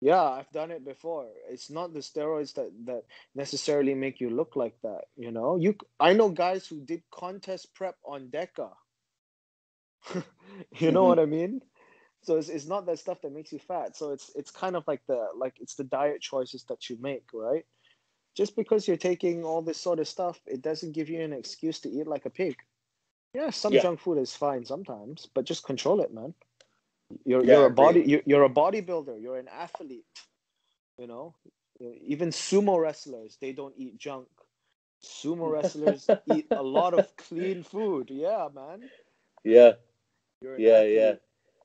yeah, 0.04 0.22
I've 0.22 0.52
done 0.52 0.70
it 0.70 0.84
before. 0.84 1.28
It's 1.50 1.70
not 1.70 1.94
the 1.94 2.02
steroids 2.02 2.54
that 2.56 2.72
that 2.86 3.04
necessarily 3.36 3.94
make 3.94 4.20
you 4.20 4.30
look 4.30 4.58
like 4.58 4.76
that. 4.84 5.06
You 5.16 5.32
know, 5.32 5.56
you 5.56 5.78
I 5.98 6.12
know 6.12 6.28
guys 6.28 6.68
who 6.68 6.82
did 6.82 7.04
contest 7.10 7.74
prep 7.74 7.96
on 8.04 8.28
Deca. 8.28 8.72
you 10.14 10.92
know 10.92 11.04
mm-hmm. 11.04 11.08
what 11.08 11.20
I 11.20 11.26
mean? 11.26 11.62
So 12.22 12.36
it's, 12.36 12.50
it's 12.50 12.68
not 12.68 12.86
that 12.86 13.00
stuff 13.00 13.22
that 13.22 13.34
makes 13.34 13.54
you 13.54 13.60
fat. 13.60 13.96
So 13.96 14.12
it's 14.12 14.30
it's 14.36 14.52
kind 14.52 14.76
of 14.76 14.84
like 14.88 15.02
the 15.08 15.30
like 15.38 15.56
it's 15.62 15.76
the 15.76 15.86
diet 15.86 16.20
choices 16.20 16.66
that 16.66 16.90
you 16.90 16.98
make, 17.00 17.30
right? 17.34 17.66
Just 18.36 18.58
because 18.58 18.86
you're 18.86 18.98
taking 18.98 19.46
all 19.46 19.62
this 19.62 19.80
sort 19.80 20.00
of 20.00 20.08
stuff, 20.08 20.38
it 20.46 20.62
doesn't 20.62 20.92
give 20.92 21.08
you 21.08 21.22
an 21.22 21.32
excuse 21.32 21.80
to 21.82 21.90
eat 21.90 22.08
like 22.08 22.26
a 22.26 22.30
pig. 22.30 22.58
Yeah, 23.34 23.52
some 23.52 23.72
yeah. 23.72 23.82
junk 23.82 24.02
food 24.02 24.18
is 24.18 24.36
fine 24.36 24.66
sometimes, 24.66 25.28
but 25.34 25.46
just 25.46 25.64
control 25.64 26.02
it, 26.02 26.14
man. 26.14 26.34
You're 27.26 27.44
yeah, 27.44 27.54
you're 27.54 27.66
a 27.68 27.70
body 27.70 28.02
you're, 28.02 28.22
you're 28.26 28.44
a 28.44 28.50
bodybuilder. 28.50 29.22
You're 29.22 29.38
an 29.38 29.48
athlete. 29.48 30.06
You 30.98 31.08
know, 31.08 31.36
even 31.80 32.30
sumo 32.30 32.80
wrestlers 32.80 33.38
they 33.42 33.52
don't 33.52 33.74
eat 33.78 33.98
junk. 33.98 34.28
Sumo 35.04 35.52
wrestlers 35.52 36.10
eat 36.34 36.48
a 36.52 36.64
lot 36.64 36.94
of 36.94 37.16
clean 37.18 37.64
food. 37.64 38.10
Yeah, 38.10 38.48
man. 38.54 38.90
Yeah. 39.44 39.74
yeah, 40.42 40.78
athlete. 40.78 40.96
yeah. 40.96 41.14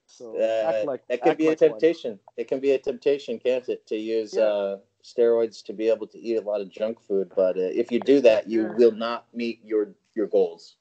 So 0.08 0.36
uh, 0.40 0.84
like, 0.86 1.02
it 1.08 1.22
can 1.22 1.36
be 1.36 1.48
like 1.48 1.60
a 1.60 1.68
temptation. 1.68 2.12
One. 2.12 2.20
It 2.38 2.48
can 2.48 2.60
be 2.60 2.72
a 2.72 2.78
temptation, 2.78 3.38
can't 3.38 3.68
it, 3.68 3.86
to 3.88 3.96
use 3.96 4.34
yeah. 4.34 4.42
uh, 4.42 4.78
steroids 5.04 5.62
to 5.66 5.72
be 5.72 5.88
able 5.88 6.06
to 6.08 6.18
eat 6.18 6.36
a 6.36 6.40
lot 6.40 6.60
of 6.60 6.70
junk 6.70 7.00
food. 7.00 7.30
But 7.36 7.56
uh, 7.56 7.60
if 7.60 7.92
you 7.92 8.00
do 8.00 8.20
that, 8.22 8.48
you 8.48 8.62
yeah. 8.62 8.74
will 8.74 8.92
not 8.92 9.26
meet 9.34 9.60
your 9.64 9.90
your 10.14 10.26
goals. 10.26 10.76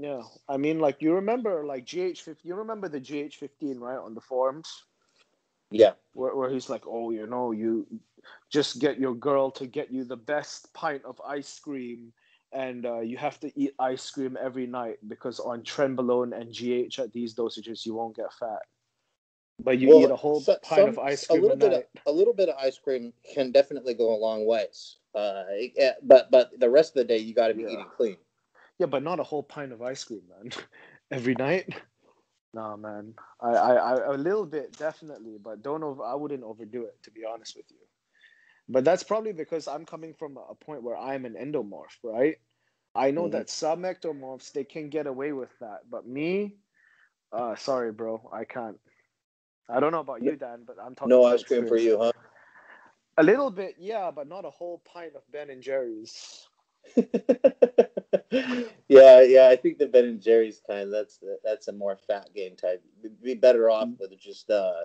Yeah, 0.00 0.22
I 0.48 0.56
mean, 0.56 0.78
like 0.78 1.02
you 1.02 1.12
remember, 1.12 1.62
like 1.66 1.84
GH15. 1.84 2.36
You 2.42 2.54
remember 2.54 2.88
the 2.88 2.98
GH15, 2.98 3.78
right, 3.80 3.98
on 3.98 4.14
the 4.14 4.20
forums? 4.22 4.84
Yeah. 5.70 5.92
Where, 6.14 6.34
where 6.34 6.48
he's 6.48 6.70
like, 6.70 6.84
oh, 6.86 7.10
you 7.10 7.26
know, 7.26 7.52
you 7.52 7.86
just 8.50 8.80
get 8.80 8.98
your 8.98 9.14
girl 9.14 9.50
to 9.50 9.66
get 9.66 9.92
you 9.92 10.04
the 10.04 10.16
best 10.16 10.72
pint 10.72 11.02
of 11.04 11.20
ice 11.20 11.58
cream, 11.58 12.14
and 12.50 12.86
uh, 12.86 13.00
you 13.00 13.18
have 13.18 13.38
to 13.40 13.52
eat 13.60 13.74
ice 13.78 14.10
cream 14.10 14.38
every 14.40 14.66
night 14.66 14.96
because 15.06 15.38
on 15.38 15.60
trenbolone 15.60 16.32
and 16.32 16.50
GH 16.50 16.98
at 16.98 17.12
these 17.12 17.34
dosages, 17.34 17.84
you 17.84 17.92
won't 17.92 18.16
get 18.16 18.32
fat. 18.32 18.62
But 19.62 19.80
you 19.80 19.90
well, 19.90 20.00
eat 20.00 20.10
a 20.10 20.16
whole 20.16 20.40
so, 20.40 20.56
pint 20.62 20.80
some, 20.80 20.88
of 20.88 20.98
ice 20.98 21.26
cream 21.26 21.40
a 21.40 21.42
little 21.42 21.58
bit 21.58 21.72
Of, 21.74 21.84
a 22.06 22.10
little 22.10 22.32
bit 22.32 22.48
of 22.48 22.54
ice 22.56 22.78
cream 22.78 23.12
can 23.34 23.52
definitely 23.52 23.92
go 23.92 24.14
a 24.14 24.16
long 24.16 24.46
ways. 24.46 24.96
Uh, 25.14 25.42
but 26.02 26.30
but 26.30 26.58
the 26.58 26.70
rest 26.70 26.96
of 26.96 27.00
the 27.00 27.04
day, 27.04 27.18
you 27.18 27.34
got 27.34 27.48
to 27.48 27.54
be 27.54 27.64
yeah. 27.64 27.68
eating 27.68 27.86
clean. 27.94 28.16
Yeah, 28.80 28.86
but 28.86 29.02
not 29.02 29.20
a 29.20 29.22
whole 29.22 29.42
pint 29.42 29.72
of 29.72 29.82
ice 29.82 30.02
cream, 30.04 30.22
man. 30.30 30.50
Every 31.12 31.34
night. 31.34 31.68
Nah, 32.54 32.76
man. 32.76 33.12
I, 33.40 33.48
I, 33.50 33.74
I, 33.74 34.14
a 34.14 34.16
little 34.16 34.46
bit 34.46 34.76
definitely, 34.78 35.36
but 35.40 35.62
don't 35.62 35.82
over. 35.84 36.02
I 36.02 36.14
wouldn't 36.14 36.42
overdo 36.42 36.84
it, 36.84 36.96
to 37.02 37.10
be 37.10 37.20
honest 37.30 37.56
with 37.56 37.66
you. 37.68 37.76
But 38.70 38.84
that's 38.84 39.02
probably 39.02 39.32
because 39.32 39.68
I'm 39.68 39.84
coming 39.84 40.14
from 40.14 40.38
a 40.38 40.54
point 40.54 40.82
where 40.82 40.96
I'm 40.96 41.26
an 41.26 41.34
endomorph, 41.34 41.98
right? 42.02 42.36
I 42.94 43.10
know 43.10 43.24
mm-hmm. 43.24 43.32
that 43.32 43.50
some 43.50 43.82
ectomorphs 43.82 44.50
they 44.50 44.64
can 44.64 44.88
get 44.88 45.06
away 45.06 45.32
with 45.32 45.50
that, 45.60 45.80
but 45.90 46.08
me, 46.08 46.56
uh, 47.32 47.56
sorry, 47.56 47.92
bro, 47.92 48.30
I 48.32 48.44
can't. 48.44 48.78
I 49.68 49.78
don't 49.78 49.92
know 49.92 50.00
about 50.00 50.22
you, 50.22 50.36
Dan, 50.36 50.62
but 50.66 50.76
I'm 50.82 50.94
talking. 50.94 51.10
No 51.10 51.26
ice 51.26 51.44
cream 51.44 51.68
for 51.68 51.76
you, 51.76 51.98
huh? 51.98 52.12
A 53.18 53.22
little 53.22 53.50
bit, 53.50 53.74
yeah, 53.78 54.10
but 54.10 54.26
not 54.26 54.46
a 54.46 54.50
whole 54.50 54.80
pint 54.90 55.14
of 55.14 55.22
Ben 55.30 55.50
and 55.50 55.62
Jerry's. 55.62 56.48
yeah, 58.88 59.20
yeah. 59.22 59.48
I 59.50 59.56
think 59.56 59.78
the 59.78 59.86
Ben 59.86 60.04
and 60.04 60.20
Jerry's 60.20 60.60
kind. 60.66 60.92
That's 60.92 61.20
that's 61.44 61.68
a 61.68 61.72
more 61.72 61.96
fat 61.96 62.28
gain 62.34 62.56
type. 62.56 62.82
You'd 63.02 63.22
be 63.22 63.34
better 63.34 63.70
off 63.70 63.88
with 63.98 64.18
just 64.18 64.50
uh, 64.50 64.84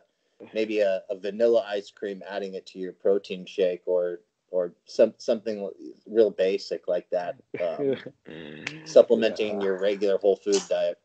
maybe 0.53 0.80
a, 0.80 1.01
a, 1.09 1.17
vanilla 1.17 1.65
ice 1.67 1.91
cream, 1.91 2.21
adding 2.30 2.53
it 2.53 2.65
to 2.67 2.80
your 2.80 2.93
protein 2.93 3.45
shake, 3.45 3.82
or 3.86 4.19
or 4.51 4.73
some 4.86 5.13
something 5.17 5.69
real 6.05 6.32
basic 6.32 6.88
like 6.88 7.09
that. 7.09 7.36
Um, 7.61 7.95
supplementing 8.86 9.59
yeah. 9.59 9.65
your 9.65 9.80
regular 9.80 10.17
whole 10.17 10.36
food 10.36 10.61
diet. 10.69 10.99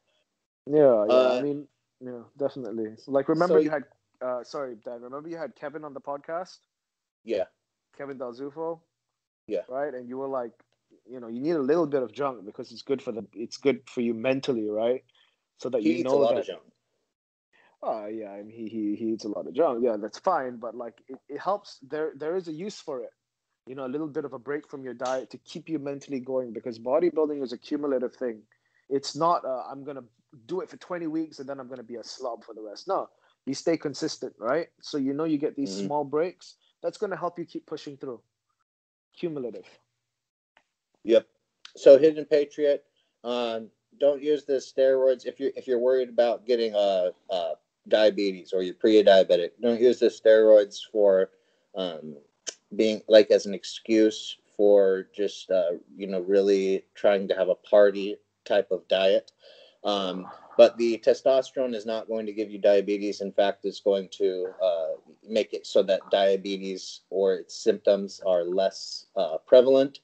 Yeah, 0.67 1.07
yeah. 1.09 1.15
Uh, 1.15 1.37
I 1.39 1.43
mean, 1.43 1.67
yeah. 2.01 2.23
definitely. 2.39 2.97
Like, 3.07 3.29
remember 3.29 3.55
So- 3.55 3.65
you 3.65 3.71
had, 3.71 3.85
uh, 4.21 4.45
sorry, 4.45 4.77
Dan. 4.85 5.03
Remember 5.03 5.29
you 5.29 5.37
had 5.37 5.55
Kevin 5.57 5.85
on 5.85 5.95
the 5.95 6.01
podcast, 6.01 6.59
Yeah. 7.25 7.45
Kevin 7.97 8.19
Dalzufo. 8.19 8.81
Yeah. 9.47 9.63
Right, 9.69 9.93
and 9.95 10.09
you 10.09 10.17
were 10.17 10.29
like, 10.29 10.53
you 11.07 11.21
know, 11.21 11.29
you 11.29 11.41
need 11.41 11.53
a 11.57 11.61
little 11.61 11.87
bit 11.87 12.03
of 12.03 12.13
junk 12.13 12.45
because 12.45 12.73
it's 12.73 12.83
good 12.83 13.03
for 13.03 13.13
the, 13.13 13.27
it's 13.35 13.57
good 13.57 13.89
for 13.89 14.01
you 14.01 14.15
mentally, 14.15 14.69
right? 14.69 15.05
So 15.59 15.69
that 15.71 15.83
He 15.83 15.91
you 15.91 15.99
eats 16.01 16.13
know 16.13 16.15
a 16.15 16.23
lot 16.23 16.37
that. 16.37 16.39
of 16.39 16.47
junk. 16.47 16.63
Oh 17.83 18.07
yeah, 18.07 18.31
I 18.33 18.43
mean, 18.43 18.51
he 18.57 18.69
he 18.69 18.97
he 18.97 19.05
eats 19.13 19.25
a 19.25 19.29
lot 19.29 19.47
of 19.47 19.55
junk. 19.55 19.83
Yeah, 19.83 19.97
that's 19.97 20.19
fine, 20.19 20.57
but 20.57 20.75
like 20.75 21.03
it, 21.09 21.19
it 21.29 21.41
helps. 21.41 21.79
There 21.83 22.13
there 22.17 22.37
is 22.37 22.49
a 22.49 22.53
use 22.53 22.81
for 22.81 23.03
it. 23.03 23.11
You 23.67 23.75
know, 23.75 23.87
a 23.87 23.89
little 23.95 24.09
bit 24.09 24.25
of 24.25 24.33
a 24.33 24.39
break 24.39 24.69
from 24.69 24.83
your 24.85 24.95
diet 24.95 25.31
to 25.31 25.39
keep 25.39 25.69
you 25.69 25.79
mentally 25.79 26.21
going 26.21 26.53
because 26.53 26.79
bodybuilding 26.79 27.43
is 27.43 27.53
a 27.53 27.59
cumulative 27.59 28.15
thing. 28.17 28.43
It's 28.89 29.17
not 29.17 29.45
uh, 29.45 29.65
I'm 29.71 29.85
gonna 29.85 30.05
do 30.47 30.61
it 30.61 30.69
for 30.71 30.77
20 30.77 31.07
weeks 31.07 31.39
and 31.39 31.49
then 31.49 31.61
I'm 31.61 31.69
gonna 31.69 31.83
be 31.83 31.97
a 31.97 32.05
slob 32.05 32.45
for 32.45 32.55
the 32.55 32.63
rest. 32.63 32.89
No, 32.89 33.09
you 33.47 33.55
stay 33.55 33.77
consistent, 33.77 34.35
right? 34.39 34.69
So 34.81 34.99
you 34.99 35.13
know 35.15 35.25
you 35.25 35.39
get 35.39 35.57
these 35.57 35.71
Mhm. 35.71 35.85
small 35.85 36.05
breaks. 36.05 36.57
That's 36.83 36.99
gonna 36.99 37.17
help 37.17 37.39
you 37.39 37.45
keep 37.47 37.67
pushing 37.67 37.97
through. 37.97 38.21
Cumulative. 39.19 39.67
Yep. 41.05 41.27
So 41.77 41.99
Hidden 41.99 42.27
Patriot, 42.27 42.85
um, 43.25 43.69
don't 43.99 44.23
use 44.23 44.45
the 44.45 44.55
steroids 44.55 45.27
if 45.27 45.39
you're 45.39 45.53
if 45.57 45.67
you're 45.67 45.79
worried 45.79 46.09
about 46.09 46.47
getting 46.47 46.75
uh, 46.75 47.11
uh 47.31 47.53
diabetes 47.89 48.53
or 48.53 48.63
you're 48.63 48.75
pre-diabetic. 48.75 49.51
Don't 49.61 49.81
use 49.81 49.99
the 49.99 50.07
steroids 50.07 50.79
for 50.91 51.31
um, 51.75 52.17
being 52.77 53.03
like 53.09 53.31
as 53.31 53.47
an 53.47 53.55
excuse 53.55 54.37
for 54.57 55.07
just 55.15 55.51
uh, 55.51 55.73
you 55.97 56.07
know 56.07 56.21
really 56.21 56.85
trying 56.95 57.29
to 57.29 57.35
have 57.35 57.49
a 57.49 57.55
party 57.55 58.17
type 58.45 58.71
of 58.71 58.87
diet. 58.89 59.33
Um, 59.85 60.27
but 60.59 60.77
the 60.77 60.99
testosterone 60.99 61.75
is 61.75 61.87
not 61.87 62.07
going 62.07 62.27
to 62.27 62.35
give 62.35 62.51
you 62.51 62.59
diabetes. 62.59 63.23
In 63.23 63.33
fact, 63.33 63.65
it's 63.65 63.81
going 63.81 64.09
to 64.19 64.49
uh, 64.63 64.89
make 65.27 65.55
it 65.55 65.67
so 65.67 65.83
that 65.85 66.03
diabetes 66.11 67.01
or 67.09 67.35
its 67.37 67.55
symptoms 67.55 68.21
are 68.27 68.45
less 68.45 69.07
uh, 69.17 69.39
prevalent 69.47 70.01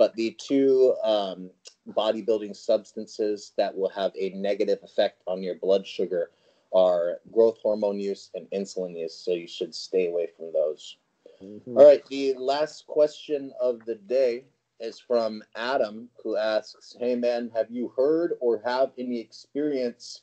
but 0.00 0.16
the 0.16 0.34
two 0.40 0.96
um, 1.04 1.50
bodybuilding 1.90 2.56
substances 2.56 3.52
that 3.58 3.76
will 3.76 3.90
have 3.90 4.12
a 4.18 4.30
negative 4.30 4.78
effect 4.82 5.20
on 5.26 5.42
your 5.42 5.56
blood 5.56 5.86
sugar 5.86 6.30
are 6.72 7.18
growth 7.30 7.58
hormone 7.62 8.00
use 8.00 8.30
and 8.34 8.46
insulin 8.50 8.98
use. 8.98 9.14
So 9.14 9.32
you 9.32 9.46
should 9.46 9.74
stay 9.74 10.08
away 10.08 10.28
from 10.34 10.54
those. 10.54 10.96
All 11.42 11.84
right. 11.84 12.02
The 12.06 12.32
last 12.38 12.86
question 12.86 13.52
of 13.60 13.84
the 13.84 13.96
day 13.96 14.44
is 14.80 14.98
from 14.98 15.42
Adam, 15.54 16.08
who 16.24 16.34
asks 16.34 16.96
Hey, 16.98 17.14
man, 17.14 17.50
have 17.54 17.70
you 17.70 17.92
heard 17.94 18.38
or 18.40 18.62
have 18.64 18.92
any 18.96 19.20
experience 19.20 20.22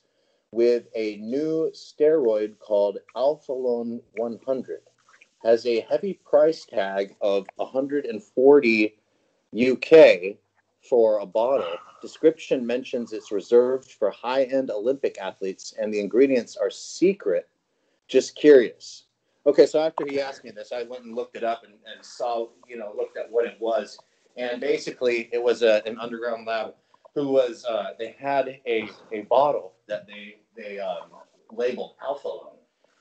with 0.50 0.88
a 0.96 1.18
new 1.18 1.70
steroid 1.72 2.58
called 2.58 2.98
Alphalone 3.14 4.00
100? 4.16 4.80
Has 5.44 5.64
a 5.66 5.86
heavy 5.88 6.14
price 6.14 6.64
tag 6.64 7.14
of 7.20 7.46
140 7.56 8.97
UK 9.56 10.36
for 10.88 11.20
a 11.20 11.26
bottle. 11.26 11.76
Description 12.00 12.66
mentions 12.66 13.12
it's 13.12 13.32
reserved 13.32 13.92
for 13.92 14.10
high 14.10 14.44
end 14.44 14.70
Olympic 14.70 15.18
athletes 15.18 15.74
and 15.80 15.92
the 15.92 16.00
ingredients 16.00 16.56
are 16.56 16.70
secret. 16.70 17.48
Just 18.06 18.36
curious. 18.36 19.04
Okay, 19.46 19.66
so 19.66 19.80
after 19.80 20.04
he 20.06 20.20
asked 20.20 20.44
me 20.44 20.50
this, 20.50 20.72
I 20.72 20.82
went 20.82 21.04
and 21.04 21.14
looked 21.14 21.36
it 21.36 21.44
up 21.44 21.64
and, 21.64 21.72
and 21.72 22.04
saw, 22.04 22.48
you 22.68 22.76
know, 22.76 22.92
looked 22.96 23.16
at 23.16 23.30
what 23.30 23.46
it 23.46 23.56
was. 23.60 23.98
And 24.36 24.60
basically, 24.60 25.28
it 25.32 25.42
was 25.42 25.62
a, 25.62 25.82
an 25.86 25.98
underground 25.98 26.46
lab 26.46 26.74
who 27.14 27.28
was, 27.28 27.64
uh, 27.64 27.90
they 27.98 28.14
had 28.18 28.60
a, 28.66 28.88
a 29.10 29.22
bottle 29.22 29.72
that 29.86 30.06
they, 30.06 30.36
they 30.56 30.78
um, 30.78 31.08
labeled 31.50 31.94
Alphalone. 32.06 32.56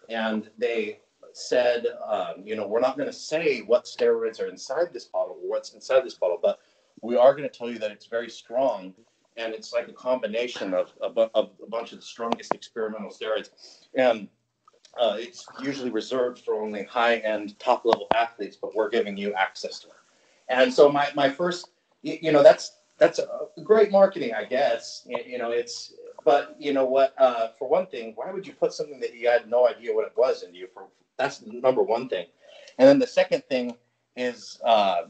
And 0.10 0.50
they 0.58 1.02
said, 1.38 1.86
um, 2.06 2.36
you 2.44 2.56
know, 2.56 2.68
we're 2.68 2.80
not 2.80 2.98
going 2.98 3.08
to 3.08 3.14
say 3.14 3.60
what 3.60 3.86
steroids 3.86 4.42
are 4.42 4.48
inside 4.48 4.92
this 4.92 5.06
bottle 5.06 5.38
or 5.42 5.50
what's 5.50 5.74
inside 5.74 6.04
this 6.04 6.16
bottle, 6.16 6.40
but 6.42 6.60
we 7.02 7.16
are 7.16 7.36
going 7.36 7.48
to 7.48 7.56
tell 7.56 7.70
you 7.70 7.78
that 7.80 7.92
it's 7.92 8.08
very 8.08 8.30
strong 8.30 8.94
and 9.38 9.54
it's 9.54 9.72
like 9.72 9.88
a 9.88 9.94
combination 9.94 10.74
of, 10.74 10.92
of 11.00 11.16
a 11.36 11.68
bunch 11.70 11.92
of 11.92 12.00
the 12.00 12.06
strongest 12.06 12.56
experimental 12.56 13.12
steroids. 13.12 13.50
And 13.94 14.28
uh, 15.00 15.18
it's 15.20 15.46
usually 15.62 15.92
reserved 15.92 16.40
for 16.40 16.56
only 16.56 16.84
high 16.86 17.18
end, 17.18 17.58
top 17.60 17.86
level 17.86 18.08
athletes, 18.16 18.58
but 18.60 18.76
we're 18.76 18.90
giving 18.90 19.16
you 19.16 19.34
access 19.34 19.80
to 19.80 19.88
it. 19.88 19.94
And 20.50 20.74
so, 20.74 20.90
my, 20.92 21.10
my 21.14 21.30
first, 21.30 21.70
you, 22.02 22.32
know, 22.32 22.42
that's 22.42 22.78
that's 22.98 23.20
a 23.20 23.62
great 23.62 23.92
marketing, 23.92 24.34
I 24.34 24.46
guess. 24.46 25.06
You 25.06 25.38
know, 25.38 25.52
it's, 25.52 25.94
but 26.28 26.58
you 26.60 26.74
know 26.74 26.84
what? 26.84 27.14
Uh, 27.18 27.48
for 27.58 27.70
one 27.70 27.88
thing, 27.88 28.12
why 28.18 28.30
would 28.34 28.46
you 28.46 28.52
put 28.52 28.74
something 28.74 29.00
that 29.00 29.16
you 29.16 29.30
had 29.30 29.50
no 29.50 29.66
idea 29.66 29.96
what 29.96 30.06
it 30.08 30.12
was 30.18 30.44
into 30.44 30.58
you? 30.58 30.68
For 30.74 30.84
that's 31.16 31.42
number 31.46 31.82
one 31.82 32.10
thing. 32.10 32.26
And 32.78 32.86
then 32.86 33.00
the 33.00 33.08
second 33.08 33.46
thing 33.46 33.78
is, 34.18 34.60
uh, 34.66 35.04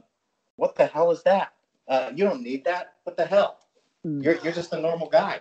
what 0.57 0.75
the 0.75 0.85
hell 0.85 1.09
is 1.09 1.23
that? 1.23 1.53
Uh, 1.87 2.11
you 2.13 2.23
don't 2.23 2.43
need 2.43 2.63
that. 2.65 2.93
What 3.03 3.17
the 3.17 3.25
hell? 3.25 3.57
You're 4.03 4.37
you're 4.43 4.53
just 4.53 4.73
a 4.73 4.79
normal 4.79 5.09
guy. 5.09 5.39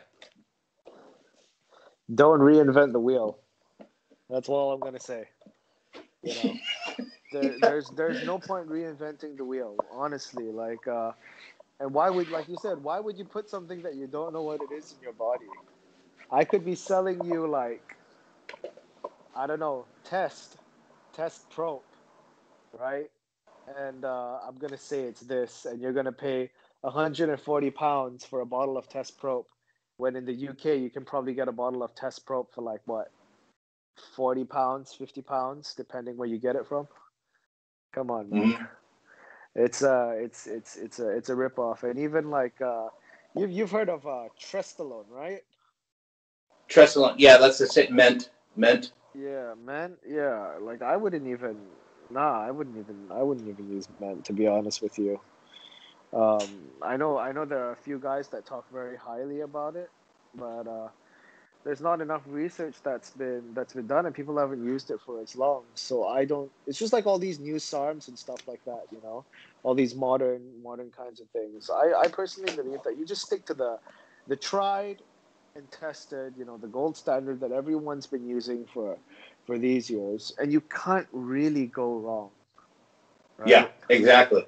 Don't 2.15 2.41
reinvent 2.41 2.93
the 2.93 3.01
wheel. 3.01 3.39
That's 4.31 4.49
all 4.49 4.73
I'm 4.73 4.81
gonna 4.81 4.99
say. 4.99 5.29
You 6.23 6.35
know, 6.43 6.55
there, 7.33 7.55
there's 7.61 7.91
there's 7.91 8.25
no 8.25 8.39
point 8.39 8.67
reinventing 8.71 9.37
the 9.37 9.45
wheel. 9.45 9.77
Honestly, 9.93 10.45
like, 10.45 10.89
uh, 10.89 11.13
and 11.81 11.93
why 11.93 12.11
would, 12.11 12.31
like 12.31 12.49
you 12.49 12.57
said, 12.61 12.83
why 12.83 13.01
would 13.01 13.19
you 13.19 13.25
put 13.25 13.49
something 13.49 13.83
that 13.83 13.95
you 13.95 14.07
don't 14.07 14.33
know 14.33 14.43
what 14.43 14.61
it 14.63 14.73
is 14.73 14.93
in 14.93 15.01
your 15.03 15.13
body? 15.13 15.47
I 16.31 16.45
could 16.45 16.65
be 16.65 16.75
selling 16.75 17.25
you 17.25 17.47
like, 17.47 17.97
I 19.35 19.47
don't 19.47 19.61
know, 19.61 19.87
test, 20.05 20.57
test 21.15 21.49
prop, 21.51 21.83
right? 22.79 23.11
And 23.79 24.05
uh, 24.05 24.39
I'm 24.47 24.57
gonna 24.57 24.79
say 24.79 25.03
it's 25.03 25.21
this, 25.21 25.67
and 25.67 25.81
you're 25.81 25.93
gonna 25.93 26.13
pay 26.13 26.51
140 26.83 27.71
pounds 27.71 28.25
for 28.25 28.41
a 28.41 28.47
bottle 28.47 28.77
of 28.79 28.89
test 28.89 29.19
prop 29.19 29.47
when 29.97 30.17
in 30.17 30.25
the 30.25 30.49
UK 30.49 30.79
you 30.79 30.91
can 30.91 31.05
probably 31.05 31.35
get 31.35 31.49
a 31.49 31.53
bottle 31.53 31.83
of 31.83 31.95
test 31.95 32.27
prop 32.27 32.53
for 32.55 32.63
like 32.63 32.81
what 32.87 33.09
40 34.15 34.45
pounds 34.45 34.95
50 34.95 35.23
pounds 35.23 35.75
depending 35.75 36.17
where 36.17 36.29
you 36.29 36.39
get 36.39 36.57
it 36.57 36.67
from 36.67 36.87
come 37.95 38.11
on 38.11 38.31
man 38.31 38.55
it's 39.57 39.83
uh 39.83 40.15
it's 40.17 40.47
it's 40.47 40.77
it's 40.77 41.01
a 41.01 41.11
it's 41.11 41.31
a 41.31 41.37
rip 41.37 41.59
off 41.59 41.85
and 41.85 41.99
even 41.99 42.31
like 42.31 42.61
uh 42.63 42.89
you've 43.37 43.51
you've 43.53 43.73
heard 43.73 43.91
of 43.91 44.07
uh 44.07 44.29
Trestolone 44.41 45.11
right? 45.11 45.43
Tressalon, 46.69 47.17
yeah, 47.19 47.39
that's 47.39 47.59
the 47.59 47.67
same. 47.67 47.95
MENT, 47.95 48.31
MENT. 48.57 48.93
yeah 49.15 49.55
man 49.65 49.97
yeah. 50.09 50.57
Like 50.61 50.83
I 50.83 50.97
wouldn't 50.97 51.27
even 51.27 51.57
nah 52.11 52.41
I 52.43 52.53
wouldn't 52.53 52.79
even 52.79 53.09
I 53.11 53.23
wouldn't 53.23 53.49
even 53.49 53.71
use 53.71 53.89
MENT 54.01 54.25
to 54.27 54.33
be 54.35 54.47
honest 54.47 54.83
with 54.83 54.99
you. 54.99 55.21
Um 56.13 56.73
I 56.83 56.97
know 56.97 57.19
I 57.19 57.33
know 57.33 57.45
there 57.45 57.65
are 57.67 57.73
a 57.73 57.77
few 57.77 57.99
guys 57.99 58.29
that 58.31 58.47
talk 58.47 58.71
very 58.73 58.97
highly 58.97 59.41
about 59.41 59.77
it 59.77 59.91
but 60.35 60.67
uh 60.69 60.89
there's 61.67 61.81
not 61.83 62.01
enough 62.01 62.23
research 62.27 62.77
that's 62.85 63.11
been 63.11 63.43
that's 63.55 63.75
been 63.75 63.89
done 63.89 64.07
and 64.07 64.15
people 64.15 64.39
haven't 64.39 64.65
used 64.65 64.91
it 64.91 65.01
for 65.05 65.21
as 65.21 65.35
long 65.37 65.65
so 65.75 66.07
i 66.07 66.25
don't 66.25 66.51
it's 66.67 66.79
just 66.79 66.93
like 66.93 67.07
all 67.07 67.19
these 67.19 67.41
new 67.41 67.57
sarms 67.57 68.09
and 68.09 68.19
stuff 68.19 68.41
like 68.47 68.61
that 68.65 68.83
you 68.93 69.01
know 69.03 69.27
all 69.65 69.75
these 69.75 69.95
modern 69.97 70.43
modern 70.63 70.91
kinds 70.97 71.21
of 71.21 71.29
things 71.31 71.69
i 71.75 71.93
i 72.05 72.09
personally 72.09 72.55
believe 72.57 72.79
that 72.85 72.97
you 72.97 73.05
just 73.05 73.23
stick 73.23 73.45
to 73.45 73.55
the 73.55 73.79
the 74.29 74.37
tried 74.37 75.03
and 75.57 75.71
tested 75.73 76.35
you 76.39 76.45
know 76.45 76.57
the 76.57 76.69
gold 76.69 76.97
standard 76.97 77.41
that 77.41 77.53
everyone's 77.53 78.07
been 78.07 78.29
using 78.29 78.65
for 78.73 78.97
for 79.45 79.59
these 79.59 79.91
years 79.91 80.33
and 80.39 80.53
you 80.53 80.61
can't 80.61 81.09
really 81.13 81.67
go 81.67 81.97
wrong 81.99 82.31
right? 83.39 83.49
Yeah, 83.51 83.69
exactly. 83.89 84.47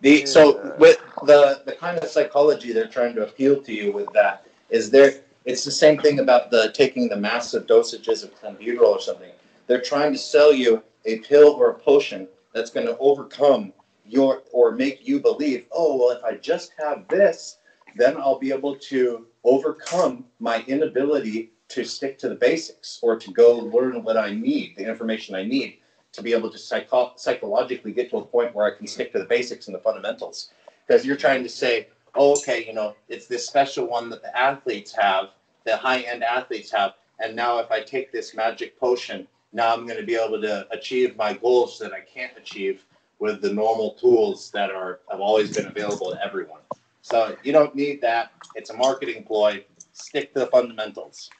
The 0.00 0.26
so 0.26 0.74
with 0.78 0.98
the 1.24 1.62
the 1.66 1.72
kind 1.72 1.98
of 1.98 2.08
psychology 2.08 2.72
they're 2.72 2.88
trying 2.88 3.14
to 3.16 3.24
appeal 3.24 3.62
to 3.62 3.72
you 3.72 3.92
with 3.92 4.12
that 4.12 4.46
is 4.70 4.90
there. 4.90 5.14
It's 5.44 5.64
the 5.64 5.72
same 5.72 5.98
thing 5.98 6.20
about 6.20 6.50
the 6.50 6.70
taking 6.72 7.08
the 7.08 7.16
massive 7.16 7.66
dosages 7.66 8.22
of 8.22 8.34
clenbuterol 8.40 8.86
or 8.86 9.00
something. 9.00 9.32
They're 9.66 9.80
trying 9.80 10.12
to 10.12 10.18
sell 10.18 10.52
you 10.52 10.82
a 11.04 11.18
pill 11.18 11.48
or 11.50 11.70
a 11.70 11.74
potion 11.74 12.28
that's 12.54 12.70
going 12.70 12.86
to 12.86 12.96
overcome 12.98 13.72
your 14.06 14.42
or 14.52 14.72
make 14.72 15.06
you 15.06 15.20
believe, 15.20 15.66
oh 15.72 15.96
well, 15.96 16.16
if 16.16 16.22
I 16.22 16.34
just 16.36 16.72
have 16.78 17.08
this, 17.08 17.58
then 17.96 18.16
I'll 18.16 18.38
be 18.38 18.52
able 18.52 18.76
to 18.76 19.26
overcome 19.42 20.24
my 20.38 20.62
inability 20.68 21.50
to 21.68 21.84
stick 21.84 22.18
to 22.18 22.28
the 22.28 22.34
basics 22.34 23.00
or 23.02 23.18
to 23.18 23.30
go 23.32 23.56
learn 23.56 24.04
what 24.04 24.16
I 24.16 24.32
need, 24.32 24.76
the 24.76 24.88
information 24.88 25.34
I 25.34 25.42
need 25.42 25.78
to 26.12 26.22
be 26.22 26.34
able 26.34 26.50
to 26.50 26.58
psycho- 26.58 27.12
psychologically 27.16 27.92
get 27.92 28.10
to 28.10 28.18
a 28.18 28.24
point 28.24 28.54
where 28.54 28.66
I 28.66 28.76
can 28.76 28.86
stick 28.86 29.12
to 29.12 29.18
the 29.18 29.24
basics 29.24 29.66
and 29.66 29.74
the 29.74 29.80
fundamentals. 29.80 30.50
Because 30.86 31.06
you're 31.06 31.16
trying 31.16 31.42
to 31.42 31.48
say, 31.48 31.88
oh, 32.14 32.32
okay, 32.38 32.64
you 32.66 32.72
know, 32.72 32.94
it's 33.08 33.26
this 33.26 33.46
special 33.46 33.86
one 33.86 34.10
that 34.10 34.22
the 34.22 34.36
athletes 34.36 34.92
have, 34.92 35.30
the 35.64 35.76
high 35.76 36.00
end 36.00 36.22
athletes 36.22 36.70
have. 36.72 36.94
And 37.20 37.36
now 37.36 37.58
if 37.58 37.70
I 37.70 37.82
take 37.82 38.12
this 38.12 38.34
magic 38.34 38.78
potion, 38.78 39.26
now 39.52 39.72
I'm 39.72 39.86
going 39.86 40.00
to 40.00 40.06
be 40.06 40.16
able 40.16 40.40
to 40.40 40.66
achieve 40.70 41.16
my 41.16 41.34
goals 41.34 41.78
that 41.78 41.92
I 41.92 42.00
can't 42.00 42.32
achieve 42.36 42.84
with 43.18 43.40
the 43.40 43.52
normal 43.52 43.92
tools 43.92 44.50
that 44.50 44.70
are 44.70 45.00
have 45.10 45.20
always 45.20 45.54
been 45.56 45.66
available 45.66 46.10
to 46.10 46.24
everyone. 46.24 46.60
So 47.02 47.36
you 47.42 47.52
don't 47.52 47.74
need 47.74 48.00
that. 48.00 48.32
It's 48.54 48.70
a 48.70 48.76
marketing 48.76 49.24
ploy. 49.24 49.64
Stick 49.92 50.32
to 50.34 50.40
the 50.40 50.46
fundamentals. 50.46 51.30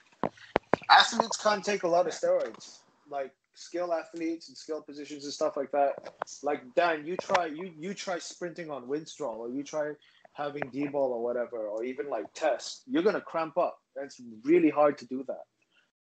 athletes 0.90 1.36
can't 1.38 1.64
take 1.64 1.82
a 1.82 1.88
lot 1.88 2.06
of 2.06 2.12
steroids. 2.12 2.78
Like 3.10 3.32
skill 3.54 3.92
athletes 3.92 4.48
and 4.48 4.56
skill 4.56 4.82
positions 4.82 5.24
and 5.24 5.32
stuff 5.32 5.56
like 5.56 5.70
that. 5.72 6.14
Like 6.42 6.62
Dan, 6.74 7.06
you 7.06 7.16
try 7.16 7.46
you 7.46 7.72
you 7.78 7.94
try 7.94 8.18
sprinting 8.18 8.70
on 8.70 8.86
Winstrol 8.86 9.38
or 9.38 9.48
you 9.48 9.62
try 9.62 9.92
having 10.32 10.62
D 10.72 10.88
ball 10.88 11.12
or 11.12 11.22
whatever, 11.22 11.68
or 11.68 11.84
even 11.84 12.08
like 12.08 12.32
test, 12.34 12.82
you're 12.86 13.02
gonna 13.02 13.20
cramp 13.20 13.58
up. 13.58 13.78
It's 13.96 14.20
really 14.44 14.70
hard 14.70 14.98
to 14.98 15.06
do 15.06 15.24
that. 15.28 15.44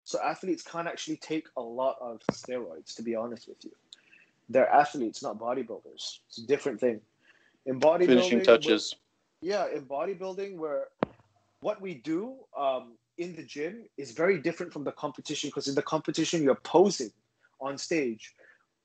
So 0.03 0.19
athletes 0.23 0.63
can't 0.63 0.87
actually 0.87 1.17
take 1.17 1.47
a 1.57 1.61
lot 1.61 1.97
of 2.01 2.21
steroids, 2.31 2.95
to 2.95 3.03
be 3.03 3.15
honest 3.15 3.47
with 3.47 3.63
you. 3.63 3.71
They're 4.49 4.69
athletes, 4.69 5.21
not 5.21 5.37
bodybuilders. 5.39 6.19
It's 6.27 6.39
a 6.39 6.47
different 6.47 6.79
thing. 6.79 7.01
In 7.65 7.79
bodybuilding, 7.79 8.05
Finishing 8.07 8.43
touches. 8.43 8.95
yeah, 9.41 9.67
in 9.73 9.85
bodybuilding, 9.85 10.57
where 10.57 10.85
what 11.61 11.81
we 11.81 11.95
do 11.95 12.35
um, 12.57 12.93
in 13.17 13.35
the 13.35 13.43
gym 13.43 13.85
is 13.97 14.11
very 14.11 14.39
different 14.41 14.73
from 14.73 14.83
the 14.83 14.91
competition 14.93 15.49
because 15.49 15.67
in 15.67 15.75
the 15.75 15.81
competition 15.83 16.41
you're 16.41 16.55
posing 16.55 17.11
on 17.61 17.77
stage, 17.77 18.33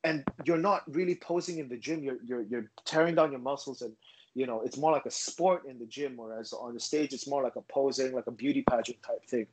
and 0.03 0.25
you're 0.45 0.59
not 0.59 0.83
really 0.93 1.15
posing 1.15 1.59
in 1.59 1.69
the 1.69 1.77
gym. 1.77 2.03
You're 2.03 2.19
you're 2.25 2.43
you're 2.43 2.71
tearing 2.85 3.15
down 3.15 3.31
your 3.31 3.41
muscles, 3.41 3.81
and 3.81 3.95
you 4.35 4.47
know 4.47 4.63
it's 4.63 4.77
more 4.77 4.93
like 4.93 5.07
a 5.07 5.11
sport 5.11 5.65
in 5.67 5.79
the 5.79 5.87
gym, 5.87 6.15
whereas 6.17 6.53
on 6.53 6.75
the 6.75 6.81
stage 6.81 7.13
it's 7.13 7.29
more 7.29 7.43
like 7.43 7.57
a 7.57 7.63
posing, 7.63 8.13
like 8.13 8.27
a 8.27 8.33
beauty 8.33 8.63
pageant 8.69 9.03
type 9.03 9.25
thing. 9.27 9.47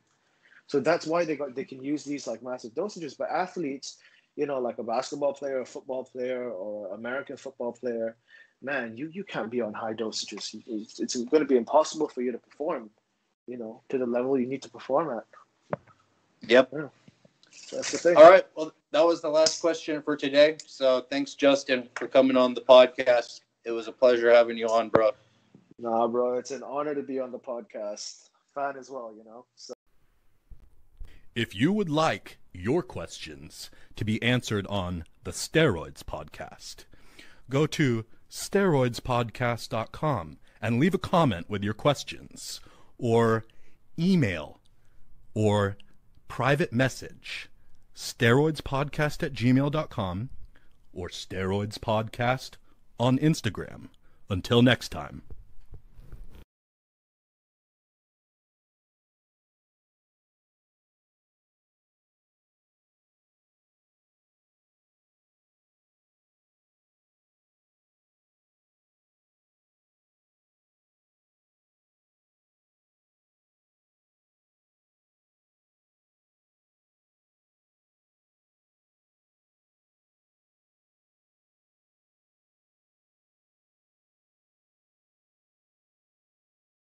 So 0.67 0.79
that's 0.79 1.05
why 1.05 1.25
they 1.25 1.35
got 1.35 1.55
they 1.55 1.65
can 1.65 1.83
use 1.83 2.03
these 2.03 2.27
like 2.27 2.41
massive 2.43 2.73
dosages. 2.73 3.17
But 3.17 3.29
athletes, 3.29 3.97
you 4.35 4.45
know, 4.45 4.59
like 4.59 4.77
a 4.77 4.83
basketball 4.83 5.33
player, 5.33 5.59
a 5.59 5.65
football 5.65 6.05
player, 6.05 6.49
or 6.49 6.93
American 6.93 7.37
football 7.37 7.73
player, 7.73 8.15
man, 8.61 8.95
you 8.95 9.09
you 9.11 9.23
can't 9.23 9.51
be 9.51 9.61
on 9.61 9.73
high 9.73 9.93
dosages. 9.93 10.55
It's, 10.67 10.99
it's 10.99 11.15
going 11.15 11.43
to 11.43 11.47
be 11.47 11.57
impossible 11.57 12.07
for 12.07 12.21
you 12.21 12.31
to 12.31 12.37
perform, 12.37 12.89
you 13.47 13.57
know, 13.57 13.81
to 13.89 13.97
the 13.97 14.05
level 14.05 14.39
you 14.39 14.47
need 14.47 14.61
to 14.63 14.69
perform 14.69 15.17
at. 15.17 15.79
Yep. 16.47 16.71
That's 17.71 17.91
the 17.91 17.97
thing. 17.97 18.15
All 18.15 18.29
right. 18.29 18.45
Well, 18.55 18.73
that 18.91 19.05
was 19.05 19.21
the 19.21 19.29
last 19.29 19.61
question 19.61 20.01
for 20.01 20.15
today. 20.15 20.57
So 20.65 21.05
thanks, 21.09 21.33
Justin, 21.33 21.89
for 21.95 22.07
coming 22.07 22.37
on 22.37 22.53
the 22.53 22.61
podcast. 22.61 23.41
It 23.63 23.71
was 23.71 23.87
a 23.87 23.91
pleasure 23.91 24.31
having 24.31 24.57
you 24.57 24.67
on, 24.67 24.89
bro. 24.89 25.11
Nah, 25.79 26.07
bro, 26.07 26.37
it's 26.37 26.51
an 26.51 26.63
honor 26.63 26.95
to 26.95 27.01
be 27.01 27.19
on 27.19 27.31
the 27.31 27.39
podcast. 27.39 28.29
Fan 28.53 28.75
as 28.77 28.89
well, 28.89 29.13
you 29.15 29.23
know. 29.23 29.45
So. 29.55 29.73
If 31.35 31.55
you 31.55 31.71
would 31.71 31.89
like 31.89 32.39
your 32.53 32.83
questions 32.83 33.71
to 33.95 34.03
be 34.03 34.21
answered 34.21 34.67
on 34.67 35.05
the 35.23 35.31
Steroids 35.31 36.03
Podcast, 36.03 36.83
go 37.49 37.65
to 37.67 38.05
steroidspodcast.com 38.29 40.39
and 40.61 40.79
leave 40.79 40.93
a 40.93 40.99
comment 40.99 41.49
with 41.49 41.63
your 41.63 41.73
questions, 41.73 42.59
or 42.97 43.45
email 43.97 44.59
or 45.33 45.77
private 46.27 46.73
message 46.73 47.49
steroidspodcast 47.95 49.23
at 49.23 49.33
gmail.com 49.33 50.29
or 50.93 51.09
steroidspodcast 51.09 52.51
on 52.99 53.17
Instagram. 53.19 53.89
Until 54.29 54.61
next 54.61 54.89
time. 54.89 55.23